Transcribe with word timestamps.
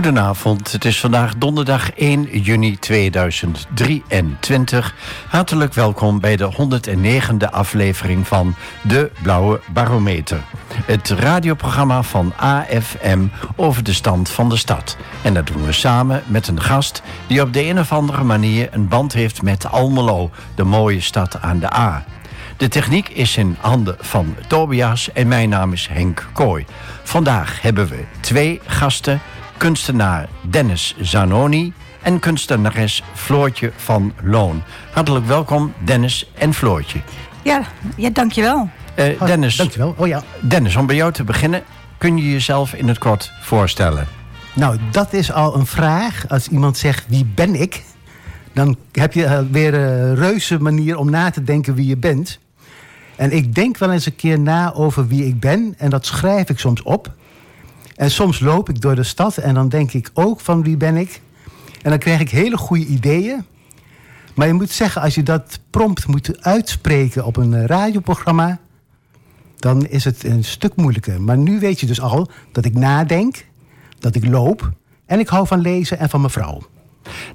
Goedenavond, 0.00 0.72
het 0.72 0.84
is 0.84 1.00
vandaag 1.00 1.36
donderdag 1.36 1.92
1 1.92 2.40
juni 2.40 2.78
2023. 2.78 4.94
Hartelijk 5.28 5.74
welkom 5.74 6.20
bij 6.20 6.36
de 6.36 6.52
109e 6.52 7.50
aflevering 7.50 8.26
van 8.26 8.54
De 8.82 9.10
Blauwe 9.22 9.60
Barometer. 9.72 10.40
Het 10.84 11.08
radioprogramma 11.08 12.02
van 12.02 12.32
AFM 12.36 13.26
over 13.56 13.84
de 13.84 13.92
stand 13.92 14.30
van 14.30 14.48
de 14.48 14.56
stad. 14.56 14.96
En 15.22 15.34
dat 15.34 15.46
doen 15.46 15.64
we 15.64 15.72
samen 15.72 16.22
met 16.26 16.48
een 16.48 16.60
gast 16.60 17.02
die 17.26 17.42
op 17.42 17.52
de 17.52 17.64
een 17.64 17.78
of 17.78 17.92
andere 17.92 18.24
manier 18.24 18.68
een 18.70 18.88
band 18.88 19.12
heeft 19.12 19.42
met 19.42 19.70
Almelo, 19.70 20.30
de 20.54 20.64
mooie 20.64 21.00
stad 21.00 21.40
aan 21.40 21.58
de 21.58 21.74
A. 21.74 22.04
De 22.56 22.68
techniek 22.68 23.08
is 23.08 23.36
in 23.36 23.56
handen 23.60 23.96
van 23.98 24.36
Tobias 24.46 25.12
en 25.12 25.28
mijn 25.28 25.48
naam 25.48 25.72
is 25.72 25.88
Henk 25.90 26.28
Kooi. 26.32 26.64
Vandaag 27.02 27.62
hebben 27.62 27.88
we 27.88 28.04
twee 28.20 28.60
gasten 28.66 29.20
kunstenaar 29.60 30.28
Dennis 30.42 30.94
Zanoni 31.00 31.72
en 32.02 32.18
kunstenares 32.18 33.02
Floortje 33.14 33.72
van 33.76 34.12
Loon. 34.22 34.62
Hartelijk 34.92 35.26
welkom, 35.26 35.72
Dennis 35.84 36.30
en 36.34 36.54
Floortje. 36.54 37.00
Ja, 37.42 37.62
ja 37.96 38.10
dankjewel. 38.10 38.70
Uh, 38.96 39.26
Dennis, 39.26 39.56
dankjewel. 39.56 39.94
Oh 39.96 40.06
ja. 40.06 40.22
Dennis, 40.40 40.76
om 40.76 40.86
bij 40.86 40.96
jou 40.96 41.12
te 41.12 41.24
beginnen, 41.24 41.62
kun 41.98 42.16
je 42.16 42.30
jezelf 42.30 42.74
in 42.74 42.88
het 42.88 42.98
kort 42.98 43.32
voorstellen? 43.40 44.06
Nou, 44.54 44.78
dat 44.90 45.12
is 45.12 45.32
al 45.32 45.56
een 45.56 45.66
vraag. 45.66 46.28
Als 46.28 46.48
iemand 46.48 46.78
zegt 46.78 47.04
wie 47.08 47.24
ben 47.34 47.54
ik, 47.54 47.82
dan 48.52 48.76
heb 48.92 49.12
je 49.12 49.24
eh, 49.24 49.40
weer 49.50 49.74
een 49.74 50.14
reuze 50.14 50.58
manier 50.58 50.96
om 50.96 51.10
na 51.10 51.30
te 51.30 51.42
denken 51.42 51.74
wie 51.74 51.86
je 51.86 51.96
bent. 51.96 52.38
En 53.16 53.32
ik 53.32 53.54
denk 53.54 53.78
wel 53.78 53.92
eens 53.92 54.06
een 54.06 54.16
keer 54.16 54.38
na 54.38 54.72
over 54.72 55.08
wie 55.08 55.26
ik 55.26 55.40
ben 55.40 55.74
en 55.78 55.90
dat 55.90 56.06
schrijf 56.06 56.48
ik 56.48 56.58
soms 56.58 56.82
op. 56.82 57.18
En 58.00 58.10
soms 58.10 58.40
loop 58.40 58.68
ik 58.68 58.80
door 58.80 58.94
de 58.94 59.02
stad 59.02 59.36
en 59.36 59.54
dan 59.54 59.68
denk 59.68 59.92
ik 59.92 60.10
ook 60.14 60.40
van 60.40 60.62
wie 60.62 60.76
ben 60.76 60.96
ik. 60.96 61.20
En 61.82 61.90
dan 61.90 61.98
krijg 61.98 62.20
ik 62.20 62.30
hele 62.30 62.56
goede 62.56 62.84
ideeën. 62.84 63.44
Maar 64.34 64.46
je 64.46 64.52
moet 64.52 64.70
zeggen, 64.70 65.02
als 65.02 65.14
je 65.14 65.22
dat 65.22 65.60
prompt 65.70 66.06
moet 66.06 66.42
uitspreken 66.42 67.24
op 67.24 67.36
een 67.36 67.66
radioprogramma, 67.66 68.58
dan 69.56 69.86
is 69.86 70.04
het 70.04 70.24
een 70.24 70.44
stuk 70.44 70.76
moeilijker. 70.76 71.22
Maar 71.22 71.38
nu 71.38 71.58
weet 71.58 71.80
je 71.80 71.86
dus 71.86 72.00
al 72.00 72.30
dat 72.52 72.64
ik 72.64 72.74
nadenk, 72.74 73.44
dat 73.98 74.14
ik 74.14 74.26
loop 74.26 74.70
en 75.06 75.18
ik 75.18 75.28
hou 75.28 75.46
van 75.46 75.60
lezen 75.60 75.98
en 75.98 76.08
van 76.08 76.20
mijn 76.20 76.32
vrouw. 76.32 76.62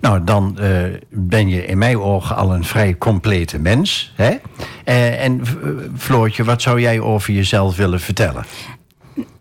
Nou, 0.01 0.23
dan 0.23 0.57
uh, 0.59 0.83
ben 1.09 1.49
je 1.49 1.65
in 1.65 1.77
mijn 1.77 1.97
ogen 1.99 2.35
al 2.35 2.53
een 2.53 2.63
vrij 2.63 2.97
complete 2.97 3.59
mens. 3.59 4.13
Hè? 4.15 4.29
Uh, 4.85 5.23
en 5.23 5.41
Floortje, 5.97 6.43
wat 6.43 6.61
zou 6.61 6.81
jij 6.81 6.99
over 6.99 7.33
jezelf 7.33 7.75
willen 7.75 7.99
vertellen? 7.99 8.45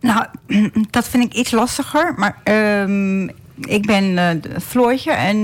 Nou, 0.05 0.27
dat 0.91 1.09
vind 1.09 1.25
ik 1.25 1.35
iets 1.35 1.51
lastiger. 1.51 2.15
Maar 2.17 2.41
um, 2.83 3.31
ik 3.61 3.87
ben 3.87 4.05
uh, 4.05 4.59
Floortje 4.61 5.13
en 5.13 5.37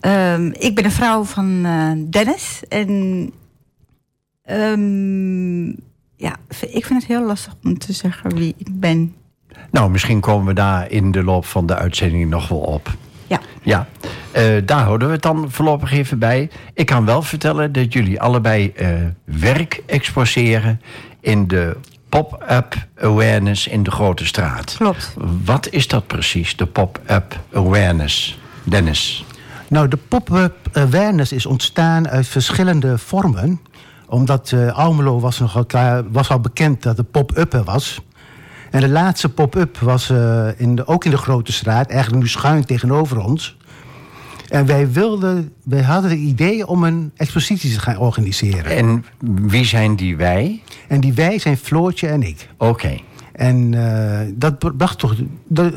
um, 0.00 0.52
ik 0.68 0.74
ben 0.74 0.84
een 0.84 0.90
vrouw 0.90 1.24
van 1.24 1.66
uh, 1.66 1.90
Dennis. 1.96 2.62
En 2.68 2.90
um, 4.50 5.66
ja, 6.16 6.36
ik 6.60 6.86
vind 6.86 7.02
het 7.02 7.06
heel 7.06 7.26
lastig 7.26 7.54
om 7.64 7.78
te 7.78 7.92
zeggen 7.92 8.34
wie 8.34 8.54
ik 8.56 8.80
ben. 8.80 9.14
Nou, 9.70 9.90
misschien 9.90 10.20
komen 10.20 10.46
we 10.46 10.54
daar 10.54 10.90
in 10.90 11.12
de 11.12 11.24
loop 11.24 11.44
van 11.44 11.66
de 11.66 11.76
uitzending 11.76 12.30
nog 12.30 12.48
wel 12.48 12.58
op. 12.58 12.94
Ja. 13.26 13.40
Ja, 13.62 13.88
uh, 14.36 14.62
daar 14.64 14.82
houden 14.82 15.08
we 15.08 15.14
het 15.14 15.22
dan 15.22 15.50
voorlopig 15.50 15.92
even 15.92 16.18
bij. 16.18 16.50
Ik 16.74 16.86
kan 16.86 17.04
wel 17.04 17.22
vertellen 17.22 17.72
dat 17.72 17.92
jullie 17.92 18.20
allebei 18.20 18.72
werk 19.24 19.82
exposeren 19.86 20.80
in 21.20 21.46
de 21.46 21.76
pop-up 22.08 22.86
awareness 23.00 23.66
in 23.66 23.82
de 23.82 23.90
grote 23.90 24.26
straat. 24.26 24.74
Klopt. 24.78 25.14
Wat 25.44 25.68
is 25.70 25.88
dat 25.88 26.06
precies, 26.06 26.56
de 26.56 26.66
pop-up 26.66 27.40
awareness, 27.52 28.38
Dennis? 28.64 29.24
Nou, 29.68 29.88
de 29.88 29.98
pop-up 30.08 30.54
awareness 30.72 31.32
is 31.32 31.46
ontstaan 31.46 32.08
uit 32.08 32.26
verschillende 32.26 32.98
vormen. 32.98 33.60
Omdat 34.08 34.50
uh, 34.50 34.76
Almelo 34.78 35.20
was, 35.20 35.38
nogal, 35.38 35.66
was 36.10 36.30
al 36.30 36.40
bekend 36.40 36.82
dat 36.82 36.96
de 36.96 37.02
pop-up 37.02 37.52
er 37.52 37.64
was. 37.64 38.00
En 38.70 38.80
de 38.80 38.88
laatste 38.88 39.28
pop-up 39.28 39.78
was 39.78 40.10
uh, 40.10 40.48
in 40.56 40.74
de, 40.74 40.86
ook 40.86 41.04
in 41.04 41.10
de 41.10 41.16
grote 41.16 41.52
straat, 41.52 41.90
eigenlijk 41.90 42.22
nu 42.22 42.28
schuin 42.28 42.64
tegenover 42.64 43.24
ons. 43.24 43.55
En 44.48 44.66
wij, 44.66 44.90
wilden, 44.90 45.52
wij 45.64 45.82
hadden 45.82 46.10
het 46.10 46.20
idee 46.20 46.66
om 46.66 46.84
een 46.84 47.12
expositie 47.16 47.72
te 47.72 47.80
gaan 47.80 47.98
organiseren. 47.98 48.76
En 48.76 49.04
wie 49.48 49.64
zijn 49.64 49.96
die 49.96 50.16
wij? 50.16 50.62
En 50.88 51.00
die 51.00 51.12
wij 51.12 51.38
zijn 51.38 51.56
Floortje 51.56 52.08
en 52.08 52.22
ik. 52.22 52.48
Oké. 52.56 52.98
En 53.32 53.72
uh, 53.72 54.20
dat 54.34 54.76
bracht 54.76 54.98
toch. 54.98 55.14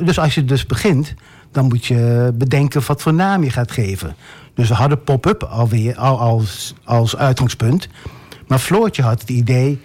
Dus 0.04 0.20
als 0.20 0.36
je 0.36 0.46
dus 0.46 0.66
begint, 0.66 1.14
dan 1.52 1.66
moet 1.66 1.86
je 1.86 2.32
bedenken 2.34 2.82
wat 2.88 3.02
voor 3.02 3.14
naam 3.14 3.44
je 3.44 3.50
gaat 3.50 3.72
geven. 3.72 4.16
Dus 4.54 4.68
we 4.68 4.74
hadden 4.74 5.04
pop-up 5.04 5.44
alweer 5.44 5.98
al 5.98 6.20
als, 6.20 6.74
als 6.84 7.16
uitgangspunt. 7.16 7.88
Maar 8.48 8.60
Floortje 8.60 9.02
had 9.02 9.22
het 9.22 9.30
idee, 9.30 9.80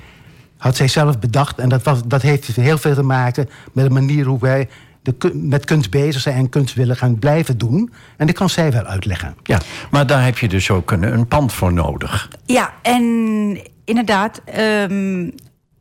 had 0.56 0.77
zij 0.77 0.89
zelf 0.89 1.19
bedacht. 1.19 1.59
En 1.59 1.69
dat, 1.69 1.83
was, 1.83 2.03
dat 2.06 2.22
heeft 2.22 2.47
heel 2.47 2.78
veel 2.78 2.95
te 2.95 3.03
maken 3.03 3.49
met 3.72 3.84
de 3.84 3.91
manier 3.91 4.27
hoe 4.27 4.41
wij 4.41 4.69
de, 5.04 5.31
met 5.34 5.65
kunst 5.65 5.91
bezig 5.91 6.20
zijn 6.20 6.37
en 6.37 6.48
kunst 6.48 6.75
willen 6.75 6.97
gaan 6.97 7.19
blijven 7.19 7.59
doen. 7.59 7.92
En 8.16 8.26
dat 8.26 8.37
kan 8.37 8.50
zij 8.50 8.72
wel 8.72 8.84
uitleggen. 8.84 9.37
Ja, 9.42 9.60
maar 9.91 10.06
daar 10.06 10.25
heb 10.25 10.38
je 10.38 10.48
dus 10.48 10.70
ook 10.70 10.91
een, 10.91 11.03
een 11.03 11.26
pand 11.26 11.53
voor 11.53 11.72
nodig. 11.72 12.28
Ja, 12.44 12.75
en 12.82 13.03
inderdaad. 13.84 14.42
Um, 14.59 15.32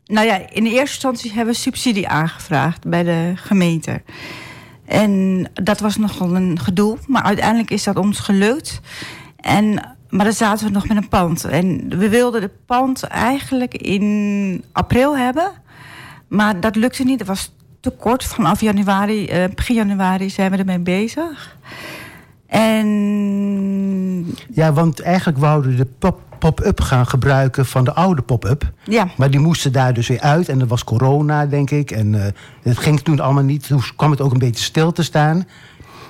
nou 0.06 0.28
ja, 0.28 0.50
in 0.50 0.63
de 0.63 0.69
eerste 0.69 0.94
instantie 0.94 1.31
hebben 1.31 1.53
we 1.53 1.59
subsidie 1.59 2.07
aangevraagd 2.07 2.88
bij 2.88 3.03
de 3.03 3.31
gemeente. 3.35 4.01
En 4.85 5.45
dat 5.53 5.79
was 5.79 5.97
nogal 5.97 6.35
een 6.35 6.59
gedoe, 6.59 6.97
maar 7.07 7.23
uiteindelijk 7.23 7.72
is 7.72 7.84
dat 7.84 7.97
ons 7.97 8.19
gelukt. 8.19 8.79
En, 9.35 9.95
maar 10.09 10.25
dan 10.25 10.34
zaten 10.34 10.66
we 10.66 10.72
nog 10.72 10.88
met 10.88 10.97
een 10.97 11.07
pand. 11.07 11.44
En 11.44 11.97
we 11.97 12.09
wilden 12.09 12.41
het 12.41 12.66
pand 12.66 13.03
eigenlijk 13.03 13.73
in 13.73 14.63
april 14.72 15.17
hebben. 15.17 15.51
Maar 16.28 16.59
dat 16.59 16.75
lukte 16.75 17.03
niet. 17.03 17.19
Het 17.19 17.28
was 17.28 17.51
te 17.83 17.89
kort. 17.89 18.23
Vanaf 18.23 18.61
januari, 18.61 19.44
uh, 19.44 19.44
begin 19.55 19.75
januari 19.75 20.29
zijn 20.29 20.51
we 20.51 20.57
ermee 20.57 20.79
bezig. 20.79 21.57
En... 22.47 22.88
Ja, 24.53 24.73
want 24.73 25.01
eigenlijk 25.01 25.38
wouden 25.38 25.77
de 25.77 25.88
pop-up 26.39 26.81
gaan 26.81 27.07
gebruiken 27.07 27.66
van 27.66 27.83
de 27.83 27.93
oude 27.93 28.22
pop-up. 28.22 28.72
Ja. 28.83 29.07
Maar 29.17 29.31
die 29.31 29.39
moesten 29.39 29.72
daar 29.72 29.93
dus 29.93 30.07
weer 30.07 30.19
uit. 30.19 30.49
En 30.49 30.59
dat 30.59 30.67
was 30.67 30.83
corona, 30.83 31.45
denk 31.45 31.72
ik. 31.72 31.91
En 31.91 32.13
uh, 32.13 32.25
het 32.61 32.77
ging 32.77 32.99
toen 32.99 33.19
allemaal 33.19 33.43
niet. 33.43 33.67
Toen 33.67 33.81
kwam 33.95 34.11
het 34.11 34.22
ook 34.22 34.31
een 34.31 34.39
beetje 34.39 34.63
stil 34.63 34.91
te 34.91 35.03
staan. 35.03 35.47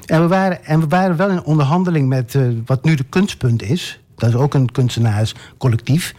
En 0.05 0.21
we 0.21 0.27
waren, 0.27 0.65
en 0.65 0.79
we 0.79 0.87
waren 0.87 1.15
wel 1.15 1.29
in 1.29 1.43
onderhandeling 1.43 2.07
met 2.07 2.33
uh, 2.33 2.47
wat 2.65 2.83
nu 2.83 2.95
de 2.95 3.05
kunstpunt 3.09 3.61
is. 3.61 3.99
Dat 4.15 4.29
is 4.29 4.35
ook 4.35 4.53
een 4.53 4.71
kunstenaarscollectief. 4.71 6.13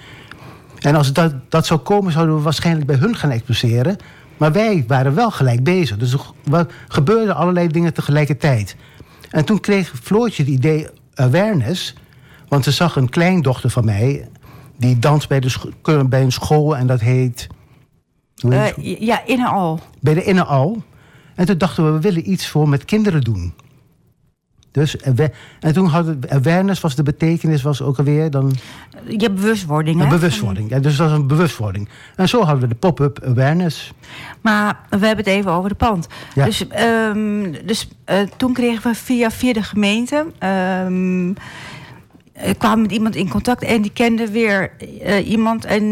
En 0.78 0.94
als 0.94 1.12
dat, 1.12 1.34
dat 1.48 1.66
zou 1.66 1.80
komen, 1.80 2.12
zouden 2.12 2.36
we 2.36 2.42
waarschijnlijk 2.42 2.86
bij 2.86 2.96
hun 2.96 3.16
gaan 3.16 3.30
exposeren. 3.30 3.96
Maar 4.44 4.52
wij 4.52 4.84
waren 4.86 5.14
wel 5.14 5.30
gelijk 5.30 5.62
bezig. 5.62 5.96
Dus 5.96 6.12
er 6.12 6.66
gebeurden 6.88 7.34
allerlei 7.34 7.68
dingen 7.68 7.94
tegelijkertijd. 7.94 8.76
En 9.30 9.44
toen 9.44 9.60
kreeg 9.60 9.92
Floortje 10.02 10.42
het 10.42 10.52
idee 10.52 10.86
awareness. 11.14 11.94
Want 12.48 12.64
ze 12.64 12.70
zag 12.70 12.96
een 12.96 13.08
kleindochter 13.08 13.70
van 13.70 13.84
mij... 13.84 14.28
die 14.76 14.98
danst 14.98 15.28
bij, 15.28 15.40
de 15.40 16.04
bij 16.08 16.22
een 16.22 16.32
school 16.32 16.76
en 16.76 16.86
dat 16.86 17.00
heet... 17.00 17.46
Uh, 18.46 18.66
ja, 18.98 19.26
Inneal. 19.26 19.80
Bij 20.00 20.14
de 20.14 20.24
Inneal. 20.24 20.82
En 21.34 21.46
toen 21.46 21.58
dachten 21.58 21.84
we, 21.84 21.90
we 21.90 22.00
willen 22.00 22.30
iets 22.30 22.48
voor 22.48 22.68
met 22.68 22.84
kinderen 22.84 23.20
doen. 23.20 23.54
Dus, 24.74 24.96
en 25.60 25.72
toen 25.72 25.86
hadden 25.86 26.20
awareness 26.28 26.80
was 26.80 26.94
de 26.94 27.02
betekenis 27.02 27.62
was 27.62 27.82
ook 27.82 27.98
alweer 27.98 28.30
dan. 28.30 28.54
Je 29.06 29.16
hebt 29.16 29.34
bewustwording. 29.34 30.02
Een 30.02 30.08
bewustwording. 30.08 30.70
Ja, 30.70 30.78
dus 30.78 30.96
dat 30.96 31.08
was 31.08 31.18
een 31.18 31.26
bewustwording. 31.26 31.88
En 32.16 32.28
zo 32.28 32.42
hadden 32.42 32.60
we 32.60 32.68
de 32.68 32.74
pop-up 32.74 33.24
awareness. 33.24 33.92
Maar 34.40 34.80
we 34.90 35.06
hebben 35.06 35.24
het 35.24 35.34
even 35.34 35.50
over 35.50 35.68
de 35.68 35.74
pand. 35.74 36.06
Ja. 36.34 36.44
Dus, 36.44 36.64
um, 36.80 37.66
dus 37.66 37.88
uh, 38.10 38.16
toen 38.36 38.52
kregen 38.52 38.90
we 38.90 38.96
via, 38.96 39.30
via 39.30 39.52
de 39.52 39.62
gemeente. 39.62 40.26
Um, 40.84 41.28
ik 42.42 42.58
kwam 42.58 42.82
met 42.82 42.92
iemand 42.92 43.16
in 43.16 43.28
contact 43.28 43.62
en 43.62 43.82
die 43.82 43.92
kende 43.92 44.30
weer 44.30 44.72
uh, 44.80 45.28
iemand. 45.28 45.64
En 45.64 45.84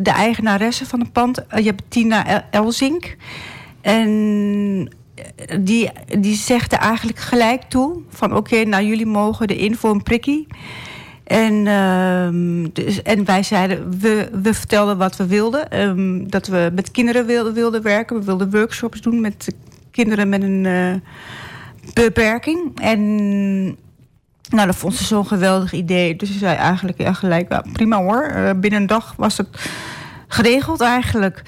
de 0.00 0.10
eigenaresse 0.10 0.86
van 0.86 1.00
het 1.00 1.12
pand, 1.12 1.38
uh, 1.38 1.58
je 1.58 1.66
hebt 1.66 1.82
Tina 1.88 2.50
Elzink. 2.50 3.16
En 3.80 4.98
die, 5.60 5.90
die 6.18 6.36
zegt 6.36 6.72
eigenlijk 6.72 7.18
gelijk 7.18 7.62
toe: 7.62 8.02
van 8.08 8.36
oké, 8.36 8.64
nou 8.64 8.84
jullie 8.84 9.06
mogen 9.06 9.46
erin 9.46 9.76
voor 9.76 9.90
een 9.90 10.02
prikkie. 10.02 10.46
En, 11.24 11.66
uh, 11.66 12.64
dus, 12.72 13.02
en 13.02 13.24
wij 13.24 13.42
zeiden, 13.42 14.00
we, 14.00 14.28
we 14.42 14.54
vertelden 14.54 14.98
wat 14.98 15.16
we 15.16 15.26
wilden. 15.26 15.80
Um, 15.80 16.30
dat 16.30 16.46
we 16.46 16.70
met 16.74 16.90
kinderen 16.90 17.26
wilden, 17.26 17.52
wilden 17.52 17.82
werken. 17.82 18.18
We 18.18 18.24
wilden 18.24 18.50
workshops 18.50 19.00
doen 19.00 19.20
met 19.20 19.54
kinderen 19.90 20.28
met 20.28 20.42
een 20.42 20.64
uh, 20.64 20.94
beperking. 21.94 22.80
En 22.80 23.00
nou, 24.48 24.66
dat 24.66 24.76
vond 24.76 24.94
ze 24.94 25.04
zo'n 25.04 25.26
geweldig 25.26 25.72
idee. 25.72 26.16
Dus 26.16 26.32
ze 26.32 26.38
zei 26.38 26.56
eigenlijk 26.56 27.00
ja, 27.00 27.12
gelijk, 27.12 27.52
ja, 27.52 27.64
prima 27.72 28.02
hoor. 28.02 28.32
Uh, 28.34 28.50
binnen 28.56 28.80
een 28.80 28.86
dag 28.86 29.14
was 29.16 29.36
het 29.36 29.48
geregeld 30.28 30.80
eigenlijk. 30.80 31.42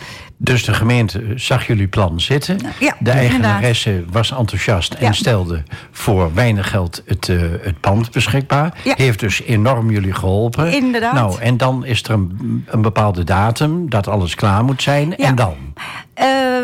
Dus 0.44 0.64
de 0.64 0.74
gemeente 0.74 1.22
zag 1.36 1.66
jullie 1.66 1.88
plan 1.88 2.20
zitten. 2.20 2.58
Ja, 2.80 2.96
de 2.98 3.10
eigenaresse 3.10 4.04
was 4.10 4.30
enthousiast 4.30 4.94
en 4.94 5.14
stelde 5.14 5.62
voor 5.90 6.34
weinig 6.34 6.70
geld 6.70 7.02
het, 7.06 7.28
uh, 7.28 7.42
het 7.60 7.80
pand 7.80 8.10
beschikbaar. 8.10 8.80
Ja. 8.84 8.94
Heeft 8.96 9.20
dus 9.20 9.42
enorm 9.42 9.90
jullie 9.90 10.14
geholpen. 10.14 10.72
Inderdaad. 10.72 11.14
Nou, 11.14 11.40
en 11.40 11.56
dan 11.56 11.84
is 11.84 12.02
er 12.02 12.10
een, 12.10 12.64
een 12.66 12.82
bepaalde 12.82 13.24
datum 13.24 13.90
dat 13.90 14.08
alles 14.08 14.34
klaar 14.34 14.64
moet 14.64 14.82
zijn. 14.82 15.16
En 15.16 15.34
dan? 15.34 15.56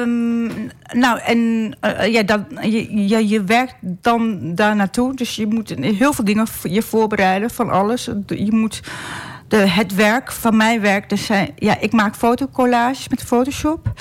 Um, 0.01 0.71
nou, 0.93 1.19
en 1.19 1.39
uh, 1.81 2.13
ja, 2.13 2.23
dan, 2.23 2.47
je, 2.63 3.29
je 3.29 3.45
werkt 3.45 3.75
dan 3.81 4.55
daar 4.55 4.77
naartoe. 4.77 5.17
Dus 5.17 5.37
je 5.37 5.47
moet 5.47 5.75
heel 5.81 6.13
veel 6.13 6.25
dingen 6.25 6.47
je 6.63 6.83
voorbereiden 6.83 7.51
van 7.51 7.71
alles. 7.71 8.11
Je 8.27 8.53
moet 8.53 8.81
de, 9.49 9.57
het 9.57 9.95
werk 9.95 10.33
van 10.33 10.57
mijn 10.57 10.81
werk, 10.81 11.09
dus 11.09 11.27
zijn, 11.27 11.53
ja, 11.57 11.81
ik 11.81 11.93
maak 11.93 12.15
fotocollages 12.15 13.09
met 13.09 13.23
Photoshop. 13.23 13.93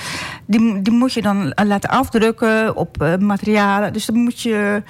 Die, 0.45 0.81
die 0.81 0.93
moet 0.93 1.13
je 1.13 1.21
dan 1.21 1.53
laten 1.65 1.89
afdrukken 1.89 2.75
op 2.75 3.01
uh, 3.01 3.15
materialen. 3.15 3.93
Dus 3.93 4.05
dan 4.05 4.15
moet 4.15 4.41
je 4.41 4.83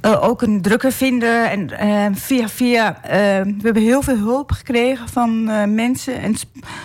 ook 0.00 0.42
een 0.42 0.62
drukker 0.62 0.92
vinden. 0.92 1.68
En 1.78 2.16
via 2.16 2.48
via, 2.48 2.98
we 3.02 3.62
hebben 3.62 3.82
heel 3.82 4.02
veel 4.02 4.16
hulp 4.16 4.52
gekregen 4.52 5.08
van 5.08 5.44
mensen 5.74 6.20
en 6.20 6.34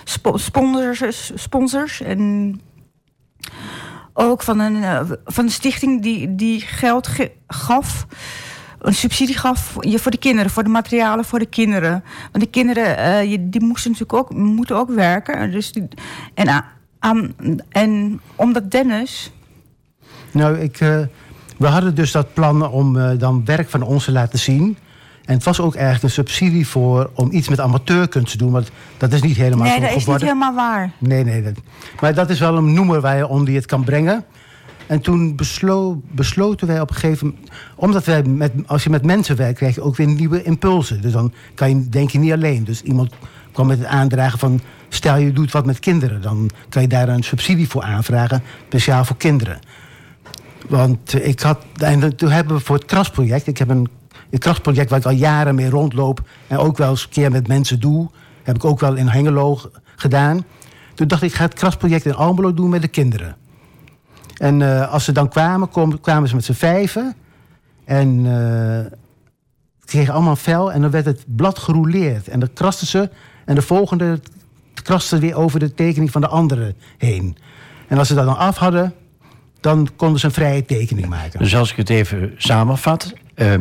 sp 0.03 0.31
sponsors, 0.35 1.31
sponsors. 1.35 2.01
En 2.01 2.61
ook 4.13 4.43
van 4.43 4.59
een, 4.59 5.07
van 5.25 5.43
een 5.43 5.51
stichting 5.51 6.01
die, 6.01 6.35
die 6.35 6.61
geld 6.61 7.09
gaf 7.47 8.05
een 8.79 8.93
subsidie 8.93 9.37
gaf 9.37 9.75
je 9.79 9.99
voor 9.99 10.11
de 10.11 10.17
kinderen, 10.17 10.51
voor 10.51 10.63
de 10.63 10.69
materialen 10.69 11.25
voor 11.25 11.39
de 11.39 11.45
kinderen. 11.45 12.03
Want 12.31 12.43
de 12.43 12.49
kinderen 12.49 13.23
uh, 13.25 13.37
die 13.41 13.63
moesten 13.63 13.91
natuurlijk 13.91 14.19
ook, 14.19 14.33
moeten 14.33 14.75
ook 14.75 14.89
werken. 14.89 15.51
Dus 15.51 15.71
die, 15.71 15.87
en, 16.33 16.63
aan, 16.99 17.33
en 17.69 18.21
omdat 18.35 18.71
Dennis. 18.71 19.31
Nou, 20.31 20.57
ik, 20.57 20.79
uh, 20.79 20.99
we 21.57 21.67
hadden 21.67 21.95
dus 21.95 22.11
dat 22.11 22.33
plan 22.33 22.69
om 22.69 22.95
uh, 22.95 23.09
dan 23.17 23.45
werk 23.45 23.69
van 23.69 23.81
ons 23.81 24.05
te 24.05 24.11
laten 24.11 24.39
zien. 24.39 24.77
En 25.25 25.33
het 25.33 25.43
was 25.43 25.59
ook 25.59 25.75
eigenlijk 25.75 26.03
een 26.03 26.09
subsidie 26.09 26.67
voor 26.67 27.09
om 27.13 27.31
iets 27.31 27.49
met 27.49 27.59
amateurkunst 27.59 28.31
te 28.31 28.37
doen. 28.37 28.51
Want 28.51 28.71
dat 28.97 29.13
is 29.13 29.21
niet 29.21 29.37
helemaal 29.37 29.67
nee, 29.67 29.75
zo 29.75 29.81
dat 29.81 29.89
geworden. 29.89 30.27
is 30.27 30.33
niet 30.33 30.41
helemaal 30.43 30.53
waar. 30.53 30.91
Nee, 30.97 31.23
nee. 31.23 31.43
Dat, 31.43 31.53
maar 32.01 32.13
dat 32.13 32.29
is 32.29 32.39
wel 32.39 32.57
een 32.57 32.73
noemer 32.73 33.01
waar 33.01 33.17
je, 33.17 33.27
om 33.27 33.45
die 33.45 33.55
het 33.55 33.65
kan 33.65 33.83
brengen. 33.83 34.25
En 34.87 35.01
toen 35.01 35.35
beslo 35.35 36.01
besloten 36.11 36.67
wij 36.67 36.81
op 36.81 36.89
een 36.89 36.95
gegeven 36.95 37.27
moment... 37.27 37.51
omdat 37.75 38.05
wij 38.05 38.23
met, 38.23 38.51
als 38.65 38.83
je 38.83 38.89
met 38.89 39.05
mensen 39.05 39.35
werkt, 39.35 39.57
krijg 39.57 39.75
je 39.75 39.81
ook 39.81 39.95
weer 39.95 40.07
nieuwe 40.07 40.43
impulsen. 40.43 41.01
Dus 41.01 41.11
dan 41.11 41.33
kan 41.55 41.69
je, 41.69 41.89
denk 41.89 42.09
je 42.09 42.19
niet 42.19 42.31
alleen. 42.31 42.63
Dus 42.63 42.81
iemand 42.81 43.13
kwam 43.51 43.67
met 43.67 43.77
het 43.77 43.87
aandragen 43.87 44.39
van... 44.39 44.61
stel 44.89 45.17
je 45.17 45.33
doet 45.33 45.51
wat 45.51 45.65
met 45.65 45.79
kinderen, 45.79 46.21
dan 46.21 46.49
kan 46.69 46.81
je 46.81 46.87
daar 46.87 47.09
een 47.09 47.23
subsidie 47.23 47.69
voor 47.69 47.83
aanvragen... 47.83 48.43
speciaal 48.67 49.05
voor 49.05 49.17
kinderen. 49.17 49.59
Want 50.67 51.13
eh, 51.13 51.27
ik 51.27 51.39
had... 51.39 51.59
En 51.77 52.15
toen 52.15 52.31
hebben 52.31 52.57
we 52.57 52.63
voor 52.63 52.75
het 52.75 52.85
krasproject... 52.85 53.47
ik 53.47 53.57
heb 53.57 53.69
een, 53.69 53.87
een 54.29 54.39
krasproject 54.39 54.89
waar 54.89 54.99
ik 54.99 55.05
al 55.05 55.11
jaren 55.11 55.55
mee 55.55 55.69
rondloop... 55.69 56.21
en 56.47 56.57
ook 56.57 56.77
wel 56.77 56.89
eens 56.89 57.03
een 57.03 57.09
keer 57.09 57.31
met 57.31 57.47
mensen 57.47 57.79
doe... 57.79 58.09
heb 58.43 58.55
ik 58.55 58.65
ook 58.65 58.79
wel 58.79 58.95
in 58.95 59.07
Hengelo 59.07 59.59
gedaan. 59.95 60.45
Toen 60.93 61.07
dacht 61.07 61.21
ik, 61.21 61.29
ik 61.29 61.35
ga 61.35 61.43
het 61.43 61.53
krasproject 61.53 62.05
in 62.05 62.15
Almelo 62.15 62.53
doen 62.53 62.69
met 62.69 62.81
de 62.81 62.87
kinderen... 62.87 63.35
En 64.37 64.59
uh, 64.59 64.91
als 64.91 65.03
ze 65.03 65.11
dan 65.11 65.29
kwamen, 65.29 65.69
kom, 65.69 66.01
kwamen 66.01 66.29
ze 66.29 66.35
met 66.35 66.45
z'n 66.45 66.53
vijven. 66.53 67.15
En 67.85 68.25
uh, 68.25 68.79
kregen 69.85 70.13
allemaal 70.13 70.35
vel. 70.35 70.71
En 70.71 70.81
dan 70.81 70.91
werd 70.91 71.05
het 71.05 71.23
blad 71.35 71.59
gerouleerd. 71.59 72.27
En 72.27 72.39
dan 72.39 72.53
krasten 72.53 72.87
ze. 72.87 73.09
En 73.45 73.55
de 73.55 73.61
volgende 73.61 74.19
kraste 74.83 75.19
weer 75.19 75.35
over 75.35 75.59
de 75.59 75.73
tekening 75.73 76.11
van 76.11 76.21
de 76.21 76.27
andere 76.27 76.75
heen. 76.97 77.37
En 77.87 77.97
als 77.97 78.07
ze 78.07 78.13
dat 78.13 78.25
dan 78.25 78.37
af 78.37 78.57
hadden, 78.57 78.93
dan 79.59 79.89
konden 79.95 80.19
ze 80.19 80.25
een 80.25 80.31
vrije 80.31 80.65
tekening 80.65 81.07
maken. 81.07 81.39
Dus 81.39 81.55
als 81.55 81.71
ik 81.71 81.77
het 81.77 81.89
even 81.89 82.33
samenvat. 82.37 83.13
Uh, 83.35 83.53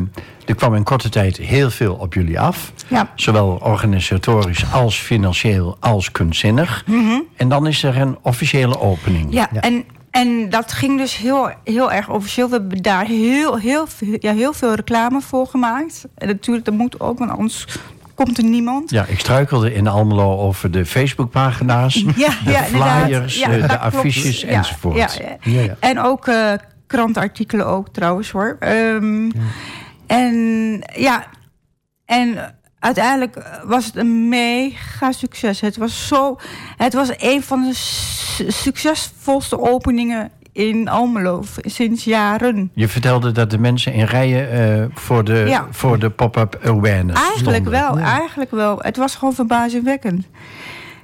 er 0.46 0.54
kwam 0.54 0.74
in 0.74 0.82
korte 0.82 1.08
tijd 1.08 1.36
heel 1.36 1.70
veel 1.70 1.94
op 1.94 2.14
jullie 2.14 2.40
af. 2.40 2.72
Ja. 2.88 3.12
Zowel 3.14 3.58
organisatorisch 3.62 4.72
als 4.72 4.98
financieel 4.98 5.76
als 5.80 6.12
kunstzinnig. 6.12 6.84
Mm 6.86 7.08
-hmm. 7.08 7.22
En 7.36 7.48
dan 7.48 7.66
is 7.66 7.82
er 7.82 7.96
een 7.96 8.18
officiële 8.22 8.80
opening. 8.80 9.32
Ja, 9.32 9.48
ja. 9.52 9.60
en 9.60 9.84
en 10.16 10.50
dat 10.50 10.72
ging 10.72 10.98
dus 10.98 11.16
heel, 11.16 11.50
heel 11.64 11.92
erg 11.92 12.08
officieel. 12.08 12.48
We 12.48 12.56
hebben 12.56 12.82
daar 12.82 13.06
heel, 13.06 13.58
heel, 13.58 13.86
ja, 14.18 14.32
heel 14.32 14.52
veel 14.52 14.74
reclame 14.74 15.20
voor 15.20 15.46
gemaakt. 15.46 16.04
En 16.14 16.26
natuurlijk, 16.26 16.64
dat 16.64 16.74
moet 16.74 17.00
ook, 17.00 17.18
want 17.18 17.30
anders 17.30 17.66
komt 18.14 18.38
er 18.38 18.44
niemand. 18.44 18.90
Ja, 18.90 19.04
ik 19.04 19.18
struikelde 19.18 19.74
in 19.74 19.86
Almelo 19.86 20.38
over 20.38 20.70
de 20.70 20.86
Facebookpagina's, 20.86 21.94
ja, 22.16 22.30
de 22.44 22.50
ja, 22.50 22.62
flyers, 22.62 23.38
ja, 23.38 23.48
de 23.48 23.78
affiches 23.78 24.40
ja, 24.40 24.48
enzovoort. 24.48 24.96
Ja, 24.96 25.08
ja. 25.40 25.76
En 25.80 26.00
ook 26.00 26.26
uh, 26.26 26.52
krantenartikelen 26.86 27.66
ook 27.66 27.88
trouwens 27.88 28.30
hoor. 28.30 28.56
Um, 28.60 29.32
en 30.06 30.80
ja, 30.94 31.26
en 32.04 32.54
uiteindelijk 32.86 33.60
was 33.64 33.84
het 33.84 33.96
een 33.96 34.28
mega 34.28 35.12
succes. 35.12 35.60
Het 35.60 35.76
was, 35.76 36.06
zo, 36.08 36.38
het 36.76 36.94
was 36.94 37.10
een 37.16 37.42
van 37.42 37.62
de 37.62 37.74
succesvolste 38.48 39.60
openingen 39.60 40.30
in 40.52 40.88
Almelo 40.88 41.42
sinds 41.56 42.04
jaren. 42.04 42.70
Je 42.74 42.88
vertelde 42.88 43.32
dat 43.32 43.50
de 43.50 43.58
mensen 43.58 43.92
in 43.92 44.04
rijen 44.04 44.80
uh, 44.80 44.84
voor 44.94 45.24
de, 45.24 45.44
ja. 45.46 45.66
voor 45.70 45.98
de 45.98 46.10
pop-up 46.10 46.60
awareness 46.64 47.20
Eigenlijk 47.20 47.66
stonden. 47.66 47.70
wel, 47.70 47.98
ja. 47.98 48.18
eigenlijk 48.18 48.50
wel. 48.50 48.78
Het 48.78 48.96
was 48.96 49.14
gewoon 49.14 49.34
verbazingwekkend. 49.34 50.26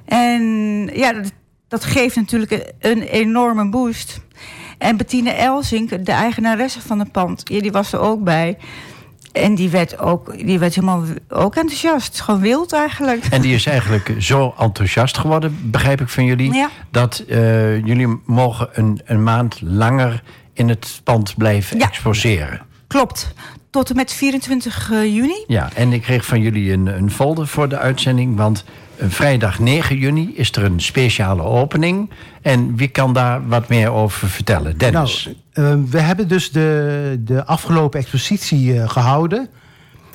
En 0.05 0.41
ja, 0.93 1.13
dat, 1.13 1.31
dat 1.67 1.83
geeft 1.83 2.15
natuurlijk 2.15 2.73
een 2.79 3.01
enorme 3.01 3.69
boost. 3.69 4.21
En 4.77 4.97
Bettine 4.97 5.31
Elsink, 5.31 6.05
de 6.05 6.11
eigenaresse 6.11 6.81
van 6.81 6.99
het 6.99 7.11
pand, 7.11 7.41
ja, 7.43 7.61
die 7.61 7.71
was 7.71 7.93
er 7.93 7.99
ook 7.99 8.23
bij. 8.23 8.57
En 9.33 9.55
die 9.55 9.69
werd 9.69 9.99
ook, 9.99 10.45
die 10.45 10.59
werd 10.59 10.75
helemaal 10.75 11.03
ook 11.29 11.55
enthousiast. 11.55 12.21
Gewoon 12.21 12.41
wild 12.41 12.73
eigenlijk. 12.73 13.25
En 13.29 13.41
die 13.41 13.53
is 13.53 13.65
eigenlijk 13.65 14.15
zo 14.19 14.53
enthousiast 14.59 15.17
geworden, 15.17 15.71
begrijp 15.71 16.01
ik 16.01 16.09
van 16.09 16.25
jullie. 16.25 16.53
Ja. 16.53 16.69
Dat 16.91 17.23
uh, 17.27 17.85
jullie 17.85 18.21
mogen 18.25 18.69
een, 18.71 19.01
een 19.05 19.23
maand 19.23 19.61
langer 19.61 20.23
in 20.53 20.69
het 20.69 21.01
pand 21.03 21.33
blijven 21.37 21.77
ja. 21.77 21.87
exposeren. 21.87 22.61
Klopt. 22.87 23.33
Tot 23.69 23.89
en 23.89 23.95
met 23.95 24.13
24 24.13 24.91
uh, 24.91 25.13
juni. 25.13 25.43
Ja, 25.47 25.69
en 25.75 25.93
ik 25.93 26.01
kreeg 26.01 26.25
van 26.25 26.41
jullie 26.41 26.71
een, 26.71 26.85
een 26.85 27.11
folder 27.11 27.47
voor 27.47 27.69
de 27.69 27.77
uitzending. 27.77 28.37
Want 28.37 28.63
vrijdag 29.11 29.59
9 29.59 29.97
juni 29.97 30.33
is 30.35 30.51
er 30.51 30.63
een 30.63 30.81
speciale 30.81 31.41
opening. 31.41 32.09
En 32.41 32.75
wie 32.75 32.87
kan 32.87 33.13
daar 33.13 33.47
wat 33.47 33.67
meer 33.67 33.91
over 33.91 34.29
vertellen? 34.29 34.77
Dennis. 34.77 35.29
Nou, 35.53 35.77
uh, 35.83 35.89
we 35.89 35.99
hebben 35.99 36.27
dus 36.27 36.51
de, 36.51 37.19
de 37.19 37.45
afgelopen 37.45 37.99
expositie 37.99 38.73
uh, 38.73 38.89
gehouden. 38.89 39.49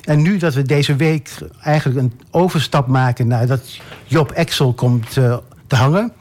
En 0.03 0.21
nu 0.21 0.37
dat 0.37 0.53
we 0.53 0.61
deze 0.61 0.95
week 0.95 1.29
eigenlijk 1.61 1.99
een 1.99 2.13
overstap 2.31 2.87
maken 2.87 3.27
naar 3.27 3.47
dat 3.47 3.79
Job 4.05 4.31
Excel 4.31 4.73
komt 4.73 5.15
uh, 5.15 5.37
te 5.67 5.75
hangen, 5.75 6.11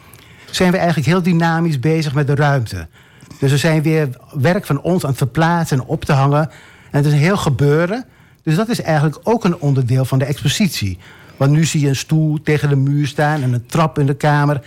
zijn 0.50 0.70
we 0.70 0.76
eigenlijk 0.76 1.08
heel 1.08 1.22
dynamisch 1.22 1.80
bezig 1.80 2.14
met 2.14 2.26
de 2.26 2.34
ruimte. 2.34 2.86
Dus 3.38 3.50
we 3.50 3.56
zijn 3.56 3.82
weer 3.82 4.08
werk 4.32 4.66
van 4.66 4.80
ons 4.80 5.02
aan 5.02 5.08
het 5.08 5.18
verplaatsen 5.18 5.78
en 5.78 5.84
op 5.84 6.04
te 6.04 6.12
hangen. 6.12 6.50
En 6.90 6.96
het 6.96 7.06
is 7.06 7.12
een 7.12 7.18
heel 7.18 7.36
gebeuren. 7.36 8.04
Dus 8.42 8.56
dat 8.56 8.68
is 8.68 8.80
eigenlijk 8.80 9.18
ook 9.22 9.44
een 9.44 9.58
onderdeel 9.58 10.04
van 10.04 10.18
de 10.18 10.24
expositie. 10.24 10.98
Want 11.38 11.50
nu 11.50 11.64
zie 11.64 11.80
je 11.80 11.88
een 11.88 11.96
stoel 11.96 12.38
tegen 12.42 12.68
de 12.68 12.76
muur 12.76 13.06
staan 13.06 13.42
en 13.42 13.52
een 13.52 13.66
trap 13.66 13.98
in 13.98 14.06
de 14.06 14.16
kamer. 14.16 14.60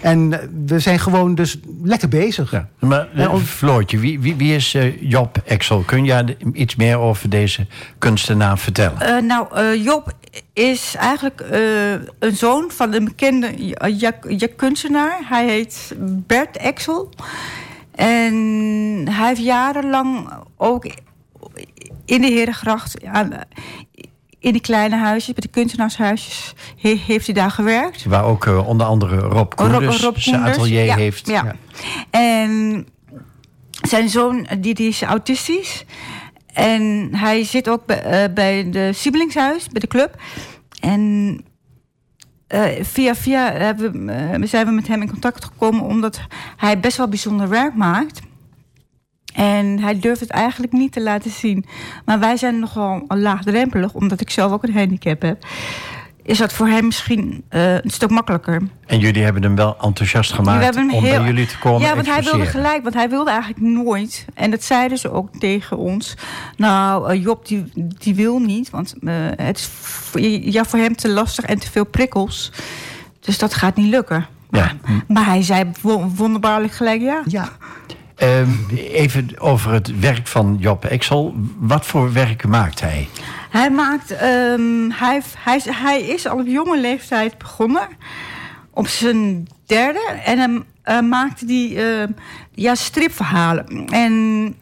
En 0.00 0.30
we 0.66 0.78
zijn 0.78 0.98
gewoon 0.98 1.34
dus 1.34 1.58
lekker 1.82 2.08
bezig. 2.08 2.50
Ja, 2.50 2.68
maar 2.78 3.08
uh, 3.16 3.32
on... 3.32 3.40
Floortje, 3.40 3.98
wie, 3.98 4.20
wie, 4.20 4.36
wie 4.36 4.54
is 4.54 4.74
uh, 4.74 5.02
Job 5.02 5.42
Exel? 5.44 5.80
Kun 5.80 6.04
je 6.04 6.36
iets 6.52 6.76
meer 6.76 6.98
over 6.98 7.30
deze 7.30 7.66
kunstenaar 7.98 8.58
vertellen? 8.58 8.98
Uh, 9.02 9.28
nou, 9.28 9.60
uh, 9.60 9.84
Job 9.84 10.12
is 10.52 10.94
eigenlijk 10.98 11.44
een 12.18 12.36
zoon 12.36 12.70
van 12.70 12.92
een 12.92 13.04
bekende 13.04 13.74
ja, 13.88 14.12
ja, 14.28 14.48
kunstenaar. 14.56 15.18
Hij 15.24 15.48
heet 15.48 15.94
Bert 16.26 16.56
Exel. 16.56 17.10
En 17.94 18.34
hij 19.10 19.28
heeft 19.28 19.42
jarenlang 19.42 20.28
ook 20.56 20.86
in 22.04 22.20
de 22.20 22.26
Herengracht... 22.26 22.96
in 24.46 24.52
die 24.52 24.60
kleine 24.60 24.96
huisjes, 24.96 25.34
met 25.34 25.42
de 25.42 25.50
kunstenaarshuisjes, 25.50 26.54
he, 26.76 27.02
heeft 27.06 27.26
hij 27.26 27.34
daar 27.34 27.50
gewerkt. 27.50 28.04
Waar 28.04 28.24
ook 28.24 28.46
uh, 28.46 28.68
onder 28.68 28.86
andere 28.86 29.16
Rob 29.16 29.54
Koenders, 29.54 29.84
Rob, 29.84 30.00
Rob 30.00 30.16
zijn 30.16 30.42
atelier 30.42 30.84
ja, 30.84 30.96
heeft. 30.96 31.26
Ja. 31.26 31.44
ja. 31.44 31.54
En 32.10 32.86
zijn 33.88 34.08
zoon, 34.08 34.46
die, 34.58 34.74
die 34.74 34.88
is 34.88 35.02
autistisch. 35.02 35.84
En 36.52 37.08
hij 37.12 37.44
zit 37.44 37.68
ook 37.68 37.86
bij, 37.86 38.24
uh, 38.28 38.34
bij 38.34 38.70
de 38.70 38.92
Siebelingshuis, 38.92 39.68
bij 39.68 39.80
de 39.80 39.86
club. 39.86 40.20
En 40.80 41.00
uh, 42.54 42.64
via 42.80 43.14
via 43.14 43.52
hebben, 43.52 44.48
zijn 44.48 44.66
we 44.66 44.72
met 44.72 44.88
hem 44.88 45.02
in 45.02 45.10
contact 45.10 45.44
gekomen... 45.44 45.82
omdat 45.82 46.20
hij 46.56 46.80
best 46.80 46.96
wel 46.96 47.08
bijzonder 47.08 47.48
werk 47.48 47.74
maakt... 47.74 48.20
En 49.36 49.78
hij 49.78 49.98
durft 49.98 50.20
het 50.20 50.30
eigenlijk 50.30 50.72
niet 50.72 50.92
te 50.92 51.02
laten 51.02 51.30
zien. 51.30 51.64
Maar 52.04 52.18
wij 52.18 52.36
zijn 52.36 52.58
nogal 52.58 53.04
laagdrempelig, 53.08 53.92
omdat 53.92 54.20
ik 54.20 54.30
zelf 54.30 54.52
ook 54.52 54.62
een 54.62 54.72
handicap 54.72 55.22
heb. 55.22 55.46
is 56.22 56.38
dat 56.38 56.52
voor 56.52 56.68
hem 56.68 56.84
misschien 56.84 57.44
uh, 57.50 57.74
een 57.74 57.90
stuk 57.90 58.10
makkelijker. 58.10 58.62
En 58.86 58.98
jullie 58.98 59.22
hebben 59.22 59.42
hem 59.42 59.56
wel 59.56 59.76
enthousiast 59.80 60.32
gemaakt 60.32 60.76
om 60.76 61.00
bij 61.00 61.24
jullie 61.24 61.46
te 61.46 61.58
komen 61.58 61.80
Ja, 61.80 61.94
want 61.94 62.06
hij 62.06 62.22
wilde 62.22 62.46
gelijk, 62.46 62.82
want 62.82 62.94
hij 62.94 63.08
wilde 63.08 63.30
eigenlijk 63.30 63.60
nooit. 63.60 64.24
En 64.34 64.50
dat 64.50 64.62
zeiden 64.62 64.98
ze 64.98 65.10
ook 65.10 65.38
tegen 65.38 65.76
ons. 65.78 66.14
Nou, 66.56 67.14
uh, 67.14 67.22
Job 67.22 67.46
die, 67.46 67.64
die 67.74 68.14
wil 68.14 68.38
niet, 68.38 68.70
want 68.70 68.94
uh, 69.00 69.14
het 69.36 69.58
is 69.58 69.66
voor, 69.66 70.20
ja, 70.20 70.64
voor 70.64 70.78
hem 70.78 70.96
te 70.96 71.08
lastig 71.08 71.44
en 71.44 71.58
te 71.58 71.70
veel 71.70 71.86
prikkels. 71.86 72.52
Dus 73.20 73.38
dat 73.38 73.54
gaat 73.54 73.76
niet 73.76 73.90
lukken. 73.90 74.26
Ja. 74.50 74.72
Maar, 74.82 75.04
maar 75.08 75.24
hij 75.24 75.42
zei 75.42 75.64
wonderbaarlijk 76.14 76.72
gelijk 76.72 77.00
ja. 77.00 77.22
Ja. 77.26 77.48
Uh, 78.22 78.48
even 78.92 79.38
over 79.38 79.72
het 79.72 80.00
werk 80.00 80.26
van 80.26 80.56
Job 80.60 80.84
Exel. 80.84 81.34
Wat 81.58 81.86
voor 81.86 82.12
werk 82.12 82.46
maakt 82.46 82.80
hij? 82.80 83.08
Hij, 83.50 83.70
maakt, 83.70 84.10
um, 84.22 84.90
hij, 84.90 85.22
hij, 85.38 85.60
hij 85.64 86.02
is 86.02 86.26
al 86.26 86.38
op 86.38 86.46
jonge 86.46 86.80
leeftijd 86.80 87.38
begonnen. 87.38 87.88
Op 88.70 88.86
zijn 88.86 89.46
derde. 89.66 90.20
En 90.24 90.38
hij 90.38 91.02
uh, 91.02 91.08
maakte 91.08 91.46
die 91.46 91.74
uh, 91.74 92.04
ja, 92.54 92.74
stripverhalen. 92.74 93.86
En, 93.86 94.54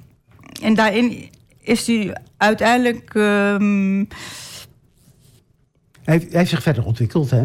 en 0.62 0.74
daarin 0.74 1.30
is 1.60 1.86
hij 1.86 2.16
uiteindelijk... 2.36 3.14
Um... 3.14 4.08
Hij, 6.02 6.18
hij 6.18 6.28
heeft 6.30 6.50
zich 6.50 6.62
verder 6.62 6.84
ontwikkeld, 6.84 7.30
hè? 7.30 7.44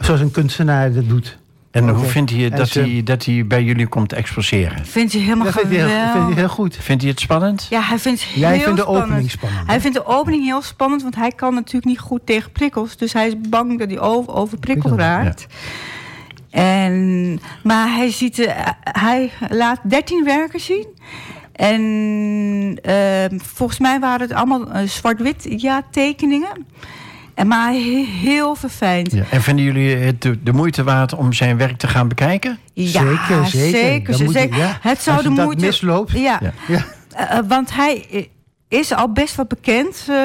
Zoals 0.00 0.20
een 0.20 0.30
kunstenaar 0.30 0.92
dat 0.92 1.08
doet. 1.08 1.38
En 1.78 1.88
hoe 1.88 2.04
vindt 2.04 2.30
hij 2.30 2.50
dat, 2.50 2.72
hij 2.72 3.00
dat 3.04 3.24
hij 3.24 3.46
bij 3.46 3.62
jullie 3.62 3.86
komt 3.86 4.12
exposeren? 4.12 4.86
Vindt 4.86 5.12
hij 5.12 5.22
helemaal 5.22 5.44
dat 5.44 5.54
vindt 5.54 5.76
hij, 5.76 6.10
vindt 6.12 6.26
hij 6.26 6.36
heel 6.36 6.48
goed. 6.48 6.76
Vindt 6.80 7.02
hij 7.02 7.10
het 7.10 7.20
spannend? 7.20 7.66
Ja, 7.70 7.80
hij 7.80 7.98
vindt 7.98 8.20
het 8.22 8.30
Jij 8.34 8.54
heel 8.54 8.60
vindt 8.60 8.76
de 8.76 8.82
spannend. 8.82 9.06
opening 9.06 9.30
spannend. 9.30 9.66
Hij 9.66 9.80
vindt 9.80 9.96
de 9.96 10.06
opening 10.06 10.44
heel 10.44 10.62
spannend, 10.62 11.02
want 11.02 11.14
hij 11.14 11.30
kan 11.30 11.54
natuurlijk 11.54 11.84
niet 11.84 11.98
goed 11.98 12.20
tegen 12.24 12.52
prikkels. 12.52 12.96
Dus 12.96 13.12
hij 13.12 13.26
is 13.26 13.34
bang 13.48 13.78
dat 13.78 13.88
hij 13.88 14.00
over, 14.00 14.34
overprikkeld 14.34 14.98
raakt. 14.98 15.46
En, 16.50 17.40
maar 17.62 17.88
hij, 17.94 18.10
ziet, 18.10 18.38
uh, 18.38 18.50
hij 18.82 19.30
laat 19.48 19.80
13 19.82 20.24
werken 20.24 20.60
zien. 20.60 20.86
En 21.52 21.82
uh, 22.88 23.38
volgens 23.42 23.78
mij 23.78 24.00
waren 24.00 24.20
het 24.20 24.32
allemaal 24.32 24.76
uh, 24.76 24.88
zwart-wit 24.88 25.46
ja, 25.56 25.82
tekeningen. 25.90 26.66
En 27.38 27.46
maar 27.46 27.72
heel 27.72 28.54
verfijnd. 28.54 29.12
Ja. 29.12 29.24
En 29.30 29.42
vinden 29.42 29.64
jullie 29.64 29.96
het 29.96 30.22
de, 30.22 30.42
de, 30.42 30.52
moeite 30.52 30.84
waard 30.84 31.14
om 31.14 31.32
zijn 31.32 31.56
werk 31.56 31.76
te 31.76 31.88
gaan 31.88 32.08
bekijken? 32.08 32.58
Ja, 32.72 32.86
zeker. 32.90 33.46
zeker, 33.46 34.14
zeker, 34.14 34.14
zeker. 34.14 34.56
Je, 34.56 34.62
ja. 34.62 34.78
Het 34.80 35.00
zou 35.00 35.16
Als 35.16 35.26
de 35.26 35.34
dat 35.34 35.44
moeite. 35.44 35.64
misloopt. 35.64 36.10
Ja. 36.10 36.40
ja. 36.68 36.84
Uh, 37.20 37.38
want 37.48 37.74
hij 37.74 38.28
is 38.68 38.92
al 38.92 39.12
best 39.12 39.36
wel 39.36 39.44
bekend, 39.44 40.06
uh, 40.10 40.16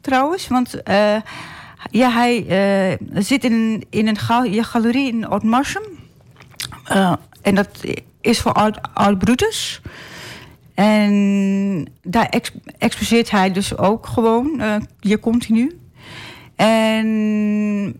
trouwens. 0.00 0.48
Want 0.48 0.74
uh, 0.74 1.16
ja, 1.90 2.10
hij 2.10 2.46
zit 3.14 3.44
in, 3.44 3.84
in 3.90 4.08
een 4.08 4.18
gal 4.18 4.62
galerie 4.62 5.12
in 5.12 5.26
Oud-Marsum. 5.26 5.82
en 7.42 7.54
dat 7.54 7.68
is 8.20 8.40
voor 8.40 8.52
Oud, 8.52 8.78
Oud 8.94 9.18
Brutus. 9.18 9.80
En 10.74 11.88
daar 12.02 12.26
ex 12.26 12.50
exposeert 12.78 13.30
hij 13.30 13.52
dus 13.52 13.76
ook 13.76 14.06
gewoon, 14.06 14.62
hier 15.00 15.18
continu. 15.18 15.78
En 16.58 17.96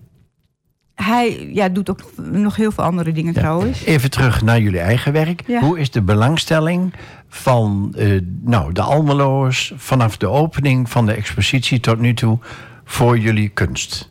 hij 0.95 1.49
ja, 1.53 1.69
doet 1.69 1.91
ook 1.91 2.01
nog 2.17 2.57
heel 2.57 2.73
veel 2.73 2.85
andere 2.85 3.13
dingen 3.13 3.35
ja. 3.35 3.41
trouwens. 3.41 3.85
Even 3.85 4.11
terug 4.11 4.43
naar 4.43 4.61
jullie 4.61 4.81
eigen 4.81 5.13
werk. 5.13 5.43
Ja. 5.47 5.61
Hoe 5.61 5.79
is 5.79 5.91
de 5.91 6.03
belangstelling 6.03 6.95
van 7.29 7.95
uh, 7.97 8.21
nou, 8.41 8.73
de 8.73 8.83
Almeloers 8.83 9.73
vanaf 9.77 10.17
de 10.17 10.27
opening 10.27 10.91
van 10.91 11.07
de 11.07 11.13
expositie 11.13 11.81
tot 11.81 11.99
nu 11.99 12.15
toe 12.15 12.39
voor 12.85 13.19
jullie 13.19 13.49
kunst? 13.49 14.11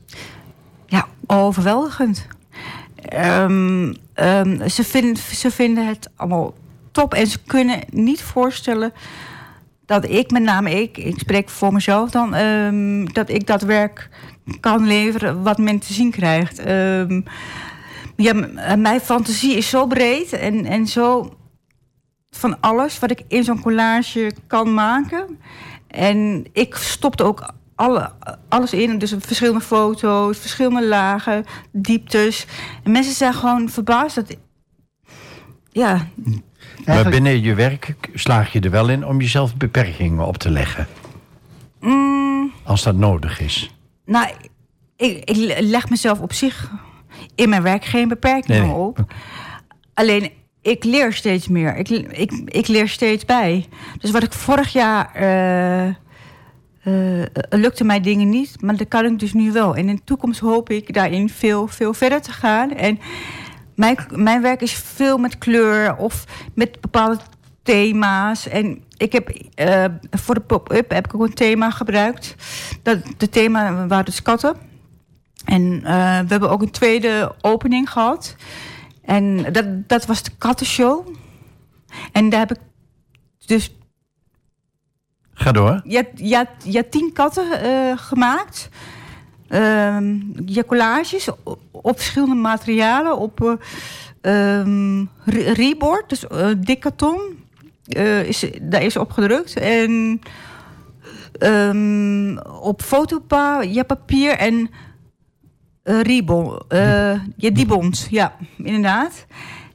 Ja, 0.85 1.07
overweldigend. 1.25 2.27
Um, 3.13 3.95
um, 4.15 4.69
ze, 4.69 4.83
vinden, 4.83 5.17
ze 5.17 5.51
vinden 5.51 5.87
het 5.87 6.09
allemaal 6.15 6.53
top 6.91 7.13
en 7.13 7.27
ze 7.27 7.37
kunnen 7.45 7.79
niet 7.89 8.21
voorstellen 8.21 8.93
dat 9.85 10.09
ik, 10.09 10.31
met 10.31 10.43
name 10.43 10.81
ik, 10.81 10.97
ik 10.97 11.19
spreek 11.19 11.49
voor 11.49 11.73
mezelf 11.73 12.09
dan, 12.09 12.33
um, 12.35 13.13
dat 13.13 13.29
ik 13.29 13.47
dat 13.47 13.61
werk 13.61 14.09
kan 14.59 14.87
leveren 14.87 15.43
wat 15.43 15.57
men 15.57 15.79
te 15.79 15.93
zien 15.93 16.11
krijgt. 16.11 16.67
Um, 16.67 17.23
ja, 18.15 18.33
mijn 18.77 18.99
fantasie 18.99 19.55
is 19.55 19.69
zo 19.69 19.87
breed 19.87 20.33
en, 20.33 20.65
en 20.65 20.87
zo 20.87 21.37
van 22.29 22.59
alles 22.59 22.99
wat 22.99 23.11
ik 23.11 23.23
in 23.27 23.43
zo'n 23.43 23.61
collage 23.61 24.31
kan 24.47 24.73
maken. 24.73 25.39
En 25.87 26.45
ik 26.53 26.75
stopte 26.75 27.23
ook 27.23 27.53
alle, 27.75 28.11
alles 28.49 28.73
in. 28.73 28.97
Dus 28.97 29.15
verschillende 29.19 29.61
foto's, 29.61 30.37
verschillende 30.37 30.87
lagen, 30.87 31.45
dieptes. 31.71 32.45
En 32.83 32.91
mensen 32.91 33.13
zijn 33.13 33.33
gewoon 33.33 33.69
verbaasd 33.69 34.15
dat. 34.15 34.35
Ja. 35.71 36.07
Maar 36.85 37.09
binnen 37.09 37.41
je 37.41 37.53
werk 37.53 37.95
slaag 38.13 38.53
je 38.53 38.59
er 38.59 38.71
wel 38.71 38.89
in 38.89 39.05
om 39.05 39.21
jezelf 39.21 39.55
beperkingen 39.55 40.25
op 40.25 40.37
te 40.37 40.49
leggen. 40.49 40.87
Mm. 41.79 42.51
Als 42.63 42.83
dat 42.83 42.95
nodig 42.95 43.39
is. 43.39 43.76
Nou, 44.07 44.27
ik, 44.95 45.29
ik, 45.29 45.59
leg 45.59 45.89
mezelf 45.89 46.19
op 46.19 46.33
zich 46.33 46.71
in 47.35 47.49
mijn 47.49 47.61
werk 47.61 47.85
geen 47.85 48.07
beperkingen 48.07 48.67
nee, 48.67 48.75
op. 48.75 49.13
Alleen, 49.93 50.31
ik 50.61 50.83
leer 50.83 51.13
steeds 51.13 51.47
meer. 51.47 51.75
Ik, 51.75 51.89
ik, 51.89 52.31
ik 52.45 52.67
leer 52.67 52.89
steeds 52.89 53.25
bij. 53.25 53.65
Dus 53.99 54.11
wat 54.11 54.23
ik 54.23 54.33
vorig 54.33 54.73
jaar... 54.73 55.21
Uh, 55.21 55.95
uh, 56.83 57.25
lukte 57.49 57.83
mij 57.83 58.01
dingen 58.01 58.29
niet, 58.29 58.61
maar 58.61 58.75
dat 58.75 58.87
kan 58.87 59.05
ik 59.05 59.19
dus 59.19 59.33
nu 59.33 59.51
wel. 59.51 59.75
En 59.75 59.89
in 59.89 59.95
de 59.95 60.03
toekomst 60.03 60.39
hoop 60.39 60.69
ik 60.69 60.93
daarin 60.93 61.29
veel, 61.29 61.67
veel 61.67 61.93
verder 61.93 62.21
te 62.21 62.31
gaan. 62.31 62.71
En 62.71 62.99
mijn, 63.75 63.97
mijn 64.09 64.41
werk 64.41 64.61
is 64.61 64.73
veel 64.73 65.17
met 65.17 65.37
kleur 65.37 65.95
of 65.95 66.23
met 66.53 66.81
bepaalde 66.81 67.17
thema's. 67.63 68.47
En 68.47 68.83
ik 68.97 69.11
heb 69.11 69.29
uh, 69.55 69.85
voor 70.09 70.33
de 70.33 70.41
pop-up 70.41 70.91
heb 70.91 71.05
ik 71.05 71.15
ook 71.15 71.21
een 71.21 71.33
thema 71.33 71.71
gebruikt. 71.71 72.35
Dat, 72.83 72.97
de 73.17 73.29
thema 73.29 73.87
waren 73.87 74.05
dus 74.05 74.21
katten. 74.21 74.55
En 75.45 75.61
uh, 75.61 75.81
we 76.19 76.27
hebben 76.27 76.49
ook 76.49 76.61
een 76.61 76.71
tweede 76.71 77.35
opening 77.41 77.89
gehad. 77.89 78.35
En 79.01 79.53
dat, 79.53 79.89
dat 79.89 80.05
was 80.05 80.23
de 80.23 80.31
kattenshow. 80.37 81.07
En 82.11 82.29
daar 82.29 82.39
heb 82.39 82.51
ik 82.51 82.59
dus... 83.45 83.75
Ga 85.33 85.51
door. 85.51 85.81
Ja, 85.83 86.03
ja, 86.15 86.45
ja 86.63 86.83
tien 86.89 87.13
katten 87.13 87.65
uh, 87.65 87.97
gemaakt. 87.97 88.69
Uh, 89.49 89.97
ja, 90.45 90.63
collages 90.67 91.29
op, 91.43 91.59
op, 91.71 91.97
verschillende 91.97 92.35
materialen. 92.35 93.17
Op 93.17 93.59
um, 94.21 95.09
reboard, 95.25 96.09
dus 96.09 96.25
dik 96.57 96.79
karton. 96.79 97.46
Is, 98.27 98.45
daar 98.61 98.83
is 98.83 98.97
opgedrukt. 98.97 99.53
En 99.53 100.21
um, 101.39 102.39
op 102.39 102.81
fotopa, 102.81 103.61
ja, 103.61 103.83
papier 103.83 104.31
en 104.31 104.69
uh, 105.83 106.01
ribon, 106.01 106.61
uh, 106.69 106.79
ja, 107.35 107.49
die 107.49 107.65
bond, 107.65 108.07
ja, 108.09 108.35
inderdaad. 108.57 109.25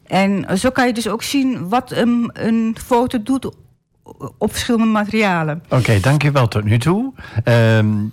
En 0.07 0.59
zo 0.59 0.71
kan 0.71 0.87
je 0.87 0.92
dus 0.92 1.09
ook 1.09 1.23
zien 1.23 1.69
wat 1.69 1.90
een, 1.90 2.76
foto 2.85 3.23
doet 3.23 3.50
op 4.38 4.50
verschillende 4.50 4.87
materialen. 4.87 5.62
Oké, 5.69 6.00
dankjewel 6.00 6.49
tot 6.49 6.64
nu 6.64 6.78
toe. 6.78 7.12
Um, 7.45 8.12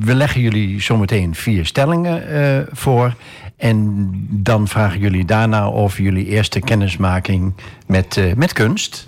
we 0.00 0.14
leggen 0.14 0.40
jullie 0.40 0.80
zometeen 0.80 1.34
vier 1.34 1.66
stellingen 1.66 2.32
uh, 2.32 2.66
voor. 2.72 3.14
En 3.64 4.10
dan 4.30 4.68
vragen 4.68 5.00
jullie 5.00 5.24
daarna 5.24 5.64
over 5.64 6.02
jullie 6.02 6.26
eerste 6.26 6.60
kennismaking 6.60 7.54
met, 7.86 8.16
uh, 8.16 8.34
met 8.34 8.52
kunst. 8.52 9.06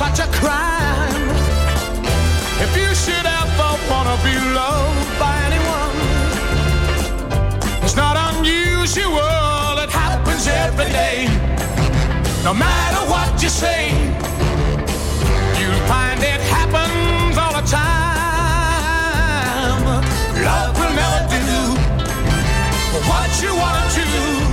Such 0.00 0.20
a 0.20 0.28
crime. 0.40 1.28
If 2.64 2.70
you 2.74 2.90
should 3.02 3.26
ever 3.40 3.70
wanna 3.90 4.16
be 4.24 4.34
loved 4.60 5.10
by 5.22 5.34
anyone, 5.48 5.96
it's 7.84 7.96
not 8.02 8.16
unusual. 8.30 9.72
It 9.84 9.90
happens 9.90 10.44
every 10.64 10.90
day. 11.00 11.28
No 12.48 12.52
matter 12.54 13.02
what 13.12 13.42
you 13.42 13.50
say, 13.50 13.82
you'll 15.58 15.84
find 15.92 16.18
it 16.32 16.40
happens 16.56 17.36
all 17.42 17.52
the 17.60 17.66
time. 17.80 18.70
Love 20.48 20.72
will 20.80 20.94
never 21.02 21.22
do 21.50 21.60
what 23.10 23.30
you 23.42 23.52
want 23.62 23.86
to. 23.96 24.49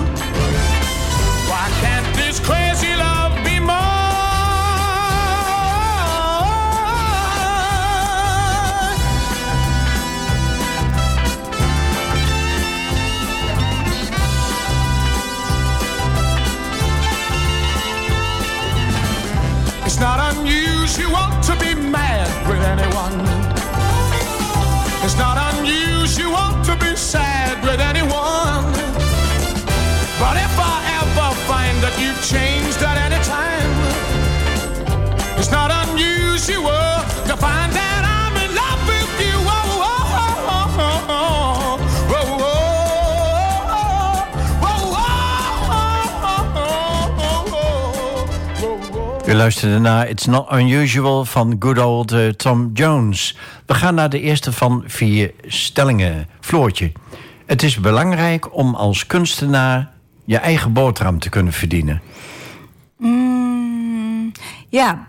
Unusual 20.88 21.44
to 21.44 21.54
be 21.60 21.76
mad 21.76 22.30
with 22.48 22.64
anyone. 22.64 23.20
It's 25.04 25.18
not 25.18 25.36
unusual 25.54 26.57
U 49.28 49.34
luisterde 49.34 49.80
naar 49.80 50.10
It's 50.10 50.26
Not 50.26 50.52
Unusual 50.52 51.26
van 51.26 51.56
good 51.60 51.80
old 51.80 52.12
eh, 52.12 52.28
Tom 52.28 52.70
Jones. 52.74 53.38
We 53.66 53.74
gaan 53.74 53.96
naar 53.96 54.10
de 54.10 54.20
eerste 54.20 54.52
van 54.52 54.84
vier 54.86 55.34
stellingen. 55.46 56.28
Floortje, 56.40 56.92
het 57.46 57.64
is 57.64 57.80
belangrijk 57.80 58.56
om 58.56 58.76
als 58.76 59.08
kunstenaar 59.08 59.92
je 60.26 60.38
eigen 60.38 60.74
boterham 60.74 61.20
te 61.20 61.30
kunnen 61.30 61.54
verdienen. 61.54 62.02
Mm, 62.98 64.32
ja, 64.70 65.06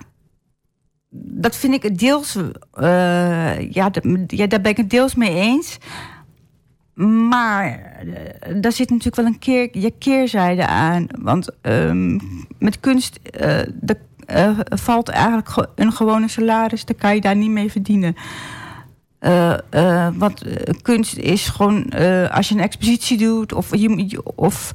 dat 1.10 1.56
vind 1.56 1.84
ik 1.84 1.98
deels. 1.98 2.36
eh, 2.72 3.70
ja, 3.70 3.90
ja, 4.26 4.46
daar 4.46 4.60
ben 4.60 4.70
ik 4.70 4.76
het 4.76 4.90
deels 4.90 5.14
mee 5.14 5.34
eens. 5.34 5.78
Maar 7.06 7.68
eh, 7.70 8.54
daar 8.60 8.72
zit 8.72 8.88
natuurlijk 8.90 9.16
wel 9.16 9.26
een 9.26 9.38
keer, 9.38 9.68
je 9.72 9.92
keerzijde 9.98 10.66
aan. 10.66 11.06
Want 11.20 11.48
ehm, 11.60 12.18
met 12.58 12.80
kunst 12.80 13.18
eh, 13.22 13.58
de, 13.80 13.96
eh, 14.26 14.58
valt 14.64 15.08
eigenlijk 15.08 15.48
ge- 15.48 15.68
een 15.74 15.92
gewone 15.92 16.28
salaris, 16.28 16.84
dan 16.84 16.96
kan 16.96 17.14
je 17.14 17.20
daar 17.20 17.36
niet 17.36 17.50
mee 17.50 17.70
verdienen. 17.70 18.16
Want 20.18 20.42
kunst 20.82 21.16
is 21.16 21.48
gewoon, 21.48 21.90
als 22.30 22.48
je 22.48 22.54
een 22.54 22.60
expositie 22.60 23.18
doet, 23.18 23.52
of, 23.52 23.70
of 24.34 24.72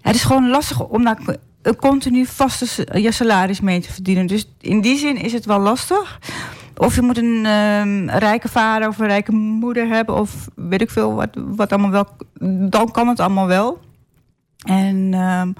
het 0.00 0.14
is 0.14 0.22
gewoon 0.22 0.48
lastig 0.48 0.80
om 0.86 1.04
daar 1.04 1.18
continu 1.78 2.26
vaste 2.26 2.66
s- 2.66 2.80
je 2.92 3.12
salaris 3.12 3.60
mee 3.60 3.80
te 3.80 3.92
verdienen. 3.92 4.26
Dus 4.26 4.48
in 4.60 4.80
die 4.80 4.98
zin 4.98 5.16
is 5.16 5.32
het 5.32 5.44
wel 5.44 5.58
lastig. 5.60 6.18
Of 6.76 6.94
je 6.94 7.02
moet 7.02 7.18
een 7.18 7.46
ehm, 7.46 8.18
rijke 8.18 8.48
vader 8.48 8.88
of 8.88 8.98
een 8.98 9.06
rijke 9.06 9.32
moeder 9.32 9.88
hebben, 9.88 10.14
of 10.14 10.48
weet 10.54 10.80
ik 10.80 10.90
veel 10.90 11.14
wat, 11.14 11.28
wat 11.34 11.72
allemaal 11.72 11.90
wel. 11.90 12.06
Dan 12.68 12.90
kan 12.90 13.08
het 13.08 13.20
allemaal 13.20 13.46
wel. 13.46 13.80
En 14.64 15.14
ehm, 15.14 15.52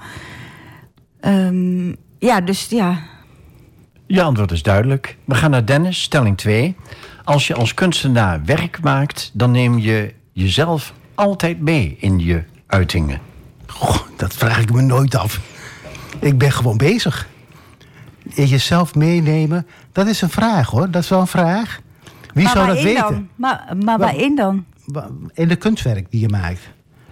ehm, 1.19 1.87
ja, 2.19 2.41
dus 2.41 2.67
ja. 2.69 2.99
Je 4.07 4.21
antwoord 4.21 4.51
is 4.51 4.63
duidelijk. 4.63 5.17
We 5.25 5.35
gaan 5.35 5.51
naar 5.51 5.65
Dennis, 5.65 6.01
stelling 6.01 6.37
2. 6.37 6.75
Als 7.23 7.47
je 7.47 7.55
als 7.55 7.73
kunstenaar 7.73 8.45
werk 8.45 8.81
maakt, 8.81 9.31
dan 9.33 9.51
neem 9.51 9.77
je 9.77 10.13
jezelf 10.31 10.93
altijd 11.15 11.59
mee 11.59 11.97
in 11.99 12.19
je 12.19 12.43
uitingen. 12.67 13.19
Goh, 13.67 13.97
dat 14.17 14.33
vraag 14.33 14.61
ik 14.61 14.73
me 14.73 14.81
nooit 14.81 15.15
af. 15.15 15.39
Ik 16.19 16.37
ben 16.37 16.51
gewoon 16.51 16.77
bezig. 16.77 17.27
Jezelf 18.33 18.95
meenemen, 18.95 19.67
dat 19.91 20.07
is 20.07 20.21
een 20.21 20.29
vraag 20.29 20.69
hoor. 20.69 20.91
Dat 20.91 21.03
is 21.03 21.09
wel 21.09 21.19
een 21.19 21.27
vraag. 21.27 21.79
Wie 22.33 22.43
maar 22.43 22.53
zou 22.53 22.65
dat 22.67 22.75
waarin 22.75 22.93
weten? 22.93 23.09
Dan? 23.13 23.27
Maar, 23.35 23.73
maar 23.85 23.97
waarin 23.97 24.35
dan? 24.35 24.65
In 25.33 25.47
de 25.47 25.55
kunstwerk 25.55 26.11
die 26.11 26.21
je 26.21 26.29
maakt. 26.29 26.59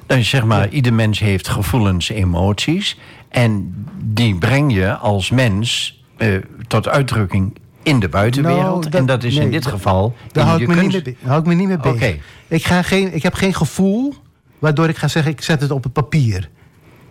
Dus 0.06 0.30
zeg 0.30 0.44
maar, 0.46 0.70
ieder 0.70 0.94
mens 0.94 1.20
heeft 1.20 1.48
gevoelens, 1.48 2.10
emoties. 2.10 3.00
En 3.30 3.74
die 4.04 4.36
breng 4.36 4.74
je 4.74 4.96
als 4.96 5.30
mens 5.30 6.02
eh, 6.18 6.36
tot 6.68 6.88
uitdrukking 6.88 7.58
in 7.84 8.00
de 8.00 8.10
buitenwereld. 8.10 8.84
Nou, 8.84 8.96
en 8.98 9.06
dat 9.06 9.24
is 9.24 9.36
in 9.36 9.52
dit 9.52 9.66
geval 9.66 10.16
Daar 10.32 10.44
in 10.44 10.50
hou 10.50 10.62
je 10.62 10.68
ik, 10.68 10.70
me 10.76 10.82
niet 10.82 10.92
kunst. 10.92 11.06
mee, 11.06 11.16
be- 11.22 11.28
hou 11.28 11.40
ik 11.40 11.46
me 11.48 11.54
niet 11.54 11.68
mee 11.68 11.78
bezig. 11.78 11.96
Oké. 11.96 12.18
Ik, 12.48 12.66
ga 12.66 12.82
geen, 12.82 13.14
ik 13.16 13.24
heb 13.24 13.34
geen 13.34 13.54
gevoel 13.54 14.14
waardoor 14.60 14.90
ik 14.90 14.98
ga 14.98 15.08
zeggen... 15.08 15.32
ik 15.32 15.42
zet 15.42 15.62
het 15.62 15.72
op 15.72 15.84
het 15.84 15.94
papier. 15.94 16.50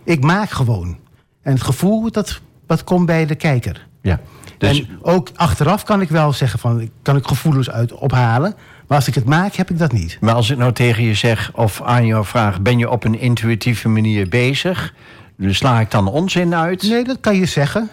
Ik 0.05 0.23
maak 0.25 0.51
gewoon. 0.51 0.99
En 1.43 1.53
het 1.53 1.63
gevoel, 1.63 2.11
dat, 2.11 2.41
dat 2.67 2.85
komt 2.85 3.07
bij 3.07 3.27
de 3.27 3.35
kijker. 3.35 3.87
Ja. 4.03 4.21
Dus, 4.59 4.79
en 4.81 4.89
ook 5.03 5.29
achteraf 5.35 5.83
kan 5.85 6.01
ik 6.01 6.09
wel 6.09 6.33
zeggen 6.33 6.59
van... 6.59 6.91
kan 7.03 7.17
ik 7.17 7.27
gevoelens 7.27 7.71
uit 7.71 7.93
ophalen. 7.93 8.55
Maar 8.87 8.99
als 8.99 9.09
ik 9.09 9.15
het 9.15 9.25
maak, 9.25 9.55
heb 9.55 9.71
ik 9.71 9.79
dat 9.79 9.93
niet. 9.93 10.17
maar 10.21 10.35
als 10.35 10.51
ik 10.51 10.59
nou 10.59 10.73
tegen 10.73 11.05
je 11.05 11.15
zeg, 11.15 11.51
of 11.55 11.83
aan 11.83 12.07
jou 12.07 12.25
vraag... 12.25 12.61
ben 12.61 12.79
je 12.79 12.91
op 12.91 13.05
een 13.05 13.19
intuïtieve 13.21 13.89
manier 13.89 14.29
bezig? 14.29 14.95
Dus 15.37 15.57
sla 15.57 15.81
ik 15.81 15.91
dan 15.91 16.09
onzin 16.09 16.55
uit? 16.55 16.83
Nee, 16.83 17.05
dat 17.05 17.21
kan 17.21 17.37
je 17.37 17.47
zeggen. 17.47 17.91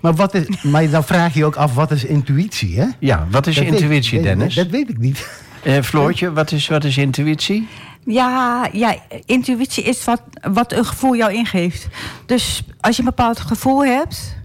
Maar, 0.00 0.14
wat 0.14 0.34
is, 0.34 0.62
maar 0.62 0.90
dan 0.90 1.04
vraag 1.04 1.32
je 1.32 1.38
je 1.38 1.44
ook 1.44 1.56
af, 1.56 1.74
wat 1.74 1.90
is 1.90 2.04
intuïtie, 2.04 2.80
hè? 2.80 2.86
Ja, 2.98 3.26
wat 3.30 3.46
is 3.46 3.54
Dat 3.54 3.64
weet- 3.64 3.72
intuïtie, 3.80 4.14
dat- 4.14 4.24
Dennis? 4.26 4.54
Dat, 4.54 4.66
weet 4.66 4.88
ik 4.88 4.98
niet. 4.98 5.40
Eh, 5.62 5.82
Floortje, 5.82 6.32
wat 6.32 6.52
is, 6.52 6.68
wat 6.68 6.84
is 6.84 6.96
intuïtie? 6.96 7.68
Ja, 8.04 8.68
ja, 8.72 8.96
intuïtie 9.26 9.84
is 9.84 10.04
wat, 10.04 10.22
wat 10.52 10.72
een 10.72 10.84
gevoel 10.84 11.16
jou 11.16 11.32
ingeeft. 11.32 11.86
Dus 12.26 12.62
als 12.80 12.96
je 12.96 13.02
een 13.02 13.08
bepaald 13.08 13.40
gevoel 13.40 13.84
hebt. 13.84 14.36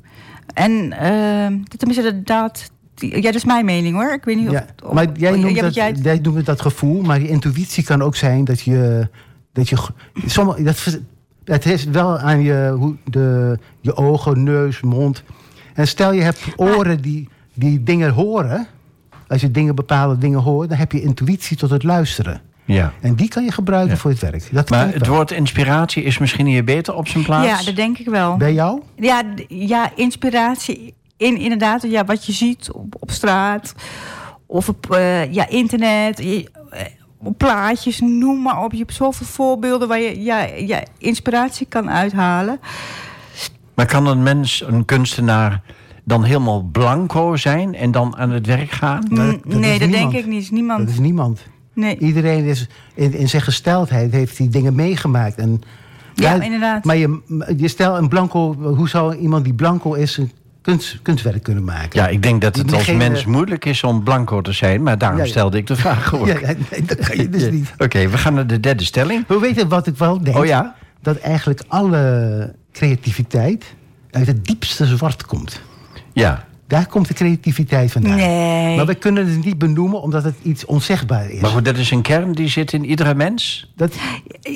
En 0.54 0.92
ehm 0.94 1.64
tenminste, 1.78 2.22
dat, 2.24 2.72
ja, 2.96 3.22
dat 3.22 3.36
is 3.36 3.46
mijn 3.46 3.66
mening 3.66 3.96
hoor. 3.96 4.14
Ik 4.14 4.24
weet 4.26 4.36
niet 4.36 4.48
of. 4.48 4.54
Ja, 4.54 4.66
of- 4.84 4.94
maar 4.94 5.08
jij 5.18 5.32
ja, 5.32 5.38
noemt, 5.38 5.54
wat 5.54 5.64
dat, 5.64 5.74
jij- 5.74 5.92
jij 6.02 6.20
noemt 6.22 6.46
dat 6.46 6.62
gevoel, 6.62 7.02
maar 7.02 7.22
je 7.22 7.28
intuïtie 7.28 7.84
kan 7.84 8.02
ook 8.02 8.16
zijn 8.16 8.46
dat 8.46 8.62
je... 8.62 9.08
Dat 9.54 9.70
je 9.70 9.78
sommige, 10.26 10.64
dat, 10.64 11.00
het 11.44 11.66
is 11.66 11.84
wel 11.84 12.18
aan 12.20 12.42
je, 12.42 12.74
hoe, 12.78 12.96
de, 13.04 13.58
je 13.82 13.96
ogen, 13.96 14.44
neus, 14.44 14.82
mond. 14.82 15.24
En 15.74 15.88
stel 15.88 16.12
je 16.12 16.22
hebt 16.22 16.40
oren 16.56 17.02
die, 17.02 17.30
die 17.54 17.84
dingen 17.84 18.12
horen. 18.12 18.68
Als 19.28 19.42
je 19.42 19.52
dingen, 19.52 19.76
bepaalde 19.76 20.18
dingen 20.18 20.40
hoort, 20.40 20.70
dan 20.70 20.78
heb 20.78 20.92
je 20.92 21.02
intuïtie 21.02 21.58
tot 21.58 21.70
het 21.70 21.84
luisteren. 21.84 22.42
Ja. 22.68 22.94
En 23.02 23.16
die 23.16 23.28
kan 23.28 23.44
je 23.44 23.52
gebruiken 23.52 23.94
Ja. 23.94 24.00
voor 24.00 24.12
het 24.12 24.20
werk. 24.20 24.50
Dat 24.52 24.70
Maar 24.70 24.94
het 24.94 25.08
woord 25.08 25.32
inspiratie 25.32 26.04
is 26.04 26.18
misschien 26.18 26.46
hier 26.46 26.64
beter 26.64 26.96
op 26.96 27.08
zijn 27.08 27.24
plaats? 27.24 27.48
ja, 27.60 27.66
dat 27.66 27.76
denk 27.76 27.98
ik 27.98 28.08
wel. 28.08 28.38
Bij 28.38 28.54
jou? 28.54 28.82
Ja, 28.96 29.22
ja 29.48 29.92
inspiratie 29.96 30.94
in 31.18 31.38
inderdaad 31.38 31.82
ja, 31.82 32.06
wat 32.06 32.26
je 32.26 32.32
ziet 32.32 32.72
op, 32.72 32.96
op 33.00 33.12
straat 33.12 33.74
of 34.46 34.70
op 34.70 34.92
eh, 34.92 35.34
ja, 35.34 35.48
internet, 35.48 36.18
je- 36.18 36.50
eh, 36.70 36.82
op 37.18 37.38
plaatjes, 37.38 38.00
noem 38.00 38.42
maar 38.42 38.64
op. 38.64 38.72
Je 38.72 38.78
hebt 38.78 38.94
zoveel 38.94 39.26
voorbeelden 39.26 39.88
waar 39.88 40.00
je 40.00 40.24
ja, 40.24 40.42
ja, 40.58 40.84
inspiratie 40.98 41.66
kan 41.70 41.90
uithalen. 41.90 42.60
Maar 43.76 43.86
kan 43.86 44.06
een 44.08 44.24
mens, 44.24 44.64
een 44.68 44.86
kunstenaar, 44.86 45.62
dan 46.04 46.24
helemaal 46.24 46.62
blanco 46.72 47.36
zijn 47.36 47.76
en 47.76 47.92
dan 47.92 48.18
aan 48.18 48.30
het 48.32 48.46
werk 48.46 48.72
gaan? 48.72 49.06
Nou, 49.10 49.32
dat- 49.32 49.42
dat 49.52 49.60
nee, 49.60 49.80
dat 49.80 49.90
niemand. 49.90 50.12
denk 50.12 50.24
ik 50.26 50.32
niet. 50.32 50.42
Is 50.42 50.52
Niemand. 50.52 50.80
Dat 50.80 50.90
is 50.90 51.00
niemand. 51.00 51.42
Nee. 51.78 51.98
Iedereen 51.98 52.46
is 52.46 52.68
in, 52.94 53.14
in 53.14 53.30
zijn 53.30 53.42
gesteldheid 53.42 54.12
heeft 54.12 54.38
die 54.38 54.50
dingen 54.50 54.76
meegemaakt. 54.76 55.36
En, 55.36 55.62
Ja, 56.14 56.42
inderdaad. 56.42 56.84
Maar 56.86 56.98
je, 56.98 57.22
je 57.58 57.68
stel 57.68 57.98
een 57.98 58.08
blanco, 58.08 58.56
hoe 58.56 58.90
zou 58.90 59.16
iemand 59.16 59.44
die 59.44 59.54
blanco 59.54 59.94
is 59.94 60.18
een 60.18 60.32
kunst, 60.62 61.00
kunstwerk 61.02 61.44
kunnen 61.44 61.64
maken? 61.64 61.90
Ja, 62.02 62.08
ik 62.08 62.24
denk 62.24 62.42
dat 62.42 62.56
het 62.56 62.74
als 62.74 62.86
degene- 62.86 63.10
mens 63.10 63.26
moeilijk 63.26 63.66
is 63.66 63.84
om 63.84 64.04
blanco 64.04 64.42
te 64.42 64.52
zijn, 64.52 64.84
maar 64.84 64.98
daarom 64.98 65.18
Ja, 65.20 65.24
ja. 65.26 65.30
stelde 65.30 65.58
ik 65.58 65.68
de 65.68 65.76
vraag 65.76 66.16
ook. 66.16 66.28
Ja, 66.28 66.40
ja, 66.40 66.54
nee, 66.72 66.82
dat 66.86 67.00
kan 67.00 67.18
je 67.18 67.30
dus 67.30 67.44
Ja. 67.46 67.52
niet. 67.52 67.74
Oké, 67.78 68.08
we 68.08 68.18
gaan 68.18 68.34
naar 68.34 68.48
de 68.48 68.60
derde 68.60 68.84
stelling. 68.84 69.28
We 69.28 69.40
weten 69.40 69.68
wat 69.68 69.88
ik 69.88 69.98
wel 69.98 70.22
denk. 70.24 70.38
Oh 70.38 70.46
ja? 70.46 70.76
Dat 71.02 71.18
eigenlijk 71.18 71.62
alle 71.68 72.54
creativiteit 72.72 73.76
uit 74.12 74.28
het 74.28 74.46
diepste 74.46 74.86
zwart 74.86 75.26
komt. 75.26 75.62
Ja, 76.14 76.46
Daar 76.68 76.88
komt 76.88 77.08
de 77.08 77.14
creativiteit 77.14 77.92
vandaan. 77.92 78.16
Nee. 78.16 78.76
Maar 78.76 78.86
we 78.86 78.96
kunnen 78.96 79.28
het 79.28 79.46
niet 79.46 79.58
benoemen 79.58 80.02
omdat 80.02 80.24
het 80.24 80.36
iets 80.42 80.66
onzegbaar 80.66 81.30
is. 81.30 81.42
maar 81.42 81.50
goed, 81.50 81.66
dat 81.66 81.78
is 81.78 81.92
een 81.92 82.02
kern 82.02 82.32
die 82.32 82.48
zit 82.48 82.74
in 82.74 82.86
iedere 82.86 83.16
mens. 83.16 83.72
Dat, 83.76 83.94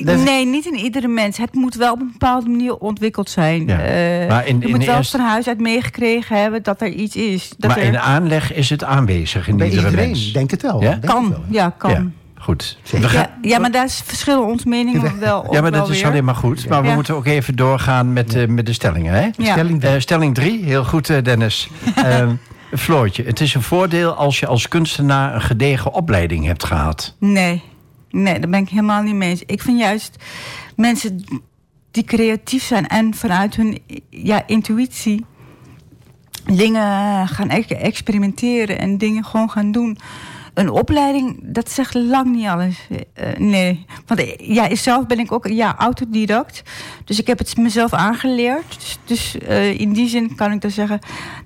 dat 0.04 0.18
is- 0.18 0.22
Nee, 0.24 0.46
niet 0.46 0.66
in 0.66 0.74
iedere 0.74 1.08
mens. 1.08 1.36
Het 1.36 1.54
moet 1.54 1.74
wel 1.74 1.92
op 1.92 2.00
een 2.00 2.10
bepaalde 2.12 2.48
manier 2.48 2.76
ontwikkeld 2.76 3.30
zijn. 3.30 3.66
Ja. 3.66 3.78
Eh, 3.80 4.28
Maar 4.28 4.46
in- 4.46 4.58
je 4.60 4.64
in 4.66 4.70
moet 4.76 4.84
wel 4.84 4.96
eerste- 4.96 5.16
van 5.16 5.26
huis 5.26 5.48
uit 5.48 5.60
meegekregen 5.60 6.40
hebben 6.40 6.62
dat 6.62 6.80
er 6.80 6.88
iets 6.88 7.16
is. 7.16 7.52
Dat 7.58 7.70
maar 7.70 7.78
er 7.78 7.84
in 7.84 7.98
aanleg 7.98 8.52
is 8.52 8.70
het 8.70 8.84
aanwezig 8.84 9.48
in 9.48 9.56
bij 9.56 9.68
iedere 9.68 9.86
iedereen, 9.86 10.08
mens. 10.08 10.32
denk 10.32 10.50
het 10.50 10.62
wel. 10.62 10.82
Ja? 10.82 10.88
denk 10.90 11.02
het 11.02 11.10
kan. 11.12 11.28
wel. 11.30 11.42
Ja, 11.48 11.74
kan. 11.78 11.90
Ja. 11.90 12.06
Goed. 12.42 12.78
Zeker. 12.82 13.00
We 13.08 13.14
gaan- 13.14 13.20
Ja, 13.42 13.48
ja, 13.48 13.58
maar 13.58 13.70
daar 13.70 13.84
is- 13.84 14.02
verschillen 14.04 14.46
onze 14.46 14.68
meningen 14.68 15.18
wel 15.18 15.46
ja, 15.54 15.60
maar 15.60 15.70
dat 15.70 15.80
wel 15.80 15.90
is 15.90 16.00
weer. 16.02 16.10
alleen 16.10 16.24
maar 16.24 16.34
goed. 16.34 16.68
Maar 16.68 16.82
we 16.82 16.88
Ja. 16.88 16.94
moeten 16.94 17.14
ook 17.14 17.26
even 17.26 17.56
doorgaan 17.56 18.12
met, 18.12 18.34
eh, 18.34 18.46
met 18.46 18.66
de 18.66 18.72
stellingen. 18.72 19.14
Hè? 19.14 19.28
Ja. 19.36 19.52
Stelling 19.52 19.82
Eh, 19.82 19.92
stelling 19.98 20.34
3, 20.34 20.64
heel 20.64 20.84
goed 20.84 21.10
eh, 21.10 21.22
Dennis. 21.22 21.68
Ehm, 21.94 22.34
Floortje, 22.76 23.22
het 23.24 23.40
is 23.40 23.54
een 23.54 23.62
voordeel 23.62 24.12
als 24.14 24.40
je 24.40 24.46
als 24.46 24.68
kunstenaar 24.68 25.34
een 25.34 25.40
gedegen 25.42 25.92
opleiding 25.94 26.46
hebt 26.46 26.64
gehad. 26.64 27.14
Nee, 27.18 27.62
nee, 28.10 28.38
daar 28.40 28.50
ben 28.50 28.60
ik 28.60 28.68
helemaal 28.68 29.02
niet 29.02 29.14
mee 29.14 29.30
eens. 29.30 29.42
Ik 29.46 29.62
vind 29.62 29.78
juist 29.78 30.16
mensen 30.76 31.24
die 31.90 32.04
creatief 32.04 32.62
zijn 32.64 32.86
en 32.88 33.14
vanuit 33.14 33.56
hun 33.56 33.78
ja, 34.10 34.42
intuïtie 34.46 35.24
dingen 36.46 37.28
gaan 37.28 37.50
e- 37.50 37.64
experimenteren 37.74 38.78
en 38.78 38.98
dingen 38.98 39.24
gewoon 39.24 39.50
gaan 39.50 39.72
doen. 39.72 39.98
Een 40.54 40.70
opleiding, 40.70 41.40
dat 41.42 41.70
zegt 41.70 41.94
lang 41.94 42.34
niet 42.34 42.46
alles. 42.46 42.88
Eh, 43.14 43.36
nee, 43.38 43.86
want 44.06 44.20
eh, 44.20 44.54
ja, 44.54 44.74
zelf 44.74 45.06
ben 45.06 45.18
ik 45.18 45.32
ook 45.32 45.46
ja, 45.46 45.76
autodidact. 45.78 46.62
Dus 47.04 47.20
ik 47.20 47.26
heb 47.26 47.38
het 47.38 47.56
mezelf 47.56 47.92
aangeleerd. 47.92 48.78
Dus, 48.78 48.98
dus 49.04 49.38
eh, 49.38 49.80
in 49.80 49.92
die 49.92 50.08
zin 50.08 50.34
kan 50.34 50.52
ik 50.52 50.60
dan 50.60 50.70
zeggen, 50.70 50.98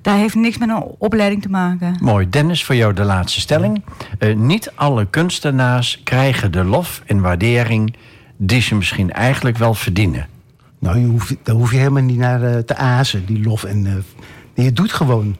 daar 0.03 0.17
heeft 0.17 0.35
niks 0.35 0.59
met 0.59 0.69
een 0.69 0.83
opleiding 0.99 1.43
te 1.43 1.49
maken. 1.49 1.97
Mooi. 2.01 2.29
Dennis, 2.31 2.65
voor 2.65 2.75
jou 2.75 2.93
de 2.93 3.05
laatste 3.05 3.41
stelling. 3.41 3.83
Eh, 4.19 4.35
niet 4.35 4.73
alle 4.75 5.07
kunstenaars 5.07 6.01
krijgen 6.05 6.53
de 6.53 6.65
lof 6.65 7.03
en 7.07 7.21
waardering 7.21 7.95
die 8.37 8.61
ze 8.61 8.75
misschien 8.75 9.13
eigenlijk 9.13 9.57
wel 9.59 9.75
verdienen. 9.75 10.27
Nou, 10.79 10.99
je 10.99 11.07
hoeft, 11.07 11.35
daar 11.43 11.55
hoef 11.55 11.71
je 11.71 11.79
helemaal 11.79 12.03
niet 12.03 12.19
naar 12.19 12.65
te 12.65 12.77
azen, 12.77 13.27
die 13.27 13.43
lof. 13.43 13.65
En, 13.65 14.05
je 14.55 14.73
doet 14.73 14.93
gewoon. 14.93 15.37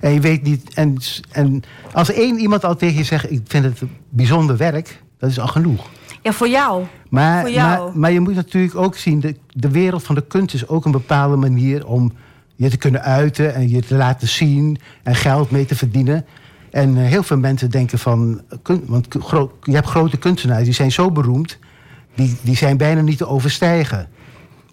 En 0.00 0.12
je 0.12 0.20
weet 0.20 0.42
niet. 0.42 0.74
En, 0.74 0.96
en 1.30 1.62
als 1.92 2.12
één 2.12 2.38
iemand 2.38 2.64
al 2.64 2.76
tegen 2.76 2.98
je 2.98 3.04
zegt: 3.04 3.30
Ik 3.30 3.40
vind 3.44 3.64
het 3.64 3.82
bijzonder 4.08 4.56
werk, 4.56 5.02
dat 5.18 5.30
is 5.30 5.40
al 5.40 5.46
genoeg. 5.46 5.86
Ja, 6.22 6.32
voor 6.32 6.48
jou. 6.48 6.84
Maar, 7.08 7.40
Voor 7.40 7.50
jou. 7.50 7.84
maar, 7.84 7.98
maar 7.98 8.12
je 8.12 8.20
moet 8.20 8.34
natuurlijk 8.34 8.74
ook 8.74 8.96
zien: 8.96 9.20
de, 9.20 9.36
de 9.52 9.70
wereld 9.70 10.02
van 10.02 10.14
de 10.14 10.26
kunst 10.26 10.54
is 10.54 10.68
ook 10.68 10.84
een 10.84 10.92
bepaalde 10.92 11.36
manier 11.36 11.86
om 11.86 12.12
je 12.56 12.68
te 12.68 12.76
kunnen 12.76 13.02
uiten 13.02 13.54
en 13.54 13.68
je 13.68 13.82
te 13.82 13.94
laten 13.94 14.28
zien 14.28 14.78
en 15.02 15.14
geld 15.14 15.50
mee 15.50 15.64
te 15.64 15.76
verdienen. 15.76 16.26
En 16.70 16.96
eh, 16.96 17.04
heel 17.04 17.22
veel 17.22 17.38
mensen 17.38 17.70
denken 17.70 17.98
van. 17.98 18.40
want 18.86 19.06
je 19.62 19.72
hebt 19.74 19.86
grote 19.86 20.16
kunstenaars 20.16 20.64
die 20.64 20.72
zijn 20.72 20.92
zo 20.92 21.10
beroemd, 21.10 21.58
die, 22.14 22.36
die 22.42 22.56
zijn 22.56 22.76
bijna 22.76 23.00
niet 23.00 23.18
te 23.18 23.26
overstijgen. 23.26 24.08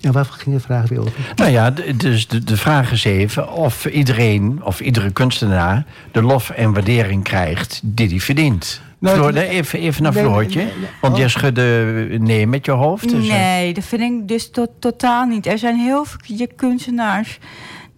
En 0.05 0.11
waar 0.11 0.25
ging 0.25 0.55
de 0.55 0.61
vraag 0.61 0.89
weer 0.89 0.99
over? 0.99 1.11
Nou 1.35 1.51
ja, 1.51 1.71
dus 1.97 2.27
de, 2.27 2.43
de 2.43 2.57
vraag 2.57 2.91
is 2.91 3.03
even 3.03 3.51
of 3.51 3.85
iedereen 3.85 4.59
of 4.63 4.79
iedere 4.79 5.11
kunstenaar 5.11 5.85
de 6.11 6.21
lof 6.21 6.49
en 6.49 6.73
waardering 6.73 7.23
krijgt 7.23 7.79
die 7.83 8.07
hij 8.09 8.19
verdient. 8.19 8.81
Nou, 8.99 9.15
Floor, 9.17 9.33
even, 9.33 9.79
even 9.79 10.03
naar 10.03 10.13
nee, 10.13 10.23
Floortje. 10.23 10.59
nee, 10.63 10.73
nee. 10.79 10.89
Want 11.01 11.13
Oh. 11.13 11.19
jij 11.19 11.29
schudde 11.29 12.07
nee 12.19 12.47
met 12.47 12.65
je 12.65 12.71
hoofd. 12.71 13.09
dus, 13.09 13.27
eh, 13.27 13.33
Nee, 13.33 13.73
dat 13.73 13.83
vind 13.85 14.01
ik 14.01 14.27
dus 14.27 14.49
to- 14.51 14.73
totaal 14.79 15.25
niet. 15.25 15.45
Er 15.47 15.57
zijn 15.57 15.75
heel 15.79 16.05
veel 16.05 16.47
kunstenaars 16.55 17.39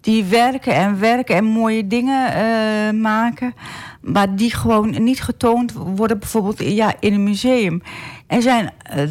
die 0.00 0.24
werken 0.24 0.74
en 0.74 1.00
werken 1.00 1.36
en 1.36 1.44
mooie 1.44 1.86
dingen 1.86 2.32
eh, 2.34 3.00
maken. 3.00 3.54
Maar 4.00 4.36
die 4.36 4.54
gewoon 4.54 5.02
niet 5.04 5.22
getoond 5.22 5.72
worden, 5.72 6.18
bijvoorbeeld 6.18 6.58
ja, 6.62 6.94
in 7.00 7.12
een 7.12 7.22
museum. 7.24 7.82
Er 8.26 8.42
zijn. 8.42 8.70
eh, 8.82 9.02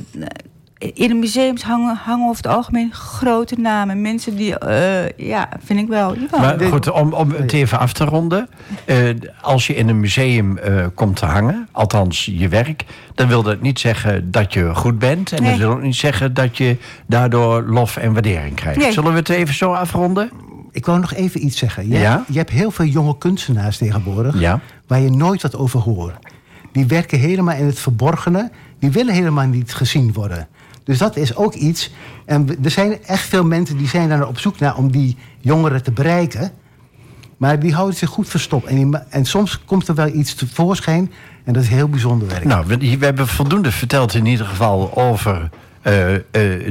in 0.77 1.07
de 1.07 1.13
museums 1.13 1.63
hangen, 1.63 1.95
hangen 1.95 2.23
over 2.29 2.43
het 2.43 2.53
algemeen 2.53 2.93
grote 2.93 3.55
namen. 3.59 4.01
Mensen 4.01 4.35
die, 4.35 4.57
eh, 4.59 5.09
ja, 5.27 5.49
vind 5.63 5.79
ik 5.79 5.87
wel. 5.87 6.15
Maar 6.39 6.59
goed, 6.59 6.91
om, 6.91 7.13
om 7.13 7.31
het 7.31 7.53
even 7.53 7.79
af 7.79 7.93
te 7.93 8.05
ronden. 8.05 8.49
eh, 8.85 8.97
als 9.41 9.67
je 9.67 9.75
in 9.75 9.89
een 9.89 9.99
museum 9.99 10.57
eh, 10.57 10.85
komt 10.93 11.15
te 11.15 11.25
hangen, 11.25 11.67
althans 11.71 12.25
je 12.25 12.47
werk... 12.47 12.85
dan 13.15 13.27
wil 13.27 13.43
dat 13.43 13.61
niet 13.61 13.79
zeggen 13.79 14.31
dat 14.31 14.53
je 14.53 14.75
goed 14.75 14.99
bent. 14.99 15.31
En 15.31 15.41
Nee. 15.41 15.49
dat 15.51 15.59
wil 15.59 15.69
ook 15.71 15.81
niet 15.81 15.95
zeggen 15.95 16.33
dat 16.33 16.57
je 16.57 16.77
daardoor 17.07 17.63
lof 17.63 17.97
en 17.97 18.13
waardering 18.13 18.55
krijgt. 18.55 18.79
Nee. 18.79 18.91
Zullen 18.91 19.11
we 19.11 19.17
het 19.17 19.29
even 19.29 19.53
zo 19.55 19.71
afronden? 19.73 20.29
Ik 20.71 20.85
wou 20.85 20.99
nog 20.99 21.13
even 21.13 21.45
iets 21.45 21.57
zeggen. 21.57 21.87
Je, 21.89 21.99
Ja? 21.99 22.23
je 22.27 22.37
hebt 22.37 22.49
heel 22.49 22.71
veel 22.71 22.85
jonge 22.85 23.17
kunstenaars 23.17 23.77
tegenwoordig... 23.77 24.39
Ja. 24.39 24.59
waar 24.87 24.99
je 24.99 25.09
nooit 25.09 25.41
wat 25.41 25.55
over 25.55 25.79
hoort. 25.79 26.15
Die 26.71 26.85
werken 26.85 27.19
helemaal 27.19 27.55
in 27.55 27.65
het 27.65 27.79
verborgene. 27.79 28.51
Die 28.79 28.89
willen 28.91 29.13
helemaal 29.13 29.45
niet 29.47 29.73
gezien 29.73 30.13
worden. 30.13 30.47
Dus 30.87 30.97
dat 30.97 31.15
is 31.15 31.35
ook 31.35 31.53
iets. 31.53 31.91
En 32.25 32.47
er 32.63 32.71
zijn 32.71 33.03
echt 33.05 33.27
veel 33.27 33.43
mensen 33.43 33.77
die 33.77 33.87
zijn 33.87 34.09
daar 34.09 34.27
op 34.27 34.39
zoek 34.39 34.59
naar... 34.59 34.75
om 34.75 34.91
die 34.91 35.17
jongeren 35.39 35.83
te 35.83 35.91
bereiken. 35.91 36.51
Maar 37.37 37.59
die 37.59 37.73
houden 37.73 37.95
zich 37.95 38.09
goed 38.09 38.27
verstopt. 38.29 38.65
En, 38.65 38.75
die 38.75 38.97
en 39.09 39.25
soms 39.25 39.59
komt 39.65 39.87
er 39.87 39.95
wel 39.95 40.07
iets 40.07 40.33
tevoorschijn... 40.33 41.11
en 41.43 41.53
dat 41.53 41.63
is 41.63 41.69
heel 41.69 41.89
bijzonder 41.89 42.27
werk. 42.27 42.43
Nou, 42.43 42.65
we, 42.67 42.77
we 42.77 43.05
hebben 43.05 43.27
voldoende 43.27 43.71
verteld 43.71 44.13
in 44.13 44.25
ieder 44.25 44.45
geval 44.45 44.95
over 44.95 45.49
eh, 45.81 46.15
eh, 46.15 46.21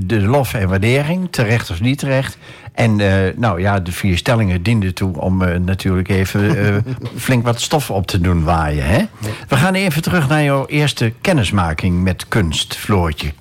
de 0.03 0.21
lof 0.21 0.55
en 0.55 0.69
waardering. 0.69 1.29
Terecht 1.31 1.71
of 1.71 1.81
niet 1.81 1.99
terecht. 1.99 2.39
En 2.73 3.01
eh, 3.01 3.37
nou 3.37 3.61
ja, 3.61 3.81
de 3.81 3.93
vier 3.93 4.17
stellingen 4.17 4.63
dienden 4.63 4.95
toe 4.95 5.21
om 5.21 5.63
natuurlijk 5.65 6.09
even 6.09 6.85
flink 7.17 7.45
wat 7.45 7.61
stof 7.61 7.91
op 7.91 8.07
te 8.07 8.21
doen 8.21 8.45
waaien. 8.45 8.87
Hè? 8.87 9.05
We 9.49 9.57
gaan 9.57 9.75
even 9.75 10.03
terug 10.03 10.29
naar 10.29 10.43
jouw 10.43 10.67
eerste 10.67 11.13
kennismaking 11.21 12.03
met 12.03 12.29
kunst, 12.29 12.77
Floortje. 12.77 13.33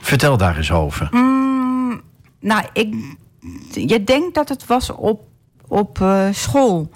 Vertel 0.00 0.36
daar 0.36 0.56
eens 0.56 0.72
over. 0.72 1.08
Nou, 2.40 2.64
ik, 2.72 2.94
je 3.70 4.04
denkt 4.04 4.34
dat 4.34 4.48
het 4.48 4.66
was 4.66 4.90
op, 4.90 5.20
op 5.68 6.00
eh, 6.00 6.26
school. 6.30 6.90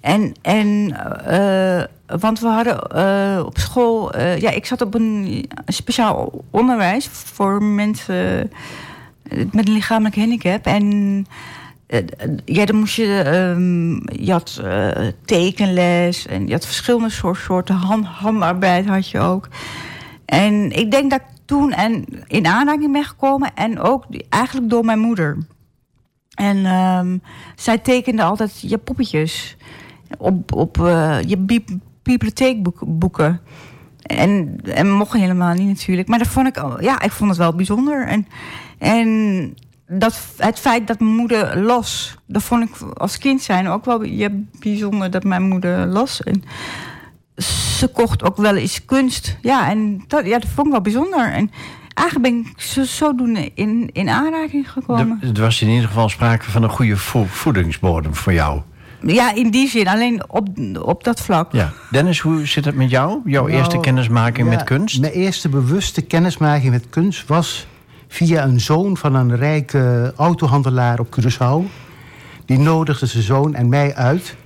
En, 0.00 0.34
en 0.42 0.96
eh, 1.24 1.84
want 2.18 2.40
we 2.40 2.46
hadden 2.46 2.80
eh, 2.80 3.42
op 3.46 3.58
school, 3.58 4.18
ja, 4.18 4.50
ik 4.50 4.66
zat 4.66 4.80
op 4.80 4.94
een 4.94 5.44
speciaal 5.66 6.44
onderwijs 6.50 7.08
voor 7.08 7.62
mensen 7.62 8.52
met 9.52 9.68
een 9.68 9.72
lichamelijk 9.72 10.16
handicap. 10.16 10.66
En 10.66 11.26
ja, 12.44 12.64
dan 12.64 12.76
moest 12.76 12.96
je, 12.96 13.22
ehm, 13.24 14.22
je 14.24 14.32
had 14.32 14.62
tekenles 15.24 16.26
en 16.26 16.46
je 16.46 16.52
had 16.52 16.66
verschillende 16.66 17.10
soort, 17.10 17.38
soorten 17.38 17.74
hand, 17.74 18.06
handarbeid 18.06 18.86
had 18.86 19.10
je 19.10 19.18
ook. 19.18 19.48
En 20.24 20.70
ik 20.70 20.90
denk 20.90 21.10
dat 21.10 21.20
toen 21.46 21.72
en 21.72 22.04
in 22.26 22.46
aanraking 22.46 22.92
ben 22.92 23.04
gekomen 23.04 23.54
en 23.54 23.80
ook 23.80 24.04
eigenlijk 24.28 24.70
door 24.70 24.84
mijn 24.84 24.98
moeder. 24.98 25.38
En 26.34 26.66
ehm, 26.66 27.18
zij 27.56 27.78
tekende 27.78 28.22
altijd 28.22 28.60
je 28.60 28.78
poppetjes 28.78 29.56
op, 30.18 30.52
op 30.52 30.80
eh, 30.80 31.18
je 31.26 31.36
bi- 31.36 31.80
bibliotheekboeken. 32.02 33.40
En, 34.02 34.60
en 34.64 34.90
mocht 34.90 35.12
helemaal 35.12 35.54
niet 35.54 35.68
natuurlijk. 35.68 36.08
Maar 36.08 36.18
dat 36.18 36.28
vond 36.28 36.46
ik, 36.46 36.80
ja, 36.80 37.00
ik 37.00 37.10
vond 37.10 37.30
het 37.30 37.38
wel 37.38 37.54
bijzonder. 37.54 38.06
En, 38.06 38.26
en 38.78 39.54
dat, 39.86 40.26
het 40.36 40.58
feit 40.58 40.86
dat 40.86 41.00
mijn 41.00 41.14
moeder 41.14 41.58
las, 41.58 42.16
dat 42.26 42.42
vond 42.42 42.62
ik 42.62 42.80
als 42.94 43.18
kind 43.18 43.42
zijn 43.42 43.68
ook 43.68 43.84
wel 43.84 43.98
bijzonder 44.60 45.10
dat 45.10 45.24
mijn 45.24 45.42
moeder 45.42 45.86
las. 45.86 46.22
En 46.22 46.42
ze 47.36 47.88
kocht 47.92 48.22
ook 48.22 48.36
wel 48.36 48.56
eens 48.56 48.84
kunst. 48.84 49.36
Ja, 49.42 49.70
en 49.70 50.04
dat, 50.06 50.26
ja, 50.26 50.38
dat 50.38 50.48
vond 50.54 50.66
ik 50.66 50.72
wel 50.72 50.82
bijzonder. 50.82 51.32
En 51.32 51.50
eigenlijk 51.94 52.30
ben 52.30 52.46
ik 52.52 52.60
zo, 52.60 52.84
zodoende 52.84 53.50
in, 53.54 53.90
in 53.92 54.08
aanraking 54.08 54.70
gekomen. 54.72 55.18
Er 55.22 55.34
er 55.34 55.40
was 55.40 55.62
in 55.62 55.68
ieder 55.68 55.86
geval 55.88 56.08
sprake 56.08 56.50
van 56.50 56.62
een 56.62 56.70
goede 56.70 56.96
vo- 56.96 57.26
voedingsbodem 57.28 58.14
voor 58.14 58.32
jou. 58.32 58.60
Ja, 59.02 59.34
in 59.34 59.50
die 59.50 59.68
zin, 59.68 59.88
alleen 59.88 60.30
op, 60.30 60.48
op 60.82 61.04
dat 61.04 61.20
vlak. 61.20 61.52
Ja. 61.52 61.72
Dennis, 61.90 62.20
hoe 62.20 62.46
zit 62.46 62.64
het 62.64 62.74
met 62.74 62.90
jou? 62.90 63.20
Jouw 63.24 63.46
Nou, 63.46 63.56
eerste 63.56 63.80
kennismaking 63.80 64.48
ja, 64.50 64.54
met 64.56 64.64
kunst? 64.64 65.00
Mijn 65.00 65.12
eerste 65.12 65.48
bewuste 65.48 66.02
kennismaking 66.02 66.70
met 66.72 66.84
kunst 66.90 67.26
was 67.26 67.66
via 68.08 68.44
een 68.44 68.60
zoon 68.60 68.96
van 68.96 69.14
een 69.14 69.36
rijke 69.36 70.12
autohandelaar 70.16 70.98
op 71.00 71.16
Curaçao. 71.20 71.70
Die 72.44 72.58
nodigde 72.58 73.06
zijn 73.06 73.22
zoon 73.22 73.54
en 73.54 73.68
mij 73.68 73.94
uit. 73.94 74.36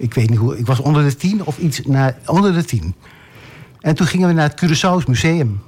Ik 0.00 0.14
weet 0.14 0.30
niet 0.30 0.38
hoe, 0.38 0.58
ik 0.58 0.66
was 0.66 0.80
onder 0.80 1.04
de 1.04 1.16
tien 1.16 1.44
of 1.44 1.58
iets 1.58 1.80
na, 1.82 2.16
onder 2.26 2.52
de 2.52 2.64
tien. 2.64 2.94
En 3.80 3.94
toen 3.94 4.06
gingen 4.06 4.28
we 4.28 4.34
naar 4.34 4.48
het 4.48 4.64
Curaçao's 4.64 5.06
museum. 5.06 5.60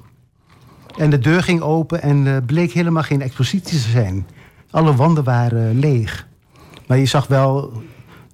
En 0.97 1.11
de 1.11 1.18
deur 1.18 1.42
ging 1.42 1.61
open 1.61 2.03
en 2.03 2.27
er 2.27 2.42
bleek 2.42 2.73
helemaal 2.73 3.03
geen 3.03 3.23
expositie 3.23 3.81
te 3.81 3.90
zijn. 3.90 4.27
Alle 4.71 4.95
wanden 4.95 5.25
waren 5.25 5.79
leeg. 5.79 6.27
Maar 6.87 6.99
je 6.99 7.07
zag 7.07 7.27
wel 7.27 7.83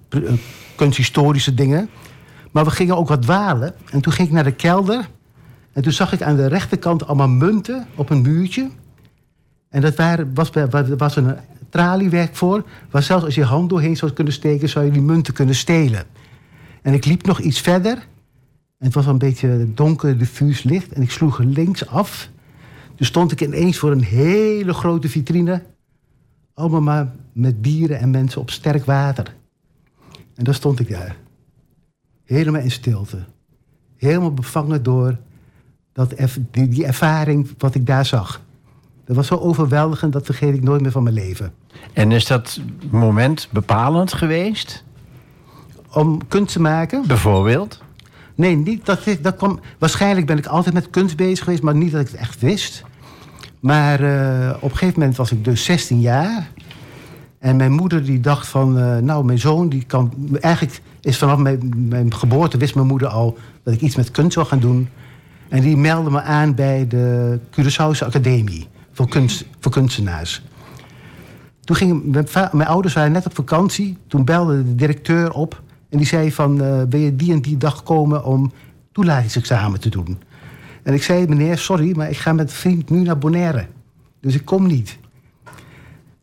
eh, 0.09 0.21
kunsthistorische 0.75 1.53
dingen. 1.53 1.89
Maar 2.51 2.63
we 2.65 2.71
gingen 2.71 2.97
ook 2.97 3.07
wat 3.07 3.21
dwalen. 3.21 3.73
En 3.91 4.01
toen 4.01 4.13
ging 4.13 4.27
ik 4.27 4.33
naar 4.33 4.43
de 4.43 4.51
kelder. 4.51 5.09
En 5.73 5.81
toen 5.81 5.91
zag 5.91 6.13
ik 6.13 6.21
aan 6.21 6.35
de 6.35 6.47
rechterkant 6.47 7.07
allemaal 7.07 7.29
munten 7.29 7.87
op 7.95 8.09
een 8.09 8.21
muurtje. 8.21 8.69
En 9.69 9.81
dat 9.81 9.95
waren, 9.95 10.33
was, 10.33 10.49
was 10.97 11.15
een 11.15 11.37
traliewerk 11.69 12.35
voor. 12.35 12.63
Waar 12.91 13.03
zelfs 13.03 13.25
als 13.25 13.35
je 13.35 13.43
hand 13.43 13.69
doorheen 13.69 13.97
zou 13.97 14.11
kunnen 14.11 14.33
steken... 14.33 14.69
zou 14.69 14.85
je 14.85 14.91
die 14.91 15.01
munten 15.01 15.33
kunnen 15.33 15.55
stelen. 15.55 16.03
En 16.81 16.93
ik 16.93 17.05
liep 17.05 17.25
nog 17.25 17.39
iets 17.39 17.61
verder. 17.61 17.93
En 18.77 18.85
het 18.85 18.93
was 18.93 19.05
een 19.05 19.17
beetje 19.17 19.73
donker, 19.73 20.17
diffuus 20.17 20.63
licht. 20.63 20.91
En 20.91 21.01
ik 21.01 21.11
sloeg 21.11 21.37
links 21.37 21.87
af. 21.87 22.29
Toen 22.95 23.05
stond 23.05 23.31
ik 23.31 23.41
ineens 23.41 23.77
voor 23.77 23.91
een 23.91 24.03
hele 24.03 24.73
grote 24.73 25.09
vitrine. 25.09 25.63
Allemaal 26.53 26.81
maar 26.81 27.11
met 27.33 27.63
dieren 27.63 27.99
en 27.99 28.09
mensen 28.09 28.41
op 28.41 28.49
sterk 28.49 28.85
water. 28.85 29.35
En 30.35 30.43
daar 30.43 30.53
stond 30.53 30.79
ik 30.79 30.89
daar. 30.89 31.15
Helemaal 32.23 32.61
in 32.61 32.71
stilte. 32.71 33.25
Helemaal 33.97 34.33
bevangen 34.33 34.83
door 34.83 35.17
Dat, 35.93 36.13
die 36.51 36.85
ervaring 36.85 37.49
wat 37.57 37.75
ik 37.75 37.85
daar 37.85 38.05
zag. 38.05 38.41
Dat 39.09 39.17
was 39.17 39.27
zo 39.27 39.35
overweldigend, 39.35 40.13
dat 40.13 40.25
vergeet 40.25 40.55
ik 40.55 40.63
nooit 40.63 40.81
meer 40.81 40.91
van 40.91 41.03
mijn 41.03 41.15
leven. 41.15 41.53
En 41.93 42.11
is 42.11 42.25
dat 42.25 42.59
moment 42.91 43.47
bepalend 43.51 44.13
geweest? 44.13 44.83
Om 45.93 46.27
kunst 46.27 46.53
te 46.53 46.61
maken? 46.61 47.03
Bijvoorbeeld? 47.07 47.81
Nee, 48.35 48.55
niet, 48.55 48.85
dat, 48.85 48.99
dat 49.21 49.35
kwam, 49.35 49.59
waarschijnlijk 49.77 50.25
ben 50.25 50.37
ik 50.37 50.45
altijd 50.45 50.73
met 50.73 50.89
kunst 50.89 51.15
bezig 51.15 51.43
geweest, 51.43 51.63
maar 51.63 51.75
niet 51.75 51.91
dat 51.91 52.01
ik 52.01 52.07
het 52.07 52.15
echt 52.15 52.39
wist. 52.39 52.83
Maar 53.59 54.03
eh, 54.03 54.55
op 54.55 54.71
een 54.71 54.77
gegeven 54.77 54.99
moment 54.99 55.17
was 55.17 55.31
ik 55.31 55.43
dus 55.43 55.63
16 55.63 55.99
jaar. 55.99 56.51
En 57.39 57.55
mijn 57.55 57.71
moeder 57.71 58.03
die 58.03 58.19
dacht 58.19 58.47
van, 58.47 58.79
eh, 58.79 58.97
nou, 58.97 59.25
mijn 59.25 59.39
zoon 59.39 59.69
die 59.69 59.83
kan... 59.83 60.13
Eigenlijk 60.41 60.81
is 61.01 61.17
vanaf 61.17 61.37
mijn, 61.37 61.73
mijn 61.87 62.13
geboorte 62.13 62.57
wist 62.57 62.75
mijn 62.75 62.87
moeder 62.87 63.07
al 63.07 63.37
dat 63.63 63.73
ik 63.73 63.81
iets 63.81 63.95
met 63.95 64.11
kunst 64.11 64.33
zou 64.33 64.45
gaan 64.45 64.59
doen. 64.59 64.89
En 65.47 65.61
die 65.61 65.77
meldde 65.77 66.11
me 66.11 66.21
aan 66.21 66.55
bij 66.55 66.87
de 66.87 67.39
Curaçaose 67.51 68.05
Academie 68.05 68.67
voor, 69.07 69.25
voor 69.59 69.71
kunstenaars. 69.71 70.41
Toen 71.63 71.75
gingen 71.75 72.09
mijn, 72.51 72.67
ouders 72.67 72.93
waren 72.93 73.11
net 73.11 73.25
op 73.25 73.35
vakantie. 73.35 73.97
Toen 74.07 74.25
belde 74.25 74.63
de 74.63 74.75
directeur 74.75 75.31
op 75.31 75.61
en 75.89 75.97
die 75.97 76.07
zei 76.07 76.31
van... 76.31 76.61
eh, 76.61 76.81
wil 76.89 76.99
je 76.99 77.15
die 77.15 77.33
en 77.33 77.41
die 77.41 77.57
dag 77.57 77.83
komen 77.83 78.23
om 78.23 78.51
toelatingsexamen 78.91 79.79
te 79.79 79.89
doen? 79.89 80.21
En 80.83 80.93
ik 80.93 81.03
zei, 81.03 81.27
meneer, 81.27 81.57
sorry, 81.57 81.95
maar 81.97 82.09
ik 82.09 82.17
ga 82.17 82.33
met 82.33 82.53
vriend 82.53 82.89
nu 82.89 83.01
naar 83.01 83.17
Bonaire. 83.17 83.67
Dus 84.21 84.35
ik 84.35 84.45
kom 84.45 84.67
niet. 84.67 84.97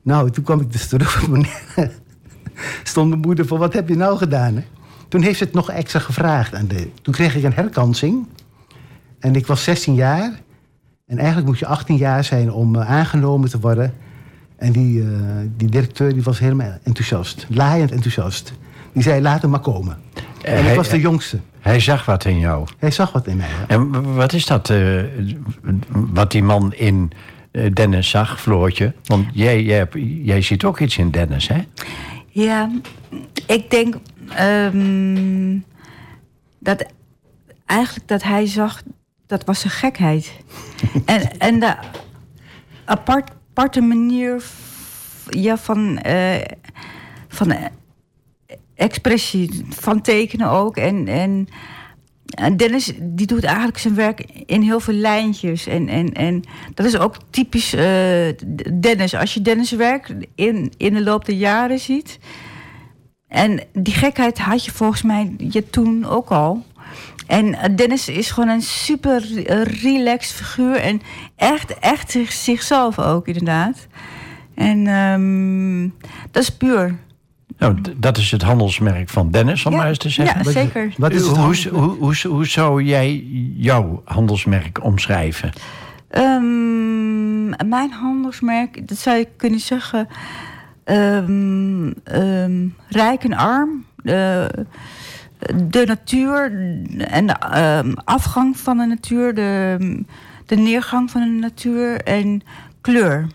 Nou, 0.02 0.30
toen 0.30 0.44
kwam 0.44 0.60
ik 0.60 0.72
dus 0.72 0.88
terug 0.88 1.22
op 1.22 1.28
Bonaire. 1.28 1.90
Stond 2.82 3.08
mijn 3.08 3.20
moeder 3.20 3.46
voor, 3.46 3.58
wat 3.58 3.72
heb 3.72 3.88
je 3.88 3.96
nou 3.96 4.16
gedaan? 4.16 4.54
Hè? 4.54 4.62
Toen 5.08 5.22
heeft 5.22 5.38
ze 5.38 5.44
het 5.44 5.52
nog 5.52 5.70
extra 5.70 6.00
gevraagd. 6.00 6.52
En 6.52 6.68
de, 6.68 6.88
toen 7.02 7.14
kreeg 7.14 7.36
ik 7.36 7.42
een 7.42 7.52
herkansing. 7.52 8.26
En 9.18 9.34
ik 9.34 9.46
was 9.46 9.64
16 9.64 9.94
jaar. 9.94 10.40
En 11.06 11.16
eigenlijk 11.18 11.46
moet 11.46 11.58
je 11.58 11.66
18 11.66 11.96
jaar 11.96 12.24
zijn 12.24 12.52
om 12.52 12.76
eh, 12.76 12.90
aangenomen 12.90 13.50
te 13.50 13.60
worden. 13.60 13.94
En 14.56 14.72
die, 14.72 15.02
eh, 15.02 15.08
die 15.56 15.68
directeur 15.68 16.12
die 16.12 16.22
was 16.22 16.38
helemaal 16.38 16.78
enthousiast. 16.82 17.46
Laaiend 17.48 17.90
enthousiast. 17.92 18.52
Die 18.92 19.02
zei, 19.02 19.20
laat 19.22 19.42
hem 19.42 19.50
maar 19.50 19.60
komen. 19.60 19.98
Eh, 20.42 20.52
en 20.52 20.58
ik 20.60 20.64
hij- 20.66 20.76
was 20.76 20.88
de 20.88 21.00
jongste. 21.00 21.38
Hij 21.60 21.80
zag 21.80 22.04
wat 22.04 22.24
in 22.24 22.38
jou. 22.38 22.66
Hij 22.78 22.90
zag 22.90 23.12
wat 23.12 23.26
in 23.26 23.36
mij. 23.36 23.46
En 23.66 24.14
wat 24.14 24.32
is 24.32 24.46
dat, 24.46 24.70
eh, 24.70 25.02
wat 25.90 26.30
die 26.30 26.42
man 26.42 26.72
in 26.74 27.10
Dennis 27.72 28.10
zag, 28.10 28.40
Floortje? 28.40 28.94
Want 29.04 29.26
jij, 29.32 29.62
jij, 29.62 29.76
hebt- 29.76 29.96
jij 30.22 30.42
ziet 30.42 30.64
ook 30.64 30.80
iets 30.80 30.98
in 30.98 31.10
Dennis, 31.10 31.48
hè? 31.48 31.58
Ja, 32.28 32.70
ik 33.46 33.70
denk 33.70 33.94
ehm, 34.34 35.58
dat 36.58 36.84
eigenlijk 37.66 38.08
dat 38.08 38.22
hij 38.22 38.46
zag, 38.46 38.82
dat 39.26 39.44
was 39.44 39.60
zijn 39.60 39.72
gekheid. 39.72 40.32
en, 41.04 41.38
en 41.38 41.60
de 41.60 41.76
apart, 42.84 43.30
aparte 43.50 43.80
manier 43.80 44.44
ja, 45.28 45.58
van, 45.58 45.98
eh, 45.98 46.42
van 47.28 47.50
eh, 47.50 47.64
expressie, 48.74 49.64
van 49.68 50.00
tekenen 50.00 50.50
ook. 50.50 50.76
En, 50.76 51.08
en, 51.08 51.48
en 52.26 52.56
Dennis 52.56 52.92
die 53.00 53.26
doet 53.26 53.44
eigenlijk 53.44 53.78
zijn 53.78 53.94
werk 53.94 54.20
in 54.46 54.62
heel 54.62 54.80
veel 54.80 54.94
lijntjes. 54.94 55.66
En, 55.66 55.88
en, 55.88 56.12
en 56.12 56.42
dat 56.74 56.86
is 56.86 56.98
ook 56.98 57.16
typisch 57.30 57.72
eh, 57.72 58.28
Dennis. 58.80 59.14
Als 59.14 59.34
je 59.34 59.42
Dennis 59.42 59.70
werk 59.70 60.14
in, 60.34 60.72
in 60.76 60.94
de 60.94 61.02
loop 61.02 61.24
der 61.24 61.34
jaren 61.34 61.78
ziet. 61.78 62.18
En 63.28 63.60
die 63.72 63.94
gekheid 63.94 64.38
had 64.38 64.64
je 64.64 64.70
volgens 64.70 65.02
mij 65.02 65.34
je 65.38 65.70
toen 65.70 66.04
ook 66.04 66.30
al. 66.30 66.64
En 67.26 67.54
eh, 67.54 67.76
Dennis 67.76 68.08
is 68.08 68.30
gewoon 68.30 68.48
een 68.48 68.62
super 68.62 69.46
eh, 69.46 69.62
relaxed 69.82 70.34
figuur. 70.36 70.76
En 70.76 71.00
echt, 71.36 71.78
echt 71.78 72.10
zich- 72.10 72.32
zichzelf 72.32 72.98
ook, 72.98 73.26
inderdaad. 73.26 73.86
En 74.54 74.86
ehm, 74.86 75.88
dat 76.30 76.42
is 76.42 76.50
puur. 76.56 76.96
Nou, 77.58 77.76
dat 77.96 78.16
is 78.18 78.30
het 78.30 78.42
handelsmerk 78.42 79.08
van 79.08 79.30
Dennis, 79.30 79.66
om 79.66 79.72
Ja, 79.72 79.78
maar 79.78 79.88
eens 79.88 79.98
te 79.98 80.08
zeggen. 80.10 80.44
ja, 80.44 80.50
zeker. 80.50 80.92
Wat 80.96 81.12
is 81.12 81.26
het 81.26 81.36
hoe, 81.36 81.68
hoe, 81.68 81.96
hoe, 81.98 82.14
hoe 82.28 82.46
zou 82.46 82.82
jij 82.82 83.24
jouw 83.56 84.02
handelsmerk 84.04 84.84
omschrijven? 84.84 85.50
Ehm, 86.10 87.48
mijn 87.68 87.90
handelsmerk, 87.90 88.88
dat 88.88 88.98
zou 88.98 89.16
je 89.16 89.28
kunnen 89.36 89.60
zeggen. 89.60 90.08
ehm, 90.84 91.90
ehm, 92.04 92.66
rijk 92.88 93.24
en 93.24 93.32
arm. 93.32 93.84
De, 94.02 94.48
de 95.64 95.84
natuur 95.86 96.44
en 96.98 97.26
de 97.26 97.32
ehm, 97.32 97.92
afgang 98.04 98.56
van 98.56 98.78
de 98.78 98.84
natuur. 98.84 99.34
De, 99.34 100.04
de 100.46 100.56
neergang 100.56 101.10
van 101.10 101.20
de 101.20 101.40
natuur 101.40 102.00
en 102.00 102.42
kleur. 102.80 103.26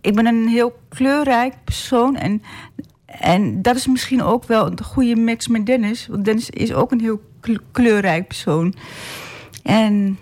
Ik 0.00 0.14
ben 0.14 0.26
een 0.26 0.48
heel 0.48 0.78
kleurrijk 0.88 1.54
persoon. 1.64 2.16
En, 2.16 2.42
en 3.06 3.62
dat 3.62 3.76
is 3.76 3.86
misschien 3.86 4.22
ook 4.22 4.44
wel 4.44 4.66
een 4.66 4.82
goede 4.82 5.16
mix 5.16 5.48
met 5.48 5.66
Dennis. 5.66 6.06
Want 6.06 6.24
Dennis 6.24 6.50
is 6.50 6.72
ook 6.72 6.92
een 6.92 7.00
heel 7.00 7.20
kle- 7.40 7.62
kleurrijk 7.72 8.26
persoon. 8.26 8.74
En 9.62 10.18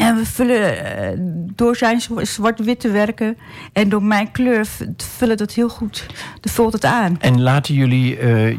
en 0.00 0.16
we 0.16 0.26
vullen 0.26 0.96
eh, 0.96 1.08
door 1.54 1.76
zijn 1.76 2.00
zwa- 2.00 2.24
zwart-witte 2.24 2.90
werken 2.90 3.36
en 3.72 3.88
door 3.88 4.02
mijn 4.02 4.30
kleur 4.30 4.66
vullen 4.96 5.36
dat 5.36 5.52
heel 5.52 5.68
goed. 5.68 6.06
Dat 6.40 6.52
vult 6.52 6.72
het 6.72 6.84
aan. 6.84 7.16
En 7.20 7.40
laten 7.42 7.74
jullie, 7.74 8.16
eh, 8.18 8.56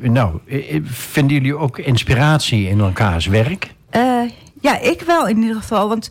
nou, 0.00 0.38
eh, 0.48 0.80
vinden 0.84 1.36
jullie 1.36 1.56
ook 1.56 1.78
inspiratie 1.78 2.68
in 2.68 2.80
elkaars 2.80 3.26
werk? 3.26 3.74
Ja, 4.60 4.78
ik 4.80 5.00
wel 5.00 5.28
in 5.28 5.38
ieder 5.40 5.56
geval. 5.56 5.88
Want 5.88 6.10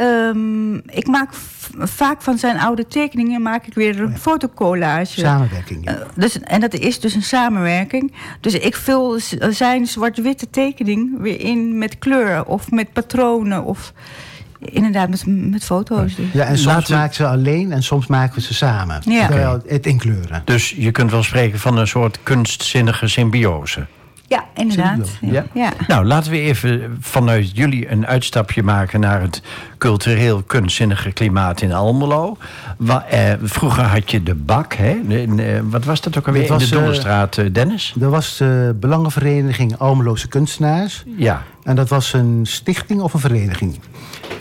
ehm, 0.00 0.74
ik 0.74 1.06
maak 1.06 1.30
vaak 1.78 2.22
van 2.22 2.38
zijn 2.38 2.58
oude 2.58 2.86
tekeningen 2.86 3.42
maak 3.42 3.66
ik 3.66 3.74
weer 3.74 4.00
een 4.00 4.18
fotocollage. 4.18 5.20
Samenwerking. 5.20 5.84
ja. 5.84 5.94
Eh, 5.94 6.06
dus, 6.14 6.40
en 6.40 6.60
dat 6.60 6.74
is 6.74 7.00
dus 7.00 7.14
een 7.14 7.22
samenwerking. 7.22 8.12
Dus 8.40 8.54
ik 8.54 8.76
vul 8.76 9.18
zijn 9.50 9.86
zwart-witte 9.86 10.50
tekening 10.50 11.20
weer 11.20 11.40
in 11.40 11.78
met 11.78 11.98
kleur 11.98 12.44
of 12.44 12.70
met 12.70 12.92
patronen 12.92 13.64
of 13.64 13.92
inderdaad 14.58 15.08
met, 15.08 15.24
met 15.26 15.64
foto's. 15.64 16.14
dus. 16.14 16.26
Ja, 16.32 16.44
en 16.44 16.58
soms 16.58 16.74
Laten 16.74 16.92
we- 16.92 16.98
maken 16.98 17.14
ze 17.14 17.26
alleen 17.26 17.72
en 17.72 17.82
soms 17.82 18.06
maken 18.06 18.34
we 18.34 18.40
ze 18.40 18.54
samen. 18.54 19.00
Ja. 19.04 19.26
Terwijl 19.26 19.60
het 19.66 19.86
in 19.86 19.98
kleuren. 19.98 20.42
Dus 20.44 20.70
je 20.70 20.90
kunt 20.90 21.10
wel 21.10 21.22
spreken 21.22 21.58
van 21.58 21.76
een 21.78 21.86
soort 21.88 22.18
kunstzinnige 22.22 23.08
symbiose. 23.08 23.86
Ja, 24.30 24.44
inderdaad. 24.54 25.08
Ja. 25.20 25.44
Ja. 25.54 25.72
Nou, 25.88 26.04
laten 26.04 26.30
we 26.30 26.40
even 26.40 26.96
vanuit 27.00 27.56
jullie 27.56 27.90
een 27.90 28.06
uitstapje 28.06 28.62
maken 28.62 29.00
naar 29.00 29.20
het 29.20 29.42
cultureel 29.78 30.42
kunstzinnige 30.42 31.12
klimaat 31.12 31.60
in 31.60 31.72
Almelo. 31.72 32.36
Wa- 32.78 33.04
eh, 33.08 33.32
vroeger 33.42 33.82
had 33.84 34.10
je 34.10 34.22
de 34.22 34.34
bak, 34.34 34.74
hè? 34.74 35.00
Eh, 35.36 35.60
wat 35.64 35.84
was 35.84 36.00
dat 36.00 36.18
ook 36.18 36.26
alweer? 36.26 36.40
Dat 36.42 36.50
was, 36.50 36.62
in 36.62 36.68
de 36.68 36.74
eh, 36.74 36.80
Donnerstraat, 36.80 37.54
Dennis? 37.54 37.94
Er 38.00 38.10
was 38.10 38.36
de 38.36 38.76
Belangenvereniging 38.80 39.76
Almeloze 39.78 40.28
Kunstenaars. 40.28 41.02
Ja. 41.16 41.42
En 41.62 41.76
dat 41.76 41.88
was 41.88 42.12
een 42.12 42.40
stichting 42.42 43.00
of 43.00 43.14
een 43.14 43.20
vereniging. 43.20 43.78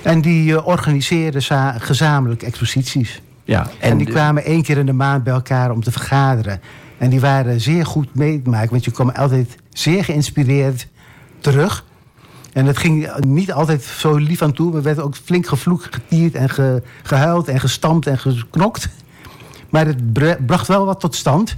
En 0.01 0.21
die 0.21 0.55
eh, 0.55 0.67
organiseerde 0.67 1.39
za- 1.39 1.75
gezamenlijk 1.79 2.43
exposities. 2.43 3.21
ja. 3.43 3.67
En, 3.79 3.97
die 3.97 4.05
de- 4.05 4.11
kwamen 4.11 4.43
één 4.43 4.63
keer 4.63 4.77
in 4.77 4.85
de 4.85 4.93
maand 4.93 5.23
bij 5.23 5.33
elkaar 5.33 5.71
om 5.71 5.83
te 5.83 5.91
vergaderen. 5.91 6.61
En 6.97 7.09
die 7.09 7.19
waren 7.19 7.59
zeer 7.61 7.85
goed 7.85 8.15
mee 8.15 8.41
te 8.41 8.49
maken, 8.49 8.69
want 8.69 8.85
je 8.85 8.91
kwam 8.91 9.09
altijd 9.09 9.55
zeer 9.79 10.03
geïnspireerd 10.03 10.87
terug. 11.39 11.85
En 12.53 12.65
het 12.65 12.77
ging 12.77 13.09
niet 13.19 13.51
altijd 13.51 13.83
zo 13.83 14.15
lief 14.15 14.41
aan 14.41 14.53
toe. 14.53 14.73
We 14.73 14.81
werden 14.81 15.03
ook 15.03 15.15
flink 15.15 15.47
gevloekt, 15.47 15.87
getierd 15.95 16.35
en 16.35 16.49
ge- 16.49 16.83
gehuild 17.03 17.47
en 17.47 17.59
gestampt 17.59 18.07
en 18.07 18.17
geknokt. 18.19 18.89
Maar 19.69 19.85
het 19.85 20.13
bracht 20.45 20.67
wel 20.67 20.85
wat 20.85 20.99
tot 20.99 21.15
stand. 21.15 21.55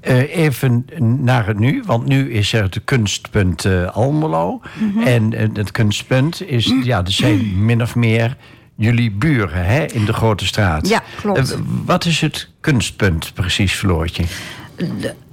Eh, 0.00 0.36
even 0.36 0.86
naar 0.98 1.46
het 1.46 1.58
nu, 1.58 1.82
want 1.86 2.06
nu 2.06 2.32
is 2.32 2.52
er 2.52 2.62
het 2.62 2.80
kunstpunt 2.84 3.64
eh, 3.64 3.84
Almelo. 3.90 4.60
Mhm. 4.80 5.00
En 5.06 5.32
eh, 5.34 5.48
het 5.52 5.70
kunstpunt 5.70 6.42
is, 6.48 6.74
ja, 6.82 7.02
dat 7.02 7.12
zijn 7.12 7.64
min 7.64 7.82
of 7.82 7.94
meer 7.94 8.36
jullie 8.74 9.10
buren 9.10 9.64
hè, 9.64 9.84
in 9.84 10.04
de 10.04 10.12
grote 10.12 10.46
straat. 10.46 10.88
Ja, 10.88 11.02
klopt. 11.20 11.56
Wat 11.84 12.04
is 12.04 12.20
het 12.20 12.48
kunstpunt 12.60 13.34
precies, 13.34 13.72
Floortje? 13.72 14.24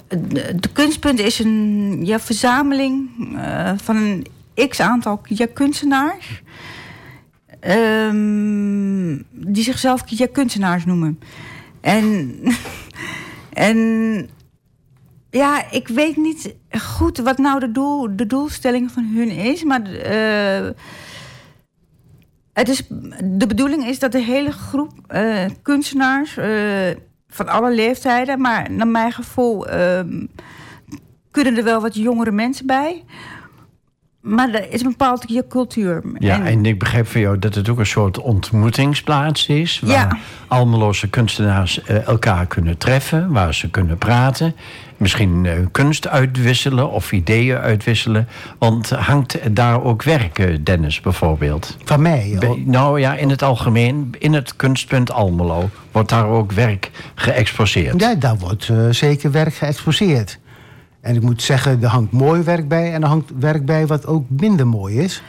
De, 0.09 0.69
kunstpunt 0.73 1.19
is 1.19 1.39
een 1.39 1.99
ja, 2.05 2.19
verzameling 2.19 3.09
eh, 3.35 3.71
van 3.77 3.95
een 3.95 4.25
x-aantal 4.69 5.21
ja, 5.23 5.47
kunstenaars. 5.53 6.41
ehm, 7.59 9.17
die 9.31 9.63
zichzelf 9.63 10.03
ja, 10.05 10.27
kunstenaars 10.31 10.85
noemen. 10.85 11.19
En, 11.81 12.39
en 13.53 14.29
ja, 15.29 15.71
ik 15.71 15.87
weet 15.87 16.17
niet 16.17 16.55
goed 16.79 17.17
wat 17.17 17.37
nou 17.37 17.59
de, 17.59 17.71
doel, 17.71 18.15
de 18.15 18.25
doelstelling 18.25 18.91
van 18.91 19.05
hun 19.15 19.29
is. 19.29 19.63
Maar 19.63 19.83
eh, 19.91 20.69
het 22.53 22.69
is, 22.69 22.87
de 23.23 23.47
bedoeling 23.47 23.85
is 23.85 23.99
dat 23.99 24.11
de 24.11 24.23
hele 24.23 24.51
groep 24.51 24.91
eh, 25.07 25.45
kunstenaars 25.61 26.37
van 27.29 27.47
alle 27.47 27.75
leeftijden, 27.75 28.41
maar 28.41 28.71
naar 28.71 28.87
mijn 28.87 29.11
gevoel 29.11 29.67
ehm, 29.67 30.25
kunnen 31.31 31.57
er 31.57 31.63
wel 31.63 31.81
wat 31.81 31.95
jongere 31.95 32.31
mensen 32.31 32.65
bij. 32.65 33.03
maar 34.21 34.51
dat 34.51 34.65
is 34.69 34.81
een 34.81 34.89
bepaald 34.89 35.23
je 35.27 35.47
cultuur. 35.47 36.03
Ja, 36.17 36.45
en, 36.45 36.65
ik 36.65 36.79
begrijp 36.79 37.07
van 37.07 37.21
jou 37.21 37.39
dat 37.39 37.55
het 37.55 37.69
ook 37.69 37.79
een 37.79 37.85
soort 37.85 38.19
ontmoetingsplaats 38.19 39.47
is. 39.47 39.79
Waar 39.79 39.91
Ja. 39.91 40.17
Almeloze 40.47 41.09
kunstenaars 41.09 41.83
eh, 41.83 42.07
elkaar 42.07 42.47
kunnen 42.47 42.77
treffen, 42.77 43.31
waar 43.31 43.53
ze 43.53 43.69
kunnen 43.69 43.97
praten. 43.97 44.55
Misschien 44.99 45.45
eh, 45.45 45.53
kunst 45.71 46.07
uitwisselen 46.07 46.91
of 46.91 47.11
ideeën 47.11 47.57
uitwisselen. 47.57 48.27
Want 48.57 48.89
hangt 48.89 49.55
daar 49.55 49.83
ook 49.83 50.03
werk, 50.03 50.39
eh, 50.39 50.57
Dennis, 50.63 51.01
bijvoorbeeld? 51.01 51.77
Van 51.83 52.01
mij. 52.01 52.31
oh, 52.33 52.39
Be- 52.39 52.61
nou 52.65 52.99
ja, 52.99 53.15
in 53.15 53.29
het 53.29 53.41
algemeen, 53.41 54.15
in 54.17 54.33
het 54.33 54.55
kunstpunt 54.55 55.11
Almelo... 55.11 55.69
wordt 55.91 56.09
daar 56.09 56.25
ook 56.27 56.51
werk 56.51 56.91
geëxposeerd. 57.15 58.01
Ja, 58.01 58.15
daar 58.15 58.37
wordt 58.37 58.69
eh, 58.69 58.89
zeker 58.89 59.31
werk 59.31 59.53
geëxposeerd. 59.53 60.39
En 61.01 61.15
ik 61.15 61.21
moet 61.21 61.41
zeggen, 61.41 61.83
er 61.83 61.89
hangt 61.89 62.11
mooi 62.11 62.41
werk 62.41 62.67
bij 62.67 62.93
en 62.93 63.01
er 63.01 63.07
hangt 63.07 63.31
werk 63.39 63.65
bij 63.65 63.87
wat 63.87 64.05
ook 64.05 64.25
minder 64.27 64.67
mooi 64.67 64.99
is. 64.99 65.23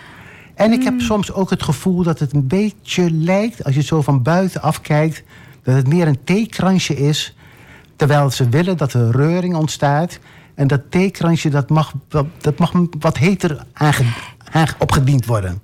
En 0.55 0.73
ik 0.73 0.83
heb 0.83 1.01
soms 1.01 1.33
ook 1.33 1.51
het 1.51 1.63
gevoel 1.63 2.03
dat 2.03 2.19
het 2.19 2.35
een 2.35 2.47
beetje 2.47 3.11
lijkt, 3.11 3.65
als 3.65 3.75
je 3.75 3.83
zo 3.83 4.03
van 4.03 4.23
buiten 4.23 4.63
afkijkt, 4.63 5.23
dat 5.63 5.75
het 5.75 5.89
meer 5.89 6.07
een 6.07 6.25
theekransje 6.25 6.97
is. 6.97 7.35
Terwijl 8.01 8.31
ze 8.31 8.49
willen 8.49 8.77
dat 8.77 8.93
er 8.93 9.11
reuring 9.11 9.55
ontstaat. 9.55 10.19
En 10.55 10.67
dat 10.67 10.81
theekransje 10.91 11.49
dat 11.49 11.71
mag, 11.71 11.93
dat 12.41 12.59
mag 12.59 12.73
wat 12.99 13.19
heter 13.19 13.67
opgediend 14.79 15.27
worden. 15.27 15.63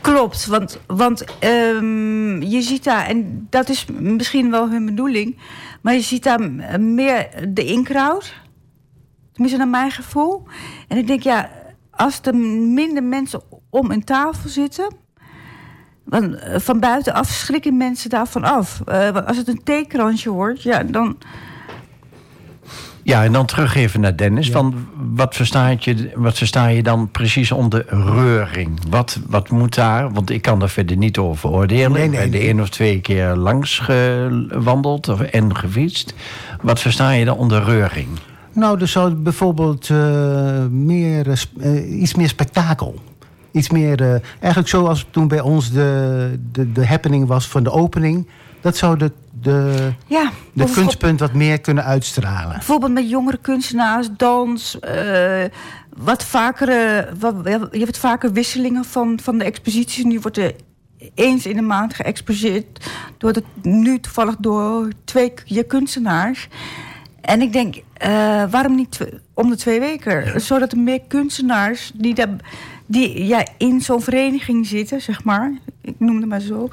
Klopt, 0.00 0.46
want, 0.46 0.80
want 0.86 1.24
ehm, 1.38 2.42
je 2.42 2.62
ziet 2.62 2.84
daar, 2.84 3.06
en 3.06 3.46
dat 3.50 3.68
is 3.68 3.86
misschien 3.98 4.50
wel 4.50 4.70
hun 4.70 4.86
bedoeling, 4.86 5.38
maar 5.82 5.94
je 5.94 6.00
ziet 6.00 6.22
daar 6.22 6.50
meer 6.80 7.28
de 7.48 7.64
inkraut. 7.64 8.34
Tenminste, 9.32 9.58
naar 9.58 9.68
mijn 9.68 9.90
gevoel. 9.90 10.46
En 10.88 10.96
ik 10.96 11.06
denk, 11.06 11.22
ja, 11.22 11.50
als 11.90 12.20
er 12.22 12.36
minder 12.36 13.02
mensen 13.02 13.40
om 13.70 13.90
een 13.90 14.04
tafel 14.04 14.48
zitten. 14.48 14.94
Want 16.04 16.34
eh, 16.34 16.58
van 16.58 16.80
buitenaf 16.80 17.28
schrikken 17.28 17.76
mensen 17.76 18.10
daarvan 18.10 18.44
af. 18.44 18.80
Eh, 18.86 19.26
als 19.26 19.36
het 19.36 19.48
een 19.48 19.62
theekransje 19.64 20.30
wordt, 20.30 20.62
ja, 20.62 20.82
dan. 20.82 21.16
Ja, 23.06 23.24
en 23.24 23.32
dan 23.32 23.46
terug 23.46 23.74
even 23.74 24.00
naar 24.00 24.16
Dennis. 24.16 24.50
Van 24.50 24.74
wat, 25.14 25.34
versta 25.34 25.74
je, 25.78 26.10
wat 26.14 26.38
versta 26.38 26.66
je 26.66 26.82
dan 26.82 27.10
precies 27.10 27.52
onder 27.52 27.84
reuring? 27.88 28.80
Wat, 28.88 29.20
wat 29.28 29.50
moet 29.50 29.74
daar? 29.74 30.12
Want 30.12 30.30
ik 30.30 30.42
kan 30.42 30.58
daar 30.58 30.68
verder 30.68 30.96
niet 30.96 31.18
over 31.18 31.50
oordelen. 31.50 31.92
Nee, 31.92 32.04
ik 32.04 32.10
nee, 32.10 32.20
ben 32.20 32.30
de 32.30 32.38
één 32.38 32.60
of 32.60 32.68
twee 32.68 33.00
keer 33.00 33.34
langs 33.34 33.78
gewandeld 33.78 35.08
of, 35.08 35.20
en 35.20 35.56
gefietst. 35.56 36.14
Wat 36.60 36.80
versta 36.80 37.10
je 37.10 37.24
dan 37.24 37.36
onder 37.36 37.64
reuring? 37.64 38.08
Nou, 38.52 38.80
er 38.80 38.88
zou 38.88 39.14
bijvoorbeeld 39.14 39.90
eh, 39.90 40.66
meer, 40.70 41.30
eh, 41.30 41.36
eh, 41.60 42.00
iets 42.00 42.14
meer 42.14 42.28
spektakel. 42.28 42.94
Iets 43.52 43.70
meer, 43.70 44.20
eigenlijk 44.40 44.68
zoals 44.68 45.06
toen 45.10 45.28
bij 45.28 45.40
ons 45.40 45.70
de, 45.70 46.38
de, 46.52 46.72
de 46.72 46.86
happening 46.86 47.26
was 47.26 47.48
van 47.48 47.62
de 47.62 47.70
opening. 47.70 48.26
Dat 48.66 48.76
zou 48.76 48.98
de, 48.98 49.12
de, 49.40 49.92
Ja, 50.06 50.30
de 50.52 50.70
kunstpunt 50.70 51.20
wat 51.20 51.32
meer 51.32 51.60
kunnen 51.60 51.84
uitstralen. 51.84 52.52
Bijvoorbeeld 52.52 52.92
met 52.92 53.10
jongere 53.10 53.36
kunstenaars, 53.36 54.08
dans. 54.16 54.78
eh, 54.80 55.44
wat 55.96 56.24
vaker, 56.24 56.68
wat, 57.18 57.34
je 57.72 57.78
hebt 57.78 57.98
vaker 57.98 58.32
wisselingen 58.32 58.84
van, 58.84 59.18
van 59.22 59.38
de 59.38 59.44
exposities. 59.44 60.04
Nu 60.04 60.20
wordt 60.20 60.36
er 60.36 60.54
eens 61.14 61.46
in 61.46 61.56
de 61.56 61.62
maand 61.62 61.94
geëxposeerd. 61.94 62.90
Door 63.18 63.32
de, 63.32 63.42
nu 63.62 64.00
toevallig 64.00 64.36
door 64.36 64.88
twee 65.04 65.32
je 65.44 65.62
kunstenaars. 65.62 66.48
En 67.20 67.40
ik 67.40 67.52
denk, 67.52 67.74
eh, 67.92 68.44
waarom 68.50 68.74
niet 68.74 68.98
om 69.34 69.50
de 69.50 69.56
twee 69.56 69.80
weken? 69.80 70.40
Zodat 70.40 70.72
er 70.72 70.78
meer 70.78 71.00
kunstenaars 71.08 71.92
die, 71.94 72.14
daar, 72.14 72.28
die 72.86 73.26
ja, 73.26 73.46
in 73.58 73.80
zo'n 73.80 74.02
vereniging 74.02 74.66
zitten, 74.66 75.00
zeg 75.00 75.24
maar. 75.24 75.52
Ik 75.82 75.94
noem 75.98 76.16
het 76.16 76.26
maar 76.26 76.40
zo. 76.40 76.68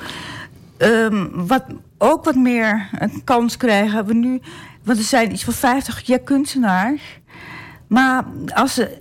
Ehm, 0.78 1.28
wat, 1.32 1.64
ook 1.98 2.24
wat 2.24 2.36
meer 2.36 2.90
een 3.00 3.24
kans 3.24 3.58
krijgen. 3.58 4.06
We 4.06 4.14
nu, 4.14 4.42
want 4.84 4.98
er 4.98 5.04
zijn 5.04 5.32
iets 5.32 5.44
van 5.44 5.54
50 5.54 6.02
jaar 6.02 6.20
kunstenaars. 6.20 7.22
Maar 7.88 8.26
als 8.54 8.74
ze 8.74 8.98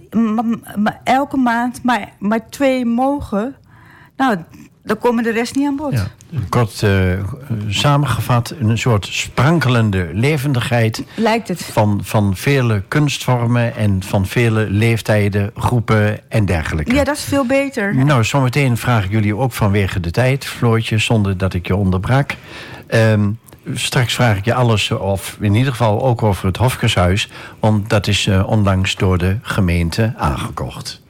elke 1.05 1.37
maand 1.37 1.83
maar, 1.83 2.13
maar 2.19 2.49
twee 2.51 2.85
mogen, 2.85 3.57
nou, 4.23 4.37
dan 4.85 4.99
komen 4.99 5.25
de 5.25 5.31
rest 5.31 5.55
niet 5.55 5.67
aan 5.67 5.77
bod. 5.77 5.93
Ja. 5.93 6.07
Kort 6.49 6.83
eh, 6.83 6.91
samengevat, 7.69 8.55
een 8.61 8.79
soort 8.79 9.07
sprankelende 9.07 10.09
levendigheid 10.13 11.05
Lijkt 11.15 11.49
het. 11.49 11.65
van, 11.65 12.01
van 12.03 12.37
vele 12.37 12.83
kunstvormen 12.89 13.77
en 13.77 14.03
van 14.03 14.27
vele 14.27 14.67
leeftijden, 14.71 15.51
groepen 15.57 16.31
en 16.31 16.45
dergelijke. 16.47 16.95
Ja, 16.95 17.05
dat 17.05 17.17
is 17.17 17.25
veel 17.25 17.47
beter. 17.47 17.95
Nou, 17.95 18.25
zometeen 18.25 18.77
vraag 18.77 19.05
ik 19.05 19.11
jullie 19.11 19.37
ook 19.37 19.53
vanwege 19.53 20.01
de 20.01 20.11
tijd, 20.11 20.47
Floortje, 20.47 20.99
zonder 20.99 21.37
dat 21.37 21.55
ik 21.55 21.67
je 21.67 21.77
onderbrak. 21.77 22.37
Ehm, 22.87 23.31
straks 23.75 24.15
vraag 24.15 24.37
ik 24.37 24.45
je 24.45 24.55
alles, 24.55 24.91
of 24.91 25.37
in 25.41 25.55
ieder 25.55 25.73
geval 25.73 26.03
ook 26.03 26.23
over 26.23 26.47
het 26.47 26.57
Hofkeshuis, 26.57 27.29
want 27.61 27.91
dat 27.91 28.07
is 28.07 28.27
eh, 28.27 28.49
onlangs 28.49 28.97
door 28.97 29.19
de 29.19 29.37
gemeente 29.43 30.15
aangekocht. 30.17 31.01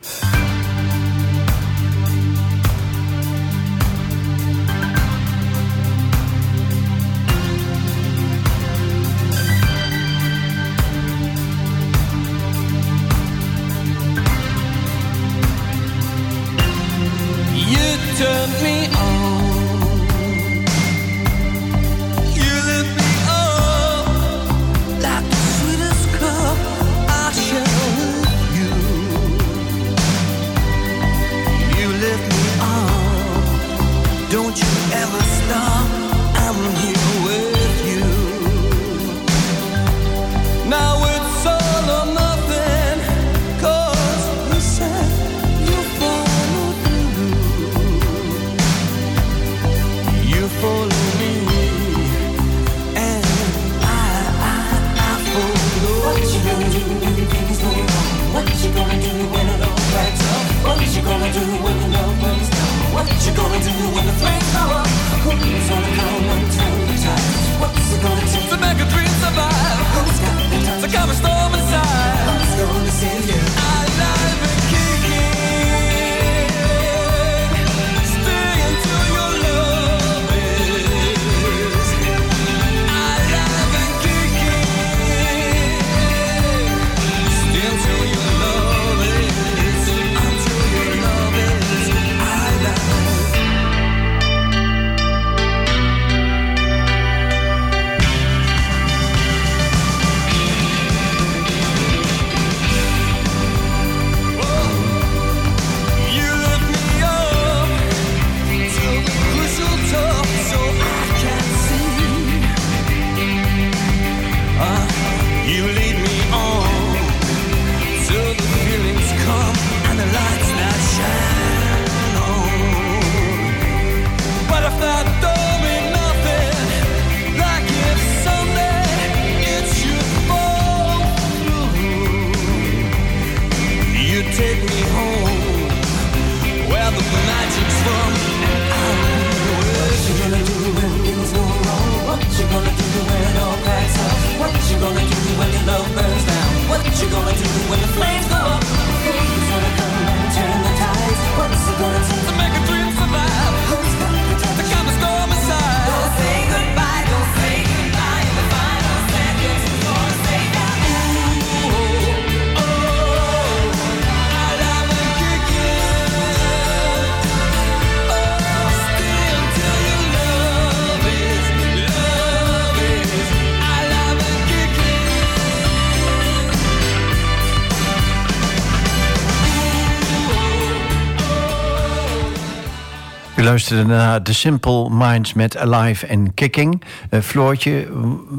Luisterde 183.53 183.85
naar 183.85 184.23
The 184.23 184.35
Simple 184.35 184.91
Minds 184.91 185.33
met 185.33 185.57
Alive 185.57 186.09
and 186.09 186.35
Kicking. 186.35 186.83
Uh, 187.11 187.21
Floortje, 187.21 187.89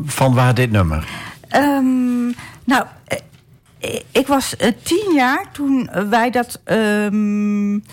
van 0.05 0.33
waar 0.33 0.53
dit 0.53 0.71
nummer? 0.71 1.07
Um, 1.55 2.35
nou, 2.63 2.85
ik 4.11 4.27
was 4.27 4.55
tien 4.83 5.13
jaar 5.13 5.51
toen 5.51 5.89
wij 6.09 6.29
dat 6.29 6.61
um, 6.65 7.83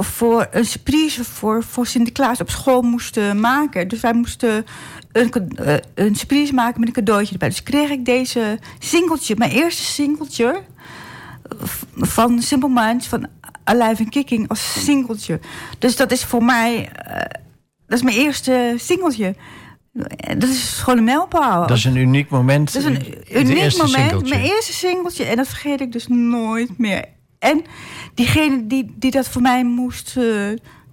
voor, 0.00 0.48
een 0.50 0.64
surprise 0.64 1.24
voor, 1.24 1.62
voor 1.64 1.86
Sinterklaas 1.86 2.40
op 2.40 2.50
school 2.50 2.82
moesten 2.82 3.40
maken. 3.40 3.88
Dus 3.88 4.00
wij 4.00 4.12
moesten 4.12 4.66
een, 5.12 5.32
een 5.94 6.14
surprise 6.14 6.54
maken 6.54 6.80
met 6.80 6.88
een 6.88 7.04
cadeautje 7.04 7.32
erbij. 7.32 7.48
Dus 7.48 7.62
kreeg 7.62 7.90
ik 7.90 8.04
deze 8.04 8.58
singeltje, 8.78 9.34
mijn 9.38 9.50
eerste 9.50 9.82
singeltje 9.82 10.62
van 11.96 12.42
Simple 12.42 12.70
Minds 12.72 13.06
van 13.06 13.26
Alive 13.68 14.02
and 14.02 14.08
Kicking 14.08 14.48
als 14.48 14.84
singeltje. 14.84 15.40
Dus 15.78 15.96
dat 15.96 16.12
is 16.12 16.24
voor 16.24 16.44
mij, 16.44 16.78
uh, 16.78 17.14
dat 17.86 17.98
is 17.98 18.02
mijn 18.02 18.16
eerste 18.16 18.74
singeltje. 18.76 19.34
Dat 20.38 20.48
is 20.48 20.70
gewoon 20.70 20.98
een 20.98 21.04
mijlpaal. 21.04 21.66
Dat 21.66 21.76
is 21.76 21.84
een 21.84 21.96
uniek 21.96 22.30
moment. 22.30 22.72
Dat 22.72 22.82
is 22.82 22.88
een 22.88 23.14
uniek 23.48 23.76
moment. 23.76 23.90
Singeltje. 23.90 24.34
Mijn 24.34 24.50
eerste 24.50 24.72
singeltje. 24.72 25.24
En 25.24 25.36
dat 25.36 25.48
vergeet 25.48 25.80
ik 25.80 25.92
dus 25.92 26.06
nooit 26.08 26.78
meer. 26.78 27.04
En 27.38 27.64
diegene 28.14 28.66
die, 28.66 28.94
die 28.96 29.10
dat 29.10 29.28
voor 29.28 29.42
mij 29.42 29.64
moest 29.64 30.16
uh, 30.18 30.50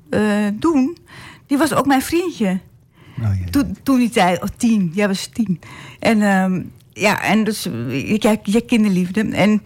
uh, 0.09 0.47
doen, 0.53 0.97
die 1.47 1.57
was 1.57 1.73
ook 1.73 1.85
mijn 1.85 2.01
vriendje. 2.01 2.59
Oh, 3.21 3.45
toen, 3.49 3.77
toen 3.83 3.97
die 3.97 4.09
tijd, 4.09 4.41
oh, 4.41 4.47
tien. 4.57 4.91
Jij 4.93 5.07
was 5.07 5.29
tien. 5.33 5.59
En 5.99 6.21
um, 6.21 6.71
ja, 6.93 7.21
en 7.21 7.43
dus, 7.43 7.63
je, 7.63 8.39
je 8.43 8.61
kinderliefde. 8.61 9.21
En 9.31 9.61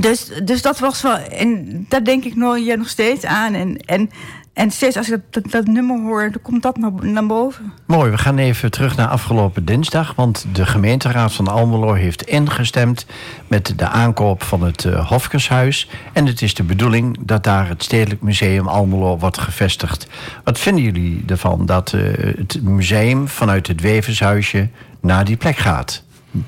dus, 0.00 0.30
dus 0.44 0.62
dat 0.62 0.78
was 0.78 1.02
wel. 1.02 1.16
En 1.16 1.84
daar 1.88 2.04
denk 2.04 2.24
ik 2.24 2.36
nog, 2.36 2.58
ja, 2.58 2.74
nog 2.74 2.88
steeds 2.88 3.24
aan. 3.24 3.54
En, 3.54 3.76
en, 3.76 4.10
en 4.52 4.70
steeds 4.70 4.96
als 4.96 5.10
ik 5.10 5.20
dat, 5.30 5.50
dat, 5.50 5.66
nummer 5.66 6.00
hoor, 6.00 6.30
dan 6.30 6.42
komt 6.42 6.62
dat 6.62 6.76
naar, 6.76 6.92
naar 7.00 7.26
boven. 7.26 7.72
Mooi, 7.86 8.10
we 8.10 8.18
gaan 8.18 8.38
even 8.38 8.70
terug 8.70 8.96
naar 8.96 9.08
afgelopen 9.08 9.64
dinsdag. 9.64 10.14
Want 10.14 10.46
de 10.52 10.66
gemeenteraad 10.66 11.32
van 11.32 11.48
Almelo 11.48 11.92
heeft 11.92 12.22
ingestemd 12.22 13.06
met 13.46 13.74
de 13.76 13.88
aankoop 13.88 14.42
van 14.42 14.62
het 14.62 14.84
uh, 14.84 15.08
Hofkeshuis. 15.08 15.88
En 16.12 16.26
het 16.26 16.42
is 16.42 16.54
de 16.54 16.62
bedoeling 16.62 17.18
dat 17.20 17.44
daar 17.44 17.68
het 17.68 17.82
Stedelijk 17.82 18.22
Museum 18.22 18.68
Almelo 18.68 19.18
wordt 19.18 19.38
gevestigd. 19.38 20.06
Wat 20.44 20.58
vinden 20.58 20.84
jullie 20.84 21.24
ervan 21.26 21.66
dat 21.66 21.92
uh, 21.92 22.02
het 22.36 22.62
museum 22.62 23.28
vanuit 23.28 23.66
het 23.66 23.80
Wevershuisje 23.80 24.68
naar 25.00 25.24
die 25.24 25.36
plek 25.36 25.56
gaat? 25.56 26.02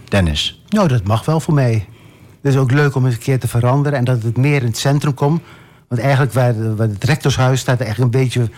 Dennis? 0.08 0.62
Nou, 0.68 0.88
dat 0.88 1.04
mag 1.04 1.24
wel 1.24 1.40
voor 1.40 1.54
mij. 1.54 1.86
Het 2.44 2.52
is 2.52 2.58
ook 2.58 2.70
leuk 2.70 2.94
om 2.94 3.04
eens 3.04 3.14
een 3.14 3.20
keer 3.20 3.38
te 3.38 3.48
veranderen 3.48 3.98
en 3.98 4.04
dat 4.04 4.22
het 4.22 4.36
meer 4.36 4.60
in 4.60 4.66
het 4.66 4.78
centrum 4.78 5.14
komt. 5.14 5.42
Want 5.88 6.00
eigenlijk 6.00 6.32
waar, 6.32 6.76
waar 6.76 6.88
het 6.88 7.04
rectorshuis 7.04 7.60
staat 7.60 7.80
eigenlijk 7.80 8.14
een 8.14 8.20
beetje 8.22 8.48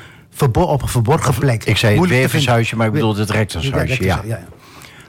op 0.53 0.83
een 0.83 0.89
verborgen 0.89 1.35
plek. 1.35 1.65
Ik 1.65 1.77
zei 1.77 2.01
het 2.01 2.09
wevershuisje, 2.09 2.77
maar 2.77 2.87
ik 2.87 2.93
bedoel 2.93 3.17
het 3.17 3.31
rectorshuisje, 3.31 4.05
ja, 4.05 4.23
ja. 4.25 4.41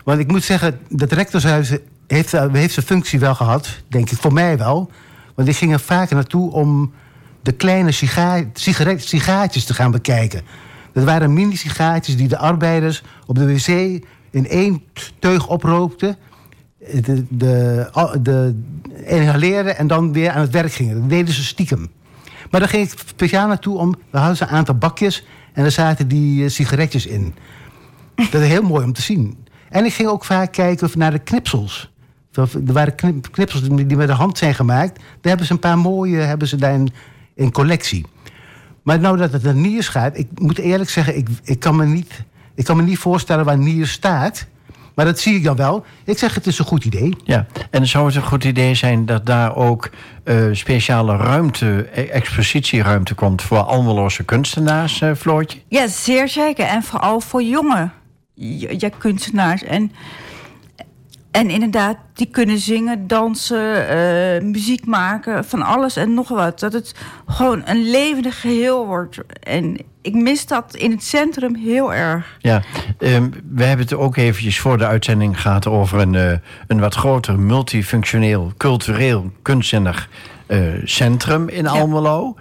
Want 0.03 0.19
ik 0.19 0.28
moet 0.28 0.43
zeggen, 0.43 0.80
dat 0.89 1.11
rectorshuis 1.11 1.69
heeft, 2.07 2.32
heeft 2.32 2.73
zijn 2.73 2.86
functie 2.86 3.19
wel 3.19 3.36
gehad. 3.36 3.69
Denk 3.88 4.09
ik, 4.09 4.17
voor 4.17 4.34
mij 4.34 4.57
wel. 4.57 4.91
Want 5.36 5.47
ik 5.47 5.55
ging 5.55 5.73
er 5.73 5.80
vaker 5.80 6.15
naartoe 6.15 6.51
om 6.51 6.93
de 7.41 7.51
kleine 7.51 7.91
sigaretjes 9.01 9.65
te 9.65 9.73
gaan 9.73 9.91
bekijken. 9.91 10.41
Dat 10.93 11.03
waren 11.03 11.34
mini-sigaartjes 11.34 12.17
die 12.17 12.28
de 12.28 12.38
arbeiders 12.38 13.03
op 13.25 13.36
de 13.36 13.53
wc 13.53 13.67
in 14.32 14.47
één 14.47 14.84
teug 15.19 15.47
oproopten 15.47 16.17
de, 17.03 17.25
de, 17.29 18.55
inhaleren 19.05 19.77
en 19.77 19.88
dan 19.88 20.13
weer 20.13 20.31
aan 20.31 20.41
het 20.41 20.51
werk 20.51 20.71
gingen. 20.71 20.99
Dat 20.99 21.09
deden 21.09 21.33
ze 21.33 21.43
stiekem. 21.43 21.91
Maar 22.51 22.59
dan 22.59 22.69
ging 22.69 22.91
ik 22.91 22.99
speciaal 23.05 23.47
naartoe 23.47 23.77
om... 23.77 23.95
We 24.09 24.17
hadden 24.17 24.47
een 24.47 24.55
aantal 24.55 24.75
bakjes 24.75 25.25
en 25.53 25.65
er 25.65 25.71
zaten 25.71 26.07
die 26.07 26.43
uh, 26.43 26.49
sigaretjes 26.49 27.05
in. 27.05 27.35
Dat 28.15 28.41
is 28.41 28.47
heel 28.47 28.61
mooi 28.61 28.85
om 28.85 28.93
te 28.93 29.01
zien. 29.01 29.38
En 29.69 29.85
ik 29.85 29.93
ging 29.93 30.09
ook 30.09 30.25
vaak 30.25 30.51
kijken 30.51 30.89
naar 30.93 31.11
de 31.11 31.19
knipsels. 31.19 31.91
Er 32.31 32.73
waren 32.73 32.95
knipsels 33.31 33.61
die 33.61 33.95
met 33.95 34.07
de 34.07 34.13
hand 34.13 34.38
zijn 34.38 34.55
gemaakt. 34.55 34.95
Daar 34.95 35.05
hebben 35.21 35.45
ze 35.45 35.51
een 35.51 35.59
paar 35.59 35.77
mooie 35.77 36.17
hebben 36.17 36.47
ze 36.47 36.55
daar 36.55 36.73
in, 36.73 36.89
in 37.33 37.51
collectie. 37.51 38.05
Maar 38.83 38.99
nou 38.99 39.17
dat 39.17 39.31
het 39.31 39.43
naar 39.43 39.55
Niers 39.55 39.88
gaat... 39.88 40.17
Ik 40.17 40.27
moet 40.35 40.57
eerlijk 40.57 40.89
zeggen, 40.89 41.17
ik, 41.17 41.29
ik, 41.43 41.59
kan 41.59 41.75
me 41.75 41.85
niet, 41.85 42.23
ik 42.55 42.63
kan 42.63 42.77
me 42.77 42.83
niet 42.83 42.97
voorstellen 42.97 43.45
waar 43.45 43.57
Niers 43.57 43.91
staat... 43.91 44.47
Maar 44.97 45.05
dat 45.05 45.19
zie 45.19 45.35
ik 45.35 45.43
dan 45.43 45.55
wel. 45.55 45.85
Ik 46.03 46.17
zeg, 46.17 46.35
het 46.35 46.47
is 46.47 46.59
een 46.59 46.65
goed 46.65 46.85
idee. 46.85 47.15
Ja, 47.23 47.45
en 47.71 47.87
zou 47.87 48.05
het 48.05 48.15
een 48.15 48.21
goed 48.21 48.43
idee 48.43 48.75
zijn 48.75 49.05
dat 49.05 49.25
daar 49.25 49.55
ook 49.55 49.89
uh, 50.23 50.47
speciale 50.51 51.15
ruimte, 51.17 51.87
e-, 51.93 52.01
expositieruimte 52.01 53.13
komt 53.13 53.41
voor 53.41 53.57
Almeloze 53.57 54.23
kunstenaars, 54.23 55.01
uh, 55.01 55.13
Floortje? 55.13 55.59
Ja, 55.67 55.87
zeer 55.87 56.27
zeker. 56.27 56.65
En 56.65 56.83
vooral 56.83 57.21
voor 57.21 57.43
jonge 57.43 57.89
ja, 58.33 58.89
kunstenaars. 58.97 59.63
En 59.63 59.91
en 61.31 61.49
inderdaad, 61.49 61.97
die 62.13 62.27
kunnen 62.27 62.57
zingen, 62.57 63.07
dansen, 63.07 63.95
uh, 63.95 64.41
muziek 64.41 64.85
maken, 64.85 65.45
van 65.45 65.61
alles 65.61 65.95
en 65.95 66.13
nog 66.13 66.27
wat. 66.27 66.59
Dat 66.59 66.73
het 66.73 66.95
gewoon 67.25 67.61
een 67.65 67.89
levendig 67.89 68.41
geheel 68.41 68.85
wordt. 68.85 69.17
En 69.39 69.77
ik 70.08 70.14
mis 70.14 70.45
dat 70.45 70.76
in 70.76 70.91
het 70.91 71.03
centrum 71.03 71.55
heel 71.55 71.93
erg. 71.93 72.38
Ja, 72.39 72.62
um, 72.99 73.34
we 73.49 73.64
hebben 73.64 73.86
het 73.86 73.95
ook 73.95 74.18
eventjes 74.18 74.60
voor 74.60 74.78
de 74.78 74.86
uitzending 74.86 75.41
gehad 75.41 75.68
over 75.68 75.99
een, 75.99 76.14
uh, 76.14 76.32
een 76.68 76.80
wat 76.80 76.95
groter 76.95 77.39
multifunctioneel, 77.39 78.53
cultureel, 78.58 79.32
kunstzinnig 79.41 80.10
uh, 80.47 80.60
centrum 80.84 81.49
in 81.49 81.68
Almelo. 81.68 82.36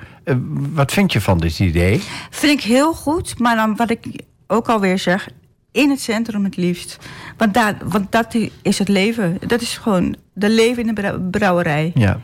wat 0.73 0.93
vind 0.93 1.13
je 1.13 1.21
van 1.21 1.39
dit 1.39 1.59
idee? 1.59 2.03
Vind 2.31 2.59
ik 2.59 2.65
heel 2.65 2.95
goed, 2.95 3.39
maar 3.39 3.57
dan 3.57 3.77
wat 3.77 3.91
ik 3.91 4.07
ook 4.47 4.69
alweer 4.69 4.99
zeg, 4.99 5.29
in 5.73 5.91
het 5.91 6.01
centrum 6.01 6.45
het 6.45 6.57
liefst. 6.57 6.99
Want, 7.37 7.55
daar, 7.55 7.77
want 7.85 8.13
dat 8.13 8.37
is 8.63 8.79
het 8.79 8.89
leven. 8.89 9.39
Dat 9.47 9.61
is 9.61 9.77
gewoon 9.77 10.17
de 10.33 10.51
leven 10.51 10.89
in 10.89 10.95
de 10.95 11.29
brouwerij. 11.31 11.93
Ja. 11.95 12.21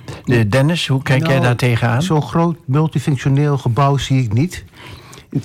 Dennis, 0.49 0.87
hoe 0.87 1.03
kijk 1.03 1.21
jij 1.21 1.29
nou, 1.29 1.43
daar 1.43 1.57
tegenaan? 1.57 2.03
Zo'n 2.03 2.23
groot 2.23 2.57
multifunctioneel 2.67 3.59
gebouw 3.59 3.97
zie 3.97 4.23
ik 4.23 4.33
niet. 4.33 4.65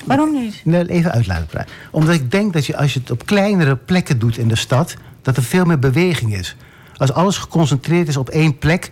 Waarom 0.05 0.31
niet? 0.31 0.63
Even 0.87 1.11
uit 1.11 1.27
laten 1.27 1.45
praten. 1.45 1.71
Omdat 1.91 2.13
ik 2.13 2.31
denk 2.31 2.53
dat 2.53 2.65
je, 2.65 2.77
als 2.77 2.93
je 2.93 2.99
het 2.99 3.11
op 3.11 3.25
kleinere 3.25 3.75
plekken 3.75 4.19
doet 4.19 4.37
in 4.37 4.47
de 4.47 4.55
stad... 4.55 4.95
dat 5.21 5.37
er 5.37 5.43
veel 5.43 5.65
meer 5.65 5.79
beweging 5.79 6.35
is. 6.35 6.55
Als 6.95 7.13
alles 7.13 7.37
geconcentreerd 7.37 8.07
is 8.07 8.17
op 8.17 8.29
één 8.29 8.57
plek... 8.57 8.91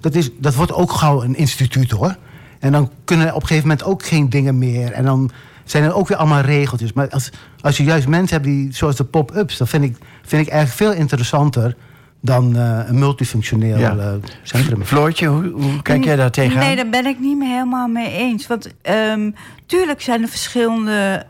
dat, 0.00 0.14
is, 0.14 0.30
dat 0.38 0.54
wordt 0.54 0.72
ook 0.72 0.92
gauw 0.92 1.22
een 1.22 1.36
instituut, 1.36 1.90
hoor. 1.90 2.16
En 2.58 2.72
dan 2.72 2.90
kunnen 3.04 3.34
op 3.34 3.40
een 3.40 3.46
gegeven 3.46 3.68
moment 3.68 3.86
ook 3.86 4.06
geen 4.06 4.28
dingen 4.28 4.58
meer. 4.58 4.92
En 4.92 5.04
dan 5.04 5.30
zijn 5.64 5.84
er 5.84 5.94
ook 5.94 6.08
weer 6.08 6.16
allemaal 6.16 6.40
regeltjes. 6.40 6.92
Maar 6.92 7.08
als, 7.08 7.30
als 7.60 7.76
je 7.76 7.84
juist 7.84 8.08
mensen 8.08 8.36
hebt 8.36 8.48
die, 8.48 8.74
zoals 8.74 8.96
de 8.96 9.04
pop-ups, 9.04 9.56
dat 9.56 9.68
vind 9.68 9.84
ik, 9.84 9.96
vind 10.22 10.46
ik 10.46 10.52
eigenlijk 10.52 10.92
veel 10.92 11.00
interessanter 11.00 11.76
dan 12.20 12.56
uh, 12.56 12.80
een 12.86 12.98
multifunctioneel 12.98 13.78
ja. 13.78 13.94
uh, 13.94 14.12
centrum. 14.42 14.84
Floortje, 14.84 15.26
hoe, 15.26 15.48
hoe, 15.48 15.82
kijk 15.82 16.04
jij 16.04 16.16
daar 16.16 16.30
tegenaan? 16.30 16.64
Nee, 16.64 16.76
daar 16.76 16.88
ben 16.88 17.06
ik 17.06 17.18
niet 17.18 17.36
meer 17.36 17.48
helemaal 17.48 17.88
mee 17.88 18.12
eens. 18.12 18.46
Want 18.46 18.74
um, 19.12 19.34
tuurlijk 19.66 20.00
zijn 20.00 20.22
er 20.22 20.28
verschillende, 20.28 21.26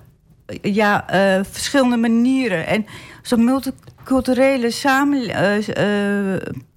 ja, 0.63 1.15
uh, 1.15 1.45
verschillende 1.51 1.97
manieren. 1.97 2.67
En 2.67 2.87
zo'n 3.23 3.45
multiculturele 3.45 4.71
samen, 4.71 5.23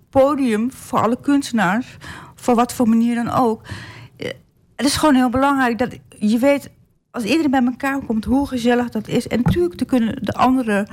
podium 0.10 0.72
voor 0.72 1.00
alle 1.00 1.18
kunstenaars, 1.22 1.98
voor 2.36 2.56
wat 2.56 2.74
voor 2.74 2.90
manier 2.90 3.16
dan 3.16 3.32
ook. 3.32 3.62
Het 4.76 4.86
is 4.86 4.96
gewoon 4.96 5.16
heel 5.16 5.30
belangrijk 5.30 5.78
dat 5.78 5.98
je 6.20 6.38
weet 6.38 6.70
als 7.12 7.24
iedereen 7.24 7.52
bij 7.52 7.64
elkaar 7.66 8.00
komt, 8.06 8.26
hoe 8.26 8.48
gezellig 8.48 8.90
dat 8.90 9.08
is. 9.08 9.28
En 9.28 9.42
natuurlijk 9.42 9.76
te 9.76 9.86
kunnen 9.86 10.16
de 10.22 10.34
andere 10.34 10.88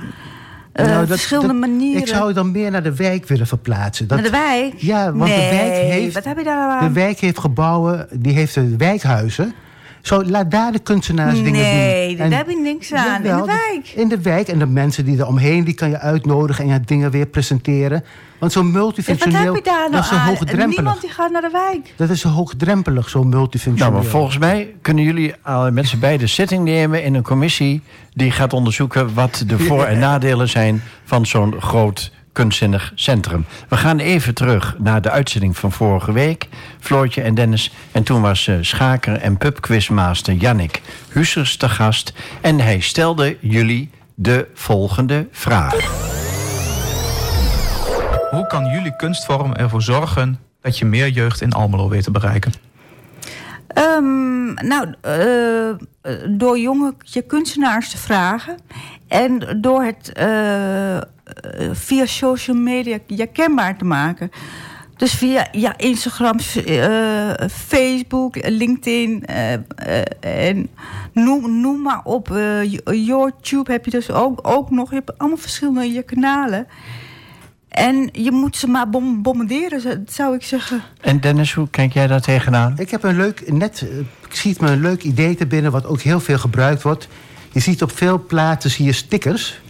uh, 0.75 0.85
nou, 0.85 0.99
dat, 0.99 1.07
verschillende 1.07 1.59
dat, 1.59 1.69
manieren. 1.69 2.01
Ik 2.01 2.07
zou 2.07 2.25
het 2.25 2.35
dan 2.35 2.51
meer 2.51 2.71
naar 2.71 2.83
de 2.83 2.95
wijk 2.95 3.27
willen 3.27 3.47
verplaatsen. 3.47 4.07
Dat, 4.07 4.17
naar 4.17 4.31
de 4.31 4.37
wijk? 4.37 4.73
Ja, 4.77 5.13
want 5.13 5.29
nee, 5.29 5.49
de 5.49 5.55
wijk 5.55 5.73
heeft. 5.73 6.13
Wat 6.13 6.23
heb 6.23 6.37
je 6.37 6.43
daar 6.43 6.69
aan? 6.69 6.87
De 6.87 6.93
wijk 6.93 7.19
heeft 7.19 7.39
gebouwen, 7.39 8.07
die 8.11 8.33
heeft 8.33 8.77
wijkhuizen. 8.77 9.53
Zo, 10.01 10.23
laat 10.23 10.51
daar 10.51 10.71
de 10.71 10.79
kunstenaars 10.79 11.33
nee, 11.33 11.43
dingen 11.43 11.63
doen. 11.63 11.73
Nee, 11.73 12.15
daar 12.15 12.31
heb 12.31 12.49
je 12.49 12.57
niks 12.57 12.93
aan. 12.93 13.23
in 13.23 13.35
de 13.35 13.45
wijk. 13.45 13.87
In 13.95 14.07
de 14.07 14.21
wijk. 14.21 14.47
En 14.47 14.59
de 14.59 14.65
mensen 14.65 15.05
die 15.05 15.19
er 15.19 15.27
omheen, 15.27 15.63
die 15.63 15.73
kan 15.73 15.89
je 15.89 15.99
uitnodigen... 15.99 16.63
en 16.63 16.73
je 16.73 16.79
dingen 16.81 17.11
weer 17.11 17.25
presenteren. 17.25 18.03
Want 18.39 18.51
zo'n 18.51 18.71
multifunctioneel... 18.71 19.45
wat 19.45 19.55
heb 19.55 19.65
je 19.65 19.71
daar 19.71 19.89
nou 19.89 19.91
dat 19.91 20.03
is 20.03 20.07
zo 20.09 20.15
hoogdrempelig. 20.15 20.67
Niemand 20.67 21.01
die 21.01 21.09
gaat 21.09 21.31
naar 21.31 21.41
de 21.41 21.49
wijk. 21.51 21.93
Dat 21.95 22.09
is 22.09 22.21
zo 22.21 22.29
hoogdrempelig, 22.29 23.09
zo'n 23.09 23.29
multifunctioneel. 23.29 23.93
Nou, 23.93 24.03
maar 24.03 24.11
volgens 24.11 24.37
mij 24.37 24.73
kunnen 24.81 25.03
jullie 25.03 25.33
met 25.71 25.87
z'n 25.87 25.99
beiden 25.99 26.29
zitting 26.29 26.63
nemen... 26.63 27.03
in 27.03 27.15
een 27.15 27.23
commissie 27.23 27.81
die 28.13 28.31
gaat 28.31 28.53
onderzoeken... 28.53 29.13
wat 29.13 29.43
de 29.47 29.59
voor- 29.59 29.85
en 29.85 29.99
nadelen 30.09 30.49
zijn 30.49 30.81
van 31.03 31.25
zo'n 31.25 31.61
groot 31.61 32.11
kunstzinnig 32.31 32.91
centrum. 32.95 33.45
We 33.69 33.77
gaan 33.77 33.99
even 33.99 34.33
terug 34.33 34.75
naar 34.77 35.01
de 35.01 35.09
uitzending 35.09 35.57
van 35.57 35.71
vorige 35.71 36.11
week. 36.11 36.47
Floortje 36.79 37.21
en 37.21 37.35
Dennis. 37.35 37.73
En 37.91 38.03
toen 38.03 38.21
was 38.21 38.47
uh, 38.47 38.55
schaker 38.61 39.17
en 39.17 39.37
pubquizmaster 39.37 40.33
Jannik 40.33 40.81
Hussers 41.09 41.57
te 41.57 41.69
gast. 41.69 42.13
En 42.41 42.59
hij 42.59 42.79
stelde 42.79 43.37
jullie 43.39 43.89
de 44.15 44.47
volgende 44.53 45.27
vraag. 45.31 45.75
Hoe 48.31 48.47
kan 48.47 48.65
jullie 48.65 48.95
kunstvorm 48.95 49.53
ervoor 49.53 49.81
zorgen 49.81 50.39
dat 50.61 50.77
je 50.77 50.85
meer 50.85 51.09
jeugd 51.09 51.41
in 51.41 51.51
Almelo 51.51 51.89
weet 51.89 52.03
te 52.03 52.11
bereiken? 52.11 52.53
Ehm, 53.73 54.53
nou, 54.53 54.93
eh, 55.01 56.13
door 56.29 56.59
jonge 56.59 56.93
je 56.99 57.21
kunstenaars 57.21 57.89
te 57.89 57.97
vragen. 57.97 58.57
En 59.07 59.57
door 59.61 59.83
het 59.83 60.11
eh, 60.13 61.01
via 61.71 62.05
social 62.05 62.57
media 62.57 62.97
ja, 63.07 63.25
kenbaar 63.33 63.77
te 63.77 63.85
maken. 63.85 64.31
Dus 64.95 65.13
via 65.13 65.47
ja, 65.51 65.77
Instagram, 65.77 66.37
eh, 66.65 67.29
Facebook, 67.49 68.49
LinkedIn 68.49 69.25
en 70.19 70.69
noem, 71.13 71.61
noem 71.61 71.81
maar 71.81 72.01
op. 72.03 72.27
YouTube 72.85 73.71
heb 73.71 73.85
je 73.85 73.91
dus 73.91 74.11
ook, 74.11 74.39
ook 74.41 74.69
nog. 74.69 74.89
Je 74.89 74.95
hebt 74.95 75.17
allemaal 75.17 75.37
verschillende 75.37 75.91
je 75.91 76.03
kanalen. 76.03 76.67
En 77.71 78.09
je 78.11 78.31
moet 78.31 78.57
ze 78.57 78.67
maar 78.67 78.89
bom- 78.89 79.21
bombarderen, 79.21 80.05
zou- 80.07 80.35
ik 80.35 80.43
zeggen. 80.43 80.81
En 81.01 81.19
Dennis, 81.19 81.53
hoe 81.53 81.69
kijk 81.69 81.93
jij 81.93 82.07
daar 82.07 82.21
tegenaan? 82.21 82.73
Ik 82.77 82.89
heb 82.91 83.03
een 83.03 83.15
leuk, 83.15 83.51
net 83.51 83.81
eh, 83.81 83.97
schiet 84.29 84.61
me 84.61 84.69
een 84.71 84.81
leuk 84.81 85.03
idee 85.03 85.35
te 85.35 85.45
binnen... 85.45 85.71
wat 85.71 85.85
ook 85.85 86.01
heel 86.01 86.19
veel 86.19 86.37
gebruikt 86.37 86.81
wordt. 86.81 87.07
Je 87.51 87.59
ziet 87.59 87.81
op 87.81 87.97
veel 87.97 88.25
plaatsen 88.25 88.71
zie 88.71 88.85
je 88.85 88.91
stickers. 88.91 89.61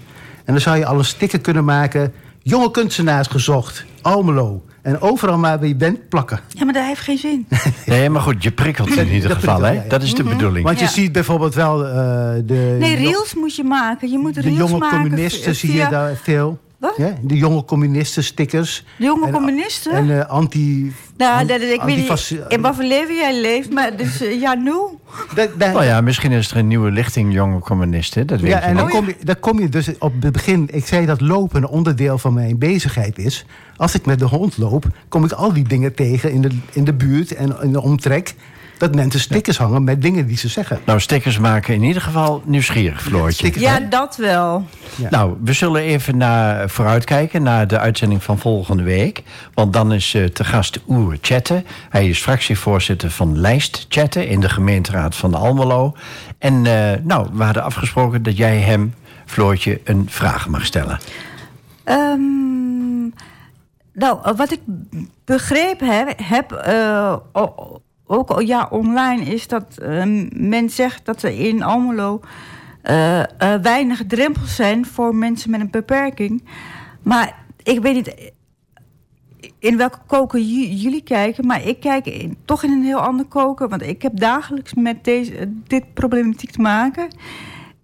En 0.46 0.54
dan 0.54 0.62
zou 0.62 0.78
je 0.78 0.86
al 0.86 0.98
een 0.98 1.06
sticker 1.06 1.40
kunnen 1.40 1.66
maken... 1.66 2.14
jonge 2.42 2.72
kunstenaars 2.72 3.28
gezocht, 3.28 3.86
Almelo. 4.02 4.66
En 4.82 5.02
overal 5.02 5.38
maar 5.38 5.58
waar 5.60 5.68
je 5.68 5.76
bent, 5.76 6.10
plakken. 6.10 6.40
Ja, 6.48 6.66
maar 6.66 6.74
dat 6.74 6.86
heeft 6.86 7.02
geen 7.02 7.18
zin. 7.18 7.48
Nee, 7.86 8.10
maar 8.10 8.22
goed, 8.22 8.44
je 8.44 8.52
prikkelt 8.52 8.90
in 8.90 9.08
ieder 9.08 9.30
geval, 9.32 9.40
prikkelt, 9.40 9.62
hè? 9.62 9.72
ja, 9.72 9.82
ja. 9.84 9.90
Dat 9.90 10.04
is 10.04 10.14
de 10.14 10.24
bedoeling. 10.24 10.66
Want 10.66 10.80
je 10.80 10.86
Ja. 10.86 10.92
ziet 10.92 11.12
bijvoorbeeld 11.12 11.54
wel 11.56 11.86
eh, 11.88 11.94
de... 12.46 12.76
Nee, 12.80 12.96
reels 12.96 13.34
moet 13.36 13.56
je 13.56 13.64
maken. 13.64 14.10
Je 14.12 14.18
moet 14.18 14.34
De 14.34 14.42
reels 14.42 14.58
jonge 14.58 14.78
maken 14.78 15.02
communisten 15.02 15.56
zie 15.56 15.74
je 15.74 15.88
daar 15.90 16.16
veel. 16.24 16.60
Wat? 16.82 16.94
Ja, 16.98 17.14
de 17.22 17.38
jonge 17.38 17.66
communisten 17.66 18.24
stickers. 18.24 18.84
De 18.98 19.04
jonge 19.04 19.26
En- 19.26 19.32
communisten? 19.34 19.92
En 19.92 20.20
eh, 20.20 20.30
anti... 20.30 20.94
Nou, 21.18 21.40
an- 21.40 21.48
dat, 21.48 21.62
ik 21.62 21.82
weet 21.82 21.96
niet 21.96 22.40
in 22.48 22.62
wat 22.62 22.76
voor 22.76 22.84
leven 22.84 23.16
jij 23.16 23.42
leeft, 23.42 23.72
maar 23.72 23.98
dus, 23.98 24.22
eh, 24.22 24.40
ja. 24.42 24.56
Dat- 25.36 25.50
dat- 25.58 25.74
Nou 25.74 25.84
ja, 25.84 26.02
misschien 26.02 26.32
is 26.32 26.52
er 26.52 26.58
een 26.58 26.68
nieuwe 26.68 26.92
lichting 26.92 27.34
jonge 27.34 27.60
communisten. 27.60 28.28
Dat 28.28 28.40
weet 28.40 28.52
Ja, 28.52 28.58
je 28.58 28.64
en 28.64 28.76
dan 28.76 28.90
kom, 28.90 29.06
je, 29.08 29.16
dan 29.24 29.40
kom 29.40 29.60
je 29.60 29.70
dus 29.70 29.98
op 30.00 30.14
het 30.22 30.32
begin... 30.32 30.70
Ik 30.72 30.86
zei 30.88 31.06
dat 31.06 31.22
lopen 31.22 31.64
een 31.64 31.70
onderdeel 31.70 32.18
van 32.18 32.34
mijn 32.34 32.58
bezigheid 32.58 33.18
is. 33.18 33.46
Als 33.78 33.96
ik 33.96 34.06
met 34.06 34.20
de 34.20 34.26
hond 34.26 34.58
loop, 34.58 34.86
kom 35.10 35.24
ik 35.26 35.32
al 35.32 35.54
die 35.54 35.68
dingen 35.68 35.94
tegen 35.96 36.32
in 36.32 36.42
de, 36.42 36.50
in 36.72 36.84
de 36.84 36.94
buurt 36.94 37.34
en 37.36 37.56
in 37.62 37.72
de 37.72 37.82
omtrek. 37.82 38.36
Dat 38.82 38.96
mensen 38.96 39.20
stickers 39.20 39.58
hangen 39.58 39.84
met 39.84 40.02
dingen 40.02 40.28
die 40.28 40.38
ze 40.38 40.48
zeggen. 40.48 40.80
Nou, 40.86 41.00
stickers 41.00 41.40
maken 41.40 41.74
in 41.74 41.84
ieder 41.84 42.02
geval 42.02 42.42
nieuwsgierig, 42.46 43.02
Floortje. 43.02 43.60
Ja, 43.60 43.80
dat 43.80 44.16
wel. 44.16 44.66
Ja. 44.96 45.10
Nou, 45.10 45.38
we 45.44 45.54
zullen 45.54 45.82
even 45.82 46.18
naar, 46.18 46.70
vooruitkijken 46.70 47.44
naar 47.44 47.68
de 47.68 47.80
uitzending 47.80 48.24
van 48.24 48.38
volgende 48.38 48.84
week. 48.84 49.24
Want 49.54 49.74
dan 49.74 49.94
is 49.94 50.14
eh, 50.14 50.24
te 50.24 50.44
gast 50.44 50.80
Oer 50.88 51.18
Chatten. 51.22 51.66
Hij 51.90 52.10
is 52.10 52.22
fractievoorzitter 52.22 53.12
van 53.12 53.40
Lijst 53.40 53.86
Chatten 53.90 54.28
in 54.28 54.40
de 54.40 54.50
gemeenteraad 54.50 55.16
van 55.16 55.34
Almelo. 55.34 55.96
En 56.38 56.66
eh, 56.66 57.00
nou, 57.04 57.28
we 57.34 57.44
hadden 57.44 57.64
afgesproken 57.64 58.24
dat 58.24 58.38
jij 58.38 58.58
hem, 58.58 58.94
Floortje, 59.26 59.82
een 59.84 60.06
vraag 60.10 60.48
mag 60.48 60.66
stellen. 60.66 61.00
Ehm, 61.84 63.02
nou, 63.94 64.36
wat 64.36 64.52
ik 64.52 64.60
begrepen 65.26 65.98
heb, 65.98 66.14
heb 66.24 66.52
eh, 66.52 67.16
ook 68.12 68.30
al 68.30 68.40
ja, 68.40 68.68
online, 68.72 69.24
is 69.24 69.48
dat 69.48 69.78
eh, 69.78 70.04
men 70.34 70.70
zegt 70.70 71.06
dat 71.06 71.24
er 71.24 71.40
in 71.40 71.64
Almelo 71.64 72.20
eh, 72.82 73.24
weinig 73.62 74.06
drempels 74.08 74.56
zijn 74.56 74.86
voor 74.86 75.16
mensen 75.16 75.52
met 75.52 75.60
een 75.60 75.70
beperking. 75.72 76.44
Maar 77.02 77.36
ik 77.64 77.80
weet 77.80 77.94
niet 77.94 78.32
in 79.60 79.78
welke 79.78 79.98
koker 80.08 80.40
ju- 80.40 80.68
jullie 80.74 81.04
kijken, 81.04 81.46
maar 81.46 81.66
ik 81.68 81.80
kijk 81.80 82.06
in- 82.06 82.38
toch 82.46 82.64
in 82.64 82.72
een 82.72 82.84
heel 82.84 83.00
ander 83.00 83.26
koker, 83.26 83.70
want 83.70 83.82
ik 83.82 84.02
heb 84.02 84.20
dagelijks 84.20 84.74
met 84.74 85.04
deze, 85.04 85.52
dit 85.68 85.94
problematiek 85.94 86.52
te 86.52 86.62
maken. 86.62 87.08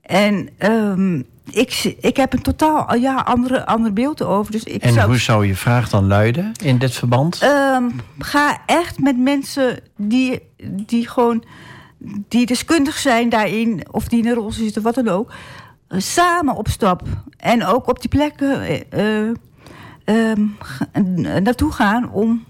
En 0.07 0.49
ehm, 0.57 1.21
ik, 1.51 1.95
ik 1.99 2.17
heb 2.17 2.33
een 2.33 2.41
totaal 2.41 2.95
ja, 2.95 3.15
andere, 3.15 3.65
ander 3.65 3.93
beeld 3.93 4.21
over. 4.21 4.51
Dus 4.51 4.63
ik 4.63 4.81
En 4.81 4.93
zou, 4.93 5.07
hoe 5.07 5.17
zou 5.17 5.47
je 5.47 5.55
vraag 5.55 5.89
dan 5.89 6.07
luiden 6.07 6.51
in 6.63 6.77
dit 6.77 6.93
verband? 6.93 7.41
Ehm, 7.41 7.83
ga 8.19 8.61
echt 8.65 8.99
met 8.99 9.17
mensen 9.17 9.79
die, 9.97 10.39
die 10.63 11.07
gewoon 11.07 11.43
die 12.27 12.45
deskundig 12.45 12.97
zijn 12.97 13.29
daarin, 13.29 13.85
of 13.91 14.07
die 14.07 14.19
in 14.19 14.27
een 14.27 14.33
rol 14.33 14.51
zitten, 14.51 14.81
wat 14.81 14.95
dan 14.95 15.07
ook, 15.07 15.33
eh, 15.87 15.99
samen 15.99 16.55
op 16.55 16.67
stap. 16.67 17.01
En 17.37 17.65
ook 17.65 17.87
op 17.87 17.99
die 18.01 18.09
plekken 18.09 18.61
eh, 18.61 18.81
eh, 18.89 19.33
ehm, 20.03 20.45
eh, 20.91 21.01
naartoe 21.41 21.71
gaan 21.71 22.11
om 22.11 22.45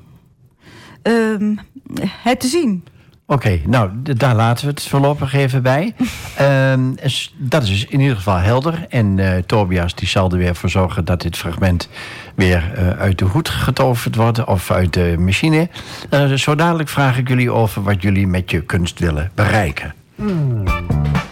het 2.24 2.39
te 2.39 2.47
zien. 2.47 2.84
Oké, 3.30 3.59
nou, 3.65 3.89
daar 4.01 4.36
laten 4.36 4.65
we 4.65 4.71
het 4.71 4.84
voorlopig 4.84 5.34
even 5.34 5.61
bij. 5.61 5.93
Ehm, 6.36 6.93
dat 7.38 7.63
is 7.63 7.86
in 7.86 7.99
ieder 7.99 8.15
geval 8.15 8.38
helder. 8.38 8.86
En 8.89 9.19
eh, 9.19 9.43
Tobias 9.43 9.95
die 9.95 10.07
zal 10.07 10.32
er 10.32 10.38
weer 10.38 10.55
voor 10.55 10.69
zorgen 10.69 11.05
dat 11.05 11.21
dit 11.21 11.38
fragment 11.38 11.89
weer 12.36 12.73
eh, 12.75 12.89
uit 12.89 13.17
de 13.17 13.25
hoed 13.25 13.49
getoverd 13.49 14.15
wordt 14.15 14.45
of 14.45 14.71
uit 14.71 14.93
de 14.93 15.15
machine. 15.19 15.69
Eh, 16.09 16.34
zo 16.34 16.55
dadelijk 16.55 16.89
vraag 16.89 17.17
ik 17.17 17.28
jullie 17.28 17.51
over 17.51 17.84
wat 17.84 18.01
jullie 18.01 18.28
met 18.28 18.51
je 18.51 18.61
kunst 18.61 18.99
willen 18.99 19.32
bereiken. 19.36 19.93
If 20.17 21.26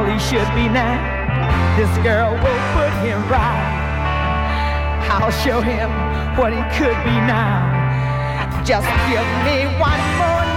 all 0.00 0.06
he 0.06 0.18
should 0.18 0.48
be 0.54 0.66
now, 0.66 0.96
this 1.76 1.92
girl 2.02 2.32
will 2.32 2.62
put 2.72 2.92
him 3.04 3.20
right. 3.28 5.08
I'll 5.10 5.30
show 5.30 5.60
him 5.60 5.90
what 6.38 6.52
he 6.52 6.62
could 6.78 6.96
be 7.04 7.16
now. 7.28 7.68
Just 8.64 8.88
give 9.10 9.28
me 9.44 9.66
one 9.78 10.00
more 10.16 10.49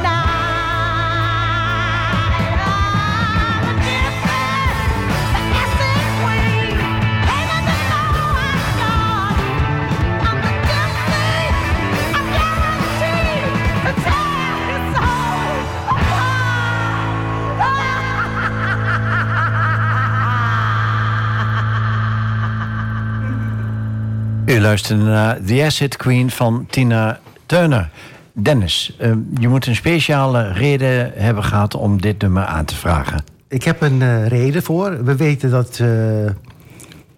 U 24.46 24.60
luisterde 24.62 25.04
naar 25.04 25.42
The 25.44 25.64
Acid 25.64 25.98
Queen 25.98 26.30
van 26.32 26.66
Tina 26.70 27.20
Turner. 27.46 27.90
Dennis, 28.34 28.96
eh, 29.00 29.12
je 29.40 29.48
moet 29.48 29.66
een 29.66 29.76
speciale 29.76 30.52
reden 30.52 31.12
hebben 31.16 31.44
gehad 31.44 31.76
om 31.76 32.02
dit 32.02 32.22
nummer 32.22 32.46
aan 32.46 32.66
te 32.66 32.76
vragen. 32.76 33.24
Ik 33.48 33.64
heb 33.64 33.82
een 33.82 34.02
eh, 34.02 34.28
reden 34.28 34.64
voor. 34.64 35.04
We 35.04 35.16
weten 35.16 35.50
dat 35.50 35.80
eh, 35.80 35.88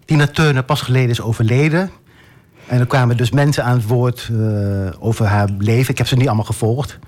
Tina 0.04 0.26
Turner 0.26 0.62
pas 0.62 0.80
geleden 0.80 1.10
is 1.10 1.20
overleden. 1.20 1.90
En 2.66 2.80
er 2.80 2.86
kwamen 2.86 3.16
dus 3.16 3.30
mensen 3.30 3.64
aan 3.64 3.76
het 3.76 3.86
woord 3.86 4.30
eh, 4.32 4.38
over 4.98 5.26
haar 5.26 5.48
leven. 5.58 5.90
Ik 5.90 5.98
heb 5.98 6.06
ze 6.06 6.16
niet 6.16 6.26
allemaal 6.26 6.44
gevolgd. 6.44 6.98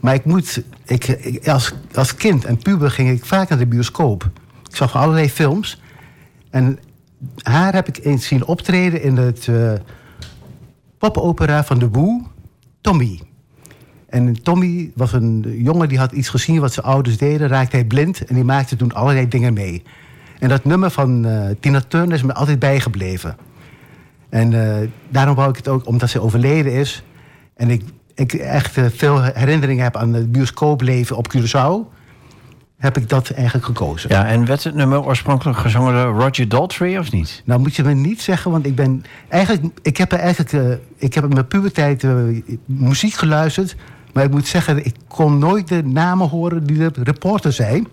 Maar 0.00 0.14
ik 0.14 0.24
moet, 0.24 0.62
ik, 0.84 1.04
ik- 1.08 1.48
als, 1.48 1.72
als 1.94 2.14
kind 2.14 2.44
en 2.44 2.56
puber 2.58 2.90
ging 2.90 3.10
ik 3.10 3.24
vaak 3.24 3.48
naar 3.48 3.58
de 3.58 3.66
bioscoop. 3.66 4.28
Ik 4.70 4.76
zag 4.76 4.90
van 4.90 5.00
allerlei 5.00 5.30
films. 5.30 5.80
En 6.50 6.78
haar 7.42 7.74
heb 7.74 7.88
ik 7.88 8.04
eens 8.04 8.26
zien 8.26 8.46
optreden 8.46 9.02
in 9.02 9.16
het 9.16 9.48
eh 9.48 9.72
popopera 10.98 11.64
van 11.64 11.78
de 11.78 11.88
Woe, 11.88 12.22
Tommy. 12.80 13.20
En 14.08 14.42
Tommy 14.42 14.90
was 14.94 15.12
een 15.12 15.44
jongen 15.62 15.88
die 15.88 15.98
had 15.98 16.12
iets 16.12 16.28
gezien 16.28 16.60
wat 16.60 16.72
zijn 16.72 16.86
ouders 16.86 17.16
deden, 17.16 17.48
raakte 17.48 17.76
hij 17.76 17.84
blind 17.84 18.24
en 18.24 18.34
die 18.34 18.44
maakte 18.44 18.76
toen 18.76 18.92
allerlei 18.92 19.28
dingen 19.28 19.52
mee. 19.52 19.82
En 20.38 20.48
dat 20.48 20.64
nummer 20.64 20.90
van 20.90 21.24
eh, 21.24 21.46
Tina 21.60 21.80
Turner 21.80 22.16
is 22.16 22.22
me 22.22 22.34
altijd 22.34 22.58
bijgebleven. 22.58 23.36
En 24.28 24.52
eh, 24.52 24.88
daarom 25.08 25.34
wou 25.34 25.50
ik 25.50 25.56
het 25.56 25.68
ook, 25.68 25.86
omdat 25.86 26.10
ze 26.10 26.20
overleden 26.20 26.72
is. 26.72 27.02
En 27.54 27.70
ik, 27.70 27.82
ik 28.14 28.32
echt 28.32 28.78
veel 28.94 29.22
herinneringen 29.22 29.84
heb 29.84 29.96
aan 29.96 30.12
het 30.12 30.32
bioscoopleven 30.32 31.16
op 31.16 31.34
Curaçao. 31.36 31.95
Heb 32.76 32.96
ik 32.96 33.08
dat 33.08 33.30
eigenlijk 33.30 33.64
gekozen. 33.64 34.10
Ja, 34.10 34.26
en 34.26 34.46
werd 34.46 34.64
het 34.64 34.74
nummer 34.74 35.04
oorspronkelijk 35.04 35.58
gezongen 35.58 35.92
door 35.92 36.22
Roger 36.22 36.48
Daltrey 36.48 36.98
of 36.98 37.12
niet? 37.12 37.42
Nou 37.44 37.60
moet 37.60 37.76
je 37.76 37.82
me 37.82 37.94
niet 37.94 38.22
zeggen, 38.22 38.50
want 38.50 38.66
ik 38.66 38.74
ben 38.74 39.04
eigenlijk, 39.28 39.78
ik 39.82 39.96
heb 39.96 40.12
er 40.12 40.18
eigenlijk, 40.18 40.52
eh, 40.52 40.70
ik 40.96 41.14
heb 41.14 41.24
in 41.24 41.30
mijn 41.32 41.46
puberteit 41.46 42.04
eh, 42.04 42.12
muziek 42.64 43.14
geluisterd, 43.14 43.76
maar 44.12 44.24
ik 44.24 44.30
moet 44.30 44.46
zeggen, 44.46 44.84
ik 44.84 44.94
kon 45.08 45.38
nooit 45.38 45.68
de 45.68 45.82
namen 45.82 46.28
horen 46.28 46.66
die 46.66 46.76
de 46.76 46.90
reporter 47.02 47.52
zei. 47.52 47.86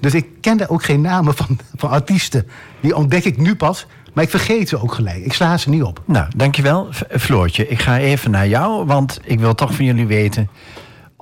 Dus 0.00 0.14
ik 0.14 0.26
kende 0.40 0.68
ook 0.68 0.84
geen 0.84 1.00
namen 1.00 1.34
van, 1.34 1.58
van 1.76 1.90
artiesten. 1.90 2.46
Die 2.80 2.96
ontdek 2.96 3.24
ik 3.24 3.36
nu 3.36 3.54
pas, 3.54 3.86
maar 4.12 4.24
ik 4.24 4.30
vergeet 4.30 4.68
ze 4.68 4.82
ook 4.82 4.94
gelijk. 4.94 5.24
Ik 5.24 5.32
sla 5.32 5.56
ze 5.56 5.70
niet 5.70 5.82
op. 5.82 6.02
Nou, 6.04 6.26
dankjewel, 6.36 6.88
Floortje. 7.10 7.68
Ik 7.68 7.80
ga 7.80 7.98
even 7.98 8.30
naar 8.30 8.48
jou, 8.48 8.86
want 8.86 9.20
ik 9.24 9.40
wil 9.40 9.54
toch 9.54 9.74
van 9.74 9.84
jullie 9.84 10.06
weten... 10.06 10.48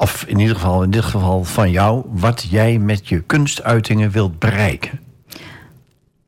of 0.02 0.24
in 0.24 0.38
ieder 0.38 0.54
geval, 0.54 0.82
in 0.82 0.90
dit 0.90 1.04
geval 1.04 1.44
van 1.44 1.70
jou... 1.70 2.04
wat 2.10 2.42
jij 2.50 2.78
met 2.78 3.08
je 3.08 3.20
kunstuitingen 3.20 4.10
wilt 4.10 4.38
bereiken. 4.38 5.00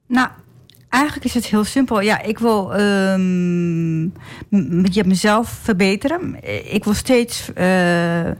Nou, 0.06 0.28
eigenlijk 0.88 1.24
is 1.24 1.34
het 1.34 1.44
heel 1.44 1.64
simpel. 1.64 2.00
Ja, 2.00 2.22
ik 2.22 2.38
wil 2.38 2.74
ehm, 2.74 4.08
mezelf 5.06 5.48
verbeteren. 5.48 6.36
Ik 6.74 6.84
wil 6.84 6.94
steeds 6.94 7.52
eh, 7.52 8.30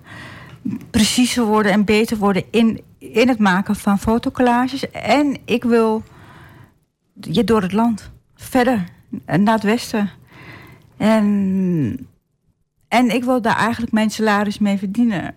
preciezer 0.90 1.44
worden 1.44 1.72
en 1.72 1.84
beter 1.84 2.16
worden 2.16 2.42
in, 2.50 2.80
in 2.98 3.28
het 3.28 3.38
maken 3.38 3.76
van 3.76 3.98
fotocollages. 3.98 4.90
En 4.90 5.36
ik 5.44 5.64
wil 5.64 6.02
ja, 7.20 7.42
door 7.42 7.62
het 7.62 7.72
land 7.72 8.10
verder 8.36 8.84
naar 9.26 9.54
het 9.54 9.62
westen. 9.62 10.10
En, 10.96 12.08
en 12.94 13.14
ik 13.14 13.24
wil 13.24 13.42
daar 13.42 13.56
eigenlijk 13.56 13.92
mijn 13.92 14.10
salaris 14.10 14.58
mee 14.58 14.78
verdienen. 14.78 15.34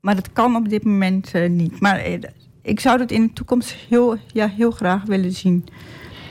Maar 0.00 0.14
dat 0.14 0.32
kan 0.32 0.56
op 0.56 0.68
dit 0.68 0.84
moment 0.84 1.30
eh, 1.32 1.48
niet. 1.48 1.80
Maar 1.80 1.96
eh, 1.98 2.18
ik 2.62 2.80
zou 2.80 2.98
dat 2.98 3.10
in 3.10 3.22
de 3.22 3.32
toekomst 3.32 3.76
heel, 3.88 4.16
ja, 4.32 4.48
heel 4.48 4.70
graag 4.70 5.02
willen 5.04 5.32
zien. 5.32 5.66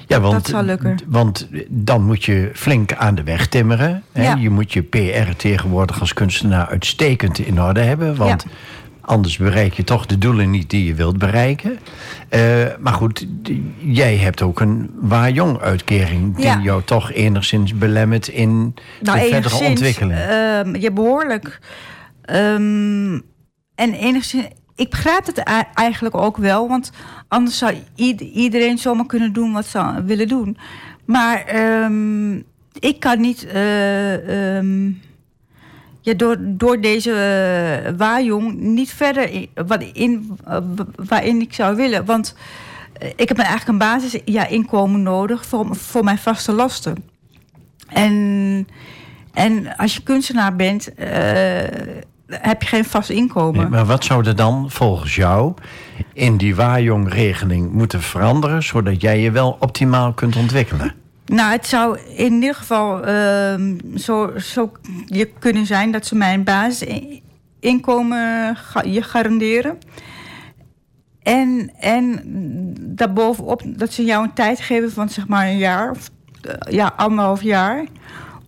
Ja, 0.07 0.19
want, 0.19 0.33
Dat 0.33 0.47
zou 0.47 0.65
lukken. 0.65 0.97
Want 1.07 1.49
dan 1.69 2.03
moet 2.03 2.23
je 2.23 2.51
flink 2.53 2.93
aan 2.93 3.15
de 3.15 3.23
weg 3.23 3.47
timmeren. 3.47 4.03
Hè? 4.11 4.23
Ja. 4.23 4.35
Je 4.35 4.49
moet 4.49 4.73
je 4.73 4.81
PR 4.81 5.35
tegenwoordig 5.37 5.99
als 5.99 6.13
kunstenaar 6.13 6.67
uitstekend 6.67 7.39
in 7.39 7.61
orde 7.61 7.79
hebben. 7.79 8.15
Want 8.15 8.43
Ja. 8.43 8.51
Anders 9.05 9.37
bereik 9.37 9.73
je 9.73 9.83
toch 9.83 10.05
de 10.05 10.17
doelen 10.17 10.49
niet 10.49 10.69
die 10.69 10.85
je 10.85 10.93
wilt 10.93 11.17
bereiken. 11.17 11.79
Eh, 12.29 12.41
maar 12.79 12.93
goed, 12.93 13.27
jij 13.77 14.15
hebt 14.17 14.41
ook 14.41 14.59
een 14.59 14.89
waar-jong-uitkering... 14.95 16.35
die 16.35 16.45
Ja. 16.45 16.59
jou 16.63 16.81
toch 16.83 17.11
enigszins 17.11 17.73
belemmert 17.77 18.27
in 18.27 18.73
Nou, 19.01 19.19
de 19.19 19.25
verdere 19.27 19.65
ontwikkeling. 19.65 20.19
ehm, 20.19 20.75
ja, 20.75 20.91
behoorlijk. 20.91 21.59
Ehm, 22.21 23.13
en 23.75 23.93
enigszins... 23.93 24.45
Ik 24.77 24.89
begrijp 24.89 25.25
het 25.25 25.37
eigenlijk 25.73 26.15
ook 26.17 26.37
wel, 26.37 26.67
want 26.67 26.91
anders 27.27 27.57
zou 27.57 27.73
ied- 27.95 28.21
iedereen 28.21 28.77
zomaar 28.77 29.05
kunnen 29.05 29.33
doen 29.33 29.51
wat 29.53 29.65
ze 29.65 30.03
willen 30.05 30.27
doen. 30.27 30.57
Maar 31.05 31.43
ehm, 31.45 32.33
ik 32.79 32.99
kan 32.99 33.19
niet 33.21 33.45
eh, 33.47 34.57
door, 36.13 36.37
door 36.39 36.81
deze 36.81 37.11
eh, 37.11 37.91
waarjong 37.97 38.55
niet 38.55 38.93
verder 38.93 39.29
in, 39.29 39.49
in, 39.93 40.37
eh, 40.45 40.57
waarin 40.95 41.41
ik 41.41 41.53
zou 41.53 41.75
willen. 41.75 42.05
Want 42.05 42.35
eh, 42.93 43.09
ik 43.15 43.27
heb 43.27 43.37
eigenlijk 43.37 43.67
een 43.67 43.77
basis 43.77 44.21
ja, 44.25 44.47
inkomen 44.47 45.03
nodig 45.03 45.45
voor, 45.45 45.75
voor 45.75 46.03
mijn 46.03 46.17
vaste 46.17 46.51
lasten. 46.51 47.03
En, 47.87 48.67
en 49.33 49.77
als 49.77 49.93
je 49.93 50.03
kunstenaar 50.03 50.55
bent, 50.55 50.89
heb 52.27 52.61
je 52.61 52.67
geen 52.67 52.85
vast 52.85 53.09
inkomen. 53.09 53.69
Maar 53.69 53.85
wat 53.85 54.03
zou 54.03 54.25
er 54.25 54.35
dan 54.35 54.71
volgens 54.71 55.15
jou 55.15 55.53
in 56.13 56.37
die 56.37 56.55
waarjongregeling 56.55 57.71
moeten 57.71 58.01
veranderen... 58.01 58.63
zodat 58.63 59.01
jij 59.01 59.19
je 59.19 59.31
wel 59.31 59.57
optimaal 59.59 60.13
kunt 60.13 60.35
ontwikkelen? 60.35 60.93
Nou, 61.25 61.51
het 61.51 61.67
zou 61.67 61.99
in 62.15 62.33
ieder 62.33 62.55
geval 62.55 63.05
ehm, 63.05 63.75
zo, 63.97 64.31
zo 64.37 64.71
je 65.05 65.25
kunnen 65.39 65.65
zijn 65.65 65.91
dat 65.91 66.05
ze 66.05 66.15
mijn 66.15 66.43
basisinkomen 66.43 68.57
je 68.83 69.01
garanderen. 69.01 69.77
En, 71.23 71.71
en 71.79 72.21
daarbovenop 72.81 73.61
dat 73.65 73.93
ze 73.93 74.05
jou 74.05 74.23
een 74.23 74.33
tijd 74.33 74.59
geven 74.59 74.91
van 74.91 75.09
zeg 75.09 75.27
maar 75.27 75.47
een 75.47 75.57
jaar 75.57 75.91
of 75.91 76.09
eh, 76.41 76.73
ja, 76.73 76.93
anderhalf 76.95 77.41
jaar. 77.41 77.85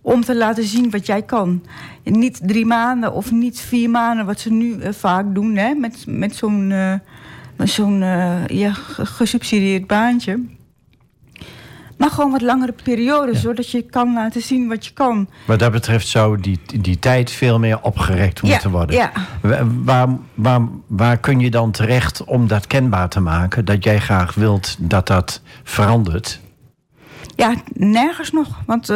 Om 0.02 0.24
te 0.24 0.36
laten 0.36 0.64
zien 0.64 0.90
wat 0.90 1.06
jij 1.06 1.22
kan. 1.22 1.62
Niet 2.04 2.40
drie 2.42 2.66
maanden 2.66 3.12
of 3.12 3.32
niet 3.32 3.60
vier 3.60 3.90
maanden, 3.90 4.26
wat 4.26 4.40
ze 4.40 4.52
nu 4.52 4.80
eh, 4.80 4.92
vaak 4.92 5.34
doen 5.34 5.56
hè, 5.56 5.74
met, 5.74 6.04
met 6.06 6.36
zo'n 6.36 6.70
eh, 6.70 6.94
zo'n 7.66 7.98
ja, 8.46 8.72
ge- 8.72 9.06
gesubsidieerd 9.06 9.86
baantje. 9.86 10.40
Maar 11.98 12.10
gewoon 12.10 12.30
wat 12.30 12.40
langere 12.42 12.74
periodes, 12.82 13.40
zodat 13.40 13.70
je 13.70 13.82
kan 13.82 14.12
laten 14.14 14.42
zien 14.42 14.68
wat 14.68 14.86
je 14.86 14.92
kan. 14.92 15.28
Wat 15.46 15.58
dat 15.58 15.72
betreft 15.72 16.08
zou 16.08 16.40
die, 16.40 16.58
die 16.80 16.98
tijd 16.98 17.30
veel 17.30 17.58
meer 17.58 17.80
opgerekt 17.82 18.40
Ja, 18.42 18.48
moeten 18.48 18.70
worden. 18.70 18.96
ja. 18.96 19.10
Wa- 19.42 19.66
Waar, 19.84 20.08
waar, 20.34 20.60
waar 20.86 21.18
kun 21.18 21.40
je 21.40 21.50
dan 21.50 21.70
terecht 21.70 22.24
om 22.24 22.46
dat 22.46 22.66
kenbaar 22.66 23.08
te 23.08 23.20
maken? 23.20 23.64
Dat 23.64 23.84
jij 23.84 24.00
graag 24.00 24.34
wilt 24.34 24.76
dat 24.78 25.06
dat 25.06 25.42
verandert? 25.64 26.40
Ja, 27.36 27.54
nergens 27.72 28.32
nog. 28.32 28.60
Want. 28.66 28.88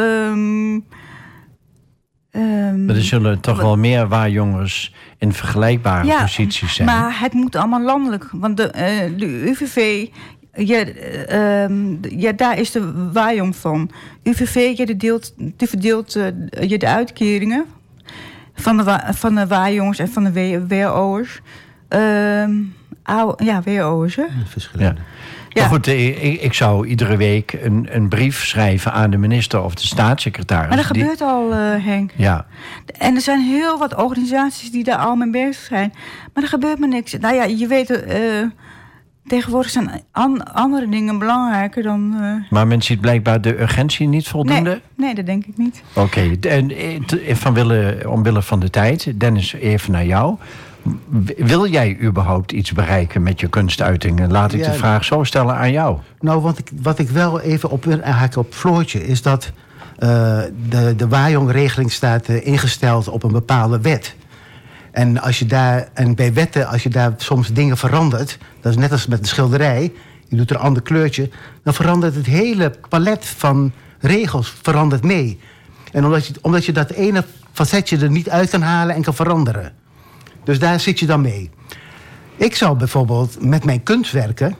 Maar 2.33 2.95
er 2.95 3.03
zullen 3.03 3.39
toch 3.39 3.61
wel 3.61 3.77
meer 3.77 4.07
waarjongers 4.07 4.93
in 5.17 5.33
vergelijkbare 5.33 6.15
posities 6.21 6.73
zijn. 6.75 6.87
Maar 6.87 7.19
het 7.19 7.33
moet 7.33 7.55
allemaal 7.55 7.81
landelijk. 7.81 8.27
Want 8.31 8.57
de, 8.57 8.63
eh, 8.67 9.11
de 9.17 9.25
UVV, 9.49 10.07
ja, 10.53 10.77
eh, 10.85 11.63
ehm, 11.63 11.95
ja, 12.19 12.31
daar 12.31 12.59
is 12.59 12.71
de 12.71 13.09
waarjong 13.11 13.55
van. 13.55 13.89
UVV, 14.23 14.75
die, 14.85 14.97
deelt, 14.97 15.33
die 15.37 15.67
verdeelt 15.67 16.15
eh, 16.15 16.25
je 16.69 16.77
de 16.77 16.87
uitkeringen 16.87 17.65
van 18.55 18.77
de, 18.77 18.83
wa- 18.83 19.13
van 19.13 19.35
de 19.35 19.47
en 19.99 20.09
van 20.09 20.23
de 20.23 20.65
WO'ers. 20.67 21.41
Ehm 21.87 22.51
ja, 23.37 23.61
WO'ers, 23.65 24.15
hè? 24.15 24.23
Verschillende. 24.47 24.93
Ja. 24.99 25.05
Ja. 25.49 25.61
Maar 25.61 25.69
goed, 25.71 25.87
eh, 25.87 26.23
ik, 26.23 26.41
ik 26.41 26.53
zou 26.53 26.87
iedere 26.87 27.17
week 27.17 27.53
een, 27.61 27.87
een 27.91 28.09
brief 28.09 28.45
schrijven 28.45 28.93
aan 28.93 29.09
de 29.11 29.17
minister 29.17 29.63
of 29.63 29.75
de 29.75 29.85
staatssecretaris. 29.85 30.67
Maar 30.67 30.77
dat 30.77 30.87
Die- 30.93 31.01
gebeurt 31.01 31.21
al, 31.21 31.51
eh, 31.51 31.85
Henk. 31.85 32.11
Ja, 32.15 32.45
En 32.97 33.15
er 33.15 33.21
zijn 33.21 33.39
heel 33.41 33.77
wat 33.77 33.95
organisaties 33.95 34.71
die 34.71 34.83
daar 34.83 34.97
al 34.97 35.15
mee 35.15 35.29
bezig 35.29 35.63
zijn. 35.63 35.93
Maar 36.33 36.43
er 36.43 36.49
gebeurt 36.49 36.79
maar 36.79 36.89
niks. 36.89 37.13
Nou 37.19 37.35
ja, 37.35 37.43
je 37.43 37.67
weet, 37.67 37.89
eh, 37.89 38.19
tegenwoordig 39.27 39.71
zijn 39.71 39.89
an- 40.11 40.53
andere 40.53 40.89
dingen 40.89 41.19
belangrijker 41.19 41.83
dan. 41.83 42.13
eh, 42.21 42.51
maar 42.51 42.67
men 42.67 42.81
ziet 42.81 43.01
blijkbaar 43.01 43.41
de 43.41 43.61
urgentie 43.61 44.07
niet 44.07 44.27
voldoende. 44.27 44.69
nee, 44.69 44.81
nee, 44.95 45.15
dat 45.15 45.25
denk 45.25 45.45
ik 45.45 45.57
niet. 45.57 45.83
Oké, 45.93 46.35
en 46.41 46.71
eh, 46.71 47.35
van 47.35 47.53
wille, 47.53 48.03
omwille 48.07 48.41
van 48.41 48.59
de 48.59 48.69
tijd, 48.69 49.11
Dennis, 49.15 49.53
even 49.53 49.91
naar 49.91 50.05
jou. 50.05 50.35
Wil 51.37 51.67
jij 51.67 51.97
überhaupt 52.01 52.51
iets 52.51 52.71
bereiken 52.71 53.23
met 53.23 53.39
je 53.39 53.47
kunstuitingen? 53.47 54.31
Laat 54.31 54.53
ik 54.53 54.59
Ja, 54.59 54.71
de 54.71 54.77
vraag 54.77 55.03
zo 55.03 55.23
stellen 55.23 55.55
aan 55.55 55.71
jou. 55.71 55.97
Nou, 56.19 56.41
wat 56.41 56.57
ik, 56.57 56.69
wat 56.81 56.99
ik 56.99 57.09
wel 57.09 57.39
even 57.41 57.69
op 57.69 57.83
wil 57.85 58.01
aanhaken 58.01 58.41
op 58.41 58.53
Floortje... 58.53 59.05
is 59.07 59.21
dat 59.21 59.51
eh, 59.97 60.39
de, 60.69 60.93
de 60.97 61.07
Wajong-regeling 61.07 61.91
staat 61.91 62.27
ingesteld 62.29 63.07
op 63.07 63.23
een 63.23 63.31
bepaalde 63.31 63.81
wet. 63.81 64.15
En, 64.93 65.21
als 65.21 65.39
je 65.39 65.45
daar, 65.45 65.89
en 65.93 66.15
bij 66.15 66.33
wetten, 66.33 66.67
als 66.67 66.83
je 66.83 66.89
daar 66.89 67.13
soms 67.17 67.53
dingen 67.53 67.77
verandert... 67.77 68.37
dat 68.61 68.71
is 68.71 68.77
net 68.77 68.91
als 68.91 69.07
met 69.07 69.19
een 69.19 69.25
schilderij... 69.25 69.93
je 70.27 70.35
doet 70.35 70.49
er 70.49 70.55
een 70.55 70.61
ander 70.61 70.81
kleurtje... 70.81 71.29
dan 71.63 71.73
verandert 71.73 72.15
het 72.15 72.25
hele 72.25 72.73
palet 72.89 73.25
van 73.25 73.71
regels 73.99 74.53
verandert 74.61 75.03
mee. 75.03 75.39
En 75.91 76.05
omdat 76.05 76.27
je, 76.27 76.33
omdat 76.41 76.65
je 76.65 76.71
dat 76.71 76.89
ene 76.89 77.23
facetje 77.51 77.97
er 77.97 78.09
niet 78.11 78.29
uit 78.29 78.49
kan 78.49 78.61
halen 78.61 78.95
en 78.95 79.01
kan 79.01 79.13
veranderen. 79.13 79.73
Dus 80.43 80.59
daar 80.59 80.79
zit 80.79 80.99
je 80.99 81.05
dan 81.05 81.21
mee. 81.21 81.49
Ik 82.35 82.55
zou 82.55 82.77
bijvoorbeeld 82.77 83.43
met 83.45 83.65
mijn 83.65 83.83
kunstwerken, 83.83 84.55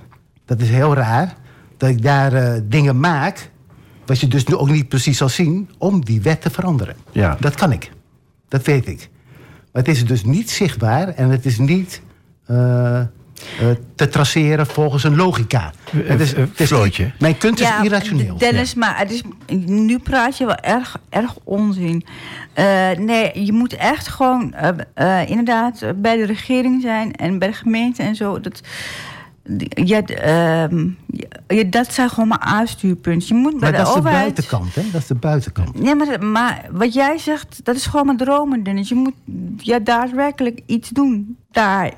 dat 0.46 0.62
is 0.62 0.70
heel 0.70 0.94
raar, 0.94 1.36
dat 1.78 1.90
ik 1.90 2.02
daar 2.02 2.34
eh, 2.34 2.62
dingen 2.64 3.00
maak, 3.00 3.50
wat 4.06 4.20
je 4.20 4.28
dus 4.28 4.46
nu 4.46 4.56
ook 4.56 4.70
niet 4.70 4.90
precies 4.90 5.18
zal 5.18 5.30
zien, 5.30 5.70
om 5.78 6.06
die 6.06 6.22
wet 6.22 6.42
te 6.42 6.50
veranderen. 6.50 6.96
Ja. 7.12 7.38
Dat 7.40 7.56
kan 7.56 7.72
ik. 7.72 7.92
Dat 8.48 8.66
weet 8.66 8.88
ik. 8.88 9.10
Maar 9.74 9.84
het 9.84 9.88
is 9.88 10.06
dus 10.06 10.24
niet 10.24 10.50
zichtbaar 10.52 11.08
en 11.08 11.30
het 11.30 11.46
is 11.46 11.58
niet 11.58 12.02
eh, 12.46 13.00
eh, 13.00 13.08
te 13.96 14.08
traceren 14.08 14.68
volgens 14.68 15.04
een 15.04 15.16
logica. 15.16 15.74
Het 15.96 16.20
is, 16.20 16.34
eh, 16.34 16.44
het 16.56 16.60
is-. 16.60 17.00
Mijn 17.20 17.38
kunst 17.38 17.60
is 17.60 17.70
irrationeel. 17.82 18.38
Dennis, 18.38 18.74
maar 18.74 18.98
het 18.98 19.12
is, 19.12 19.22
nu 19.66 20.00
praat 20.00 20.38
je 20.38 20.46
wel 20.46 20.56
erg, 20.56 20.98
erg 21.10 21.36
onzin. 21.44 22.06
Eh, 22.54 22.90
nee, 22.98 23.46
je 23.46 23.54
moet 23.54 23.76
echt 23.76 24.08
gewoon 24.08 24.54
eh, 24.54 24.70
eh, 24.94 25.30
inderdaad 25.30 25.82
eh, 25.82 25.90
bij 25.96 26.18
de 26.18 26.26
regering 26.26 26.82
zijn 26.82 27.16
en 27.16 27.40
bij 27.40 27.48
de 27.48 27.54
gemeente 27.54 28.04
en 28.04 28.16
zo. 28.16 28.40
Dat, 28.40 28.62
ja, 29.70 30.02
d- 30.04 30.12
ehm, 30.12 30.88
dat 31.70 31.94
zijn 31.94 32.10
gewoon 32.10 32.28
maar 32.28 32.40
aanstuurpunten. 32.40 33.28
Je 33.36 33.42
moet 33.42 33.52
bij 33.52 33.60
Maar 33.60 33.72
de 33.72 33.78
dat 33.78 33.88
is 33.88 33.94
de 33.94 34.02
buitenkant, 34.02 34.76
hè? 34.76 34.82
Dat 34.92 35.02
is 35.02 35.08
de 35.08 35.16
buitenkant. 35.16 35.70
Ja, 35.82 35.94
maar, 35.96 36.26
maar 36.26 36.66
wat 36.72 36.94
jij 36.94 37.18
zegt, 37.18 37.60
dat 37.64 37.76
is 37.76 37.86
gewoon 37.86 38.06
mijn 38.06 38.18
dromen, 38.18 38.64
Dennis. 38.64 38.90
Je 38.90 38.96
moet 38.96 39.14
ja, 39.58 39.80
daadwerkelijk 39.80 40.60
iets 40.66 40.90
doen 40.90 41.38
daar 41.52 41.94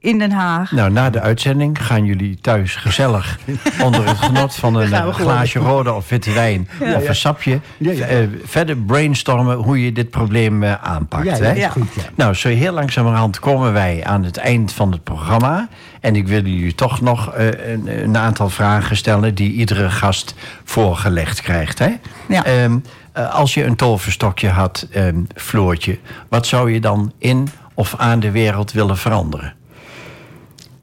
in 0.00 0.18
Den 0.18 0.30
Haag. 0.30 0.72
Nou, 0.72 0.90
na 0.90 1.10
de 1.10 1.20
uitzending 1.20 1.86
gaan 1.86 2.04
jullie 2.04 2.38
thuis 2.40 2.76
gezellig 2.76 3.38
onder 3.84 4.06
het 4.08 4.18
genot 4.18 4.54
van 4.54 4.74
een 4.74 4.92
eh, 4.92 5.14
glaasje 5.14 5.58
rode 5.58 5.92
of 5.92 6.08
witte 6.08 6.32
wijn 6.32 6.68
of 6.96 7.08
een 7.08 7.14
sapje 7.14 7.60
Ja, 7.78 7.92
eh, 7.92 8.18
verder 8.44 8.76
brainstormen 8.76 9.56
hoe 9.56 9.84
je 9.84 9.92
dit 9.92 10.10
probleem 10.10 10.62
eh, 10.62 10.74
aanpakt. 10.82 11.38
Hè? 11.38 11.70
goed. 11.70 11.88
Nou, 12.14 12.34
zo 12.34 12.48
heel 12.48 12.72
langzamerhand 12.72 13.38
komen 13.38 13.72
wij 13.72 14.04
aan 14.04 14.24
het 14.24 14.36
eind 14.36 14.72
van 14.72 14.92
het 14.92 15.04
programma. 15.04 15.68
En 16.00 16.16
ik 16.16 16.28
wil 16.28 16.42
jullie 16.42 16.74
toch 16.74 17.00
nog 17.00 17.32
een, 17.34 18.02
een 18.02 18.16
aantal 18.16 18.48
vragen 18.48 18.96
stellen 18.96 19.34
die 19.34 19.52
iedere 19.52 19.90
gast 19.90 20.34
voorgelegd 20.64 21.40
krijgt. 21.40 21.78
Hè? 21.78 21.90
Ja. 22.28 22.44
Ehm, 22.44 22.78
eh, 23.12 23.34
als 23.34 23.54
je 23.54 23.64
een 23.64 23.76
toverstokje 23.76 24.48
had, 24.48 24.86
ehm, 24.90 25.20
Floortje, 25.34 25.98
wat 26.28 26.46
zou 26.46 26.72
je 26.72 26.80
dan 26.80 27.12
in 27.18 27.48
of 27.74 27.94
aan 27.96 28.20
de 28.20 28.30
wereld 28.30 28.72
willen 28.72 28.96
veranderen? 28.96 29.54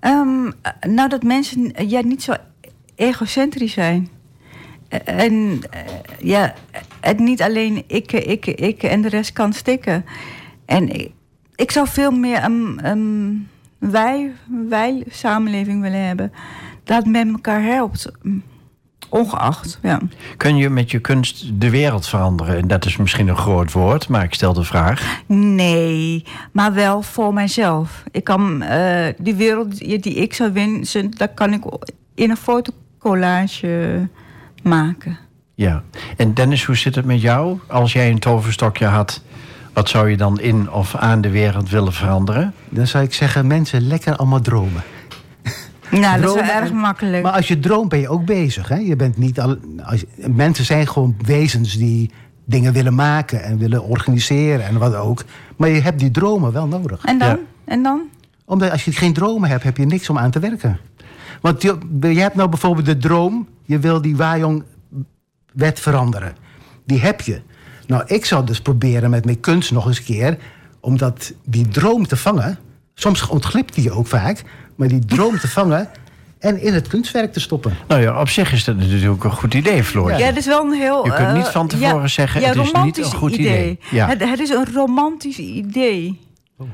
Eh, 0.06 0.90
nou, 0.90 1.10
dat 1.10 1.24
mensen 1.24 1.74
eh, 1.74 1.90
ja, 1.90 2.02
niet 2.02 2.24
zo 2.24 2.34
egocentrisch 2.96 3.74
zijn. 3.74 4.10
Eh, 4.88 5.00
En 5.06 5.62
ja, 6.20 6.54
het 7.00 7.20
niet 7.20 7.42
alleen 7.42 7.84
ik, 7.88 8.12
ik, 8.12 8.46
ik 8.46 8.84
en 8.84 9.02
de 9.02 9.10
rest 9.10 9.34
kan 9.34 9.54
stikken. 9.54 10.06
En 10.66 10.90
ik, 10.90 11.12
ik 11.56 11.72
zou 11.72 11.88
veel 11.88 12.12
meer 12.12 12.44
een, 12.44 12.80
een 12.84 13.48
wij, 13.78 14.32
wij 14.68 15.04
samenleving 15.10 15.82
willen 15.82 16.06
hebben. 16.06 16.32
Dat 16.84 17.06
met 17.06 17.28
elkaar 17.28 17.64
helpt. 17.64 18.12
Ongeacht, 19.10 19.80
ja. 19.82 20.00
Kun 20.38 20.58
je 20.58 20.70
met 20.70 20.92
je 20.92 21.00
kunst 21.00 21.62
de 21.62 21.70
wereld 21.70 22.08
veranderen? 22.08 22.58
En 22.58 22.68
dat 22.68 22.86
is 22.86 22.98
misschien 22.98 23.28
een 23.28 23.38
groot 23.38 23.72
woord, 23.72 24.08
maar 24.08 24.24
ik 24.24 24.34
stel 24.34 24.54
de 24.54 24.64
vraag. 24.64 25.22
Nee, 25.28 26.26
maar 26.52 26.74
wel 26.74 27.02
voor 27.02 27.34
mijzelf. 27.34 28.04
Ik 28.12 28.24
kan 28.24 28.62
eh, 28.62 29.14
die 29.18 29.36
wereld 29.36 29.78
die 29.78 30.00
die 30.00 30.16
ik 30.16 30.34
zou 30.34 30.54
wensen, 30.54 31.12
dat 31.12 31.30
kan 31.34 31.54
ik 31.54 31.64
in 32.16 32.30
een 32.30 32.38
fotocollage 32.38 34.08
maken. 34.64 35.18
Ja. 35.56 35.84
En 36.18 36.34
Dennis, 36.34 36.64
hoe 36.64 36.78
zit 36.78 36.96
het 36.96 37.06
met 37.06 37.22
jou? 37.22 37.60
Als 37.68 37.94
jij 37.94 38.10
een 38.10 38.20
toverstokje 38.20 38.86
had, 38.86 39.22
wat 39.74 39.90
zou 39.90 40.10
je 40.10 40.18
dan 40.18 40.40
in 40.40 40.72
of 40.72 40.96
aan 40.96 41.22
de 41.22 41.30
wereld 41.30 41.70
willen 41.70 41.94
veranderen? 41.94 42.54
Dan 42.70 42.88
zou 42.88 43.04
ik 43.04 43.14
zeggen, 43.14 43.48
mensen 43.48 43.88
lekker 43.88 44.16
allemaal 44.16 44.42
dromen. 44.42 44.84
Nou, 45.92 46.22
dat 46.22 46.36
is 46.36 46.42
wel 46.42 46.62
erg 46.62 46.72
makkelijk. 46.72 47.24
Maar 47.24 47.32
als 47.32 47.48
je 47.48 47.60
droomt 47.60 47.90
ben 47.90 48.00
je 48.00 48.10
ook 48.10 48.26
bezig. 48.26 48.68
Hè? 48.68 48.76
Je 48.76 48.96
bent 48.96 49.18
niet 49.18 49.40
al, 49.40 49.58
als, 49.84 50.04
mensen 50.16 50.66
zijn 50.66 50.88
gewoon 50.88 51.16
wezens 51.22 51.78
die 51.78 52.12
dingen 52.46 52.74
willen 52.74 52.96
maken 52.96 53.44
en 53.44 53.58
willen 53.58 53.84
organiseren 53.84 54.66
en 54.66 54.78
wat 54.78 54.96
ook. 54.96 55.24
Maar 55.56 55.70
je 55.70 55.82
hebt 55.82 56.00
die 56.00 56.12
dromen 56.12 56.52
wel 56.52 56.68
nodig. 56.68 57.06
en 57.06 57.18
dan? 57.18 57.30
Ja. 57.30 57.40
En 57.66 57.84
dan? 57.84 58.02
Omdat 58.46 58.72
als 58.72 58.86
je 58.86 58.92
geen 58.92 59.14
dromen 59.14 59.50
hebt, 59.50 59.64
heb 59.64 59.78
je 59.78 59.86
niks 59.86 60.10
om 60.10 60.18
aan 60.18 60.32
te 60.32 60.40
werken. 60.40 60.80
Want 61.42 61.62
je, 61.62 61.78
je 62.02 62.20
hebt 62.20 62.36
nou 62.36 62.50
bijvoorbeeld 62.50 62.86
de 62.86 62.98
droom, 62.98 63.48
je 63.64 63.80
wil 63.80 64.02
die 64.02 64.16
Wajong-wet 64.16 65.80
veranderen. 65.80 66.36
Die 66.86 67.00
heb 67.00 67.22
je. 67.22 67.42
Nou, 67.88 68.04
ik 68.06 68.26
zou 68.26 68.46
dus 68.46 68.62
proberen 68.62 69.10
met 69.10 69.26
mijn 69.26 69.40
kunst 69.40 69.72
nog 69.72 69.88
eens 69.88 69.98
een 69.98 70.04
keer... 70.04 70.38
om 70.80 70.98
dat, 70.98 71.34
die 71.46 71.68
droom 71.68 72.08
te 72.08 72.18
vangen. 72.18 72.58
Soms 72.94 73.28
ontglipt 73.28 73.76
die 73.76 73.92
ook 73.92 74.08
vaak. 74.08 74.44
Maar 74.76 74.88
die 74.88 75.06
droom 75.06 75.40
te 75.40 75.48
vangen 75.48 75.90
en 76.40 76.62
in 76.62 76.74
het 76.74 76.88
kunstwerk 76.88 77.34
te 77.34 77.40
stoppen. 77.40 77.78
Nou 77.88 78.02
ja, 78.02 78.20
op 78.20 78.30
zich 78.30 78.52
is 78.52 78.64
dat 78.64 78.78
natuurlijk 78.78 79.24
een 79.24 79.32
goed 79.32 79.54
idee, 79.54 79.84
Floor. 79.84 80.12
Ja, 80.12 80.28
dat 80.28 80.38
is 80.38 80.46
wel 80.46 80.66
een 80.66 80.74
heel... 80.74 81.06
Je 81.06 81.14
kunt 81.14 81.34
niet 81.34 81.46
eh, 81.46 81.52
van 81.52 81.68
tevoren 81.68 82.10
zeggen, 82.10 82.44
het 82.44 82.56
is 82.56 82.72
niet 82.84 82.98
een 82.98 83.04
goed 83.04 83.36
idee. 83.36 83.80
Ja. 83.92 84.08
Het, 84.08 84.30
het 84.30 84.40
is 84.40 84.50
een 84.50 84.66
romantisch 84.74 85.38
idee. 85.38 86.20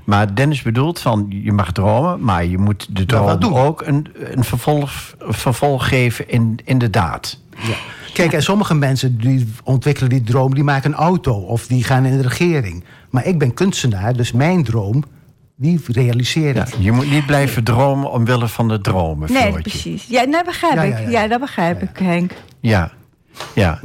Maar 0.04 0.36
Dennis 0.36 0.62
bedoelt 0.62 1.00
van, 1.00 1.26
je 1.30 1.52
mag 1.52 1.72
dromen, 1.72 2.24
maar 2.24 2.46
je 2.46 2.58
moet 2.58 2.88
de 2.90 3.04
Ja, 3.08 3.24
wat 3.24 3.42
droom 3.42 3.56
ook 3.58 3.82
een, 3.86 4.08
een 4.14 4.44
vervolg, 4.44 4.92
vervolg 5.20 5.88
geven 5.88 6.30
in, 6.30 6.60
in 6.64 6.78
de 6.78 6.90
daad. 6.90 7.40
Kijk, 8.14 8.34
en 8.34 8.44
sommige 8.44 8.76
mensen 8.76 9.18
die 9.18 9.48
ontwikkelen 9.64 10.10
die 10.10 10.22
droom, 10.22 10.54
die 10.54 10.64
maken 10.64 10.92
een 10.92 10.98
auto 10.98 11.34
of 11.34 11.68
die 11.68 11.84
gaan 11.84 12.06
in 12.06 12.18
de 12.18 12.28
regering. 12.28 12.84
Maar 13.10 13.26
ik 13.26 13.40
ben 13.40 13.54
kunstenaar, 13.54 14.14
dus 14.14 14.32
mijn 14.32 14.64
droom, 14.64 15.04
die 15.62 15.82
realiseer 15.88 16.56
Ja, 16.56 16.66
ik. 16.68 16.74
je 16.80 16.92
moet 16.92 17.10
niet 17.12 17.26
blijven 17.26 17.64
dromen 17.64 18.12
omwille 18.12 18.48
van 18.48 18.68
de 18.68 18.82
dromen, 18.82 19.32
Nee, 19.32 19.42
Floortje. 19.42 19.62
precies. 19.62 20.06
Ja, 20.08 20.26
dat 20.26 20.46
begrijp 20.46 20.74
Ja, 20.76 20.82
ik. 20.84 21.10
ja, 21.10 21.28
dat 21.28 21.40
begrijp 21.40 21.82
ik, 21.82 21.98
Henk. 21.98 22.32
Ja, 22.60 22.92
ja. 23.56 23.80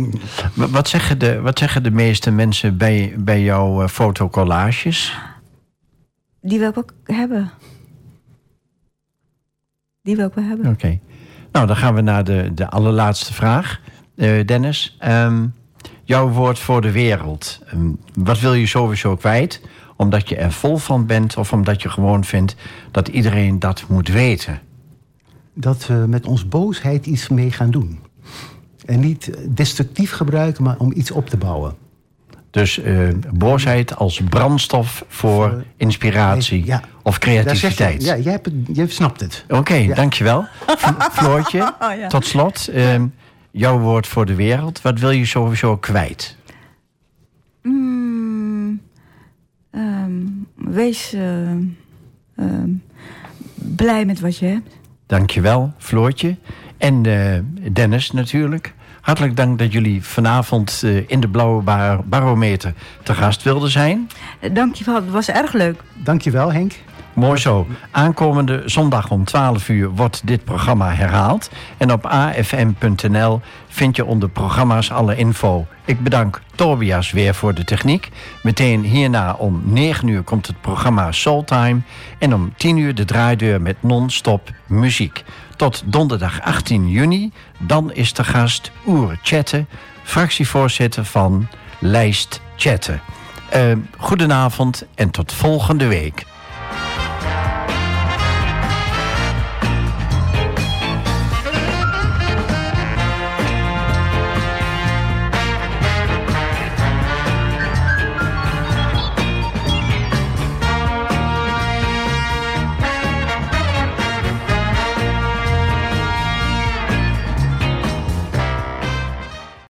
Wa- 0.55 0.69
Wat 0.69 0.89
zeggen 0.89 1.19
de, 1.19 1.41
wat 1.41 1.59
zeggen 1.59 1.83
de 1.83 1.91
meeste 1.91 2.31
mensen 2.31 2.77
bij, 2.77 3.15
bij 3.19 3.43
jouw 3.43 3.83
eh, 3.83 3.89
fotocollages? 3.89 5.19
Die 6.41 6.59
wil 6.59 6.69
ik 6.69 6.79
ook 6.79 6.93
hebben. 7.05 7.51
Die 10.03 10.17
wil 10.17 10.27
ik 10.27 10.35
wel 10.35 10.45
hebben. 10.45 10.67
Oké. 10.71 10.99
Nou, 11.53 11.67
dan 11.67 11.77
gaan 11.77 11.95
we 11.95 12.01
naar 12.01 12.25
de, 12.25 12.51
de 12.55 12.71
allerlaatste 12.71 13.33
vraag. 13.35 13.81
eh, 14.17 14.47
Dennis. 14.47 14.97
Ehm, 14.99 15.47
jouw 16.05 16.29
woord 16.29 16.59
voor 16.59 16.81
de 16.81 16.91
wereld. 16.93 17.61
Ehm, 17.67 17.89
wat 18.15 18.41
wil 18.41 18.55
je 18.55 18.67
sowieso 18.67 19.17
kwijt? 19.17 19.61
Omdat 19.97 20.29
je 20.29 20.37
er 20.37 20.53
vol 20.53 20.77
van 20.77 21.07
bent 21.07 21.37
of 21.37 21.53
omdat 21.53 21.83
je 21.83 21.89
gewoon 21.89 22.25
vindt 22.25 22.55
dat 22.91 23.09
iedereen 23.09 23.59
dat 23.59 23.85
moet 23.89 24.09
weten? 24.09 24.61
Dat 25.55 25.87
we 25.87 25.95
met 25.95 26.27
ons 26.27 26.49
boosheid 26.49 27.07
iets 27.07 27.29
mee 27.29 27.51
gaan 27.53 27.71
doen. 27.71 27.99
En 28.87 29.01
niet 29.01 29.31
destructief 29.49 30.11
gebruiken, 30.13 30.63
maar 30.65 30.77
om 30.79 30.93
iets 30.95 31.11
op 31.11 31.29
te 31.29 31.37
bouwen. 31.37 31.75
Dus 32.51 32.79
eh, 32.79 33.09
boosheid 33.35 33.97
als 33.97 34.21
brandstof 34.29 35.05
voor 35.09 35.65
inspiratie 35.77 36.65
Ja. 36.65 36.83
of 37.03 37.15
je- 37.15 37.21
creativiteit. 37.21 38.05
Ja, 38.05 38.17
jij, 38.17 38.33
hebt 38.33 38.47
het, 38.47 38.55
jij 38.73 38.89
snapt 38.89 39.21
het. 39.21 39.45
Oké, 39.49 39.87
dankjewel. 39.95 40.45
Floortje, 41.13 41.59
ja. 42.01 42.07
tot 42.09 42.27
slot. 42.27 42.69
ehm, 42.69 43.07
jouw 43.51 43.79
woord 43.79 44.07
voor 44.07 44.27
de 44.27 44.35
wereld. 44.35 44.83
Wat 44.83 44.99
wil 45.01 45.11
je 45.11 45.27
sowieso 45.27 45.77
kwijt? 45.77 46.37
Mm, 47.63 47.96
wees 50.67 51.13
eh, 51.13 51.51
ehm, 52.37 52.71
blij 53.55 54.05
met 54.05 54.21
wat 54.21 54.37
je 54.39 54.47
hebt. 54.47 54.77
Dankjewel, 55.07 55.73
Floortje. 55.79 56.37
En 56.79 57.07
eh, 57.07 57.41
Dennis 57.73 58.11
natuurlijk. 58.11 58.75
Hartelijk 59.01 59.37
dank 59.37 59.59
dat 59.59 59.73
jullie 59.73 60.03
vanavond 60.03 60.81
eh, 60.85 61.11
in 61.11 61.21
de 61.21 61.29
Blauwe 61.29 61.63
Bar- 61.63 62.05
Barometer 62.05 62.75
te 63.03 63.15
gast 63.15 63.43
wilden 63.43 63.71
zijn. 63.71 64.09
Dankjewel, 64.53 64.95
het 64.95 65.11
was 65.11 65.29
erg 65.29 65.53
leuk. 65.53 65.83
Dankjewel, 66.05 66.53
Henk. 66.53 66.73
Mooi 67.17 67.39
zo. 67.39 67.67
Aankomende 67.91 68.63
zondag 68.65 69.11
om 69.11 69.25
12 69.25 69.69
uur 69.69 69.91
wordt 69.91 70.27
dit 70.27 70.45
programma 70.45 70.93
herhaald. 70.93 71.51
En 71.77 71.93
op 71.93 72.07
afm.nl 72.07 73.41
vind 73.69 73.97
je 73.97 74.05
onder 74.05 74.29
programma's 74.29 74.91
alle 74.91 75.17
info. 75.17 75.67
Ik 75.85 76.01
bedank 76.01 76.43
Tobias 76.55 77.11
weer 77.11 77.35
voor 77.35 77.55
de 77.55 77.65
techniek. 77.65 78.09
Meteen 78.43 78.83
hierna 78.83 79.33
om 79.33 79.63
9 79.65 80.09
uur 80.09 80.23
komt 80.23 80.47
het 80.47 80.61
programma 80.61 81.13
Soultime. 81.13 81.81
En 82.19 82.35
om 82.35 82.53
10 82.57 82.77
uur 82.77 82.95
de 82.95 83.05
draaideur 83.05 83.61
met 83.61 83.77
non-stop 83.83 84.51
muziek. 84.67 85.25
Tot 85.57 85.83
donderdag 85.85 86.41
18 86.41 86.91
juni. 86.91 87.33
Dan 87.59 87.93
is 87.93 88.13
de 88.13 88.25
gast 88.25 88.71
Oer 88.87 89.19
Chatten, 89.23 89.69
fractievoorzitter 90.03 91.05
van 91.05 91.49
Lijst 91.79 92.41
Chatten. 92.57 93.01
Eh, 93.49 93.63
goedenavond 93.97 94.87
en 94.95 95.11
tot 95.11 95.33
volgende 95.33 95.87
week. 95.87 96.25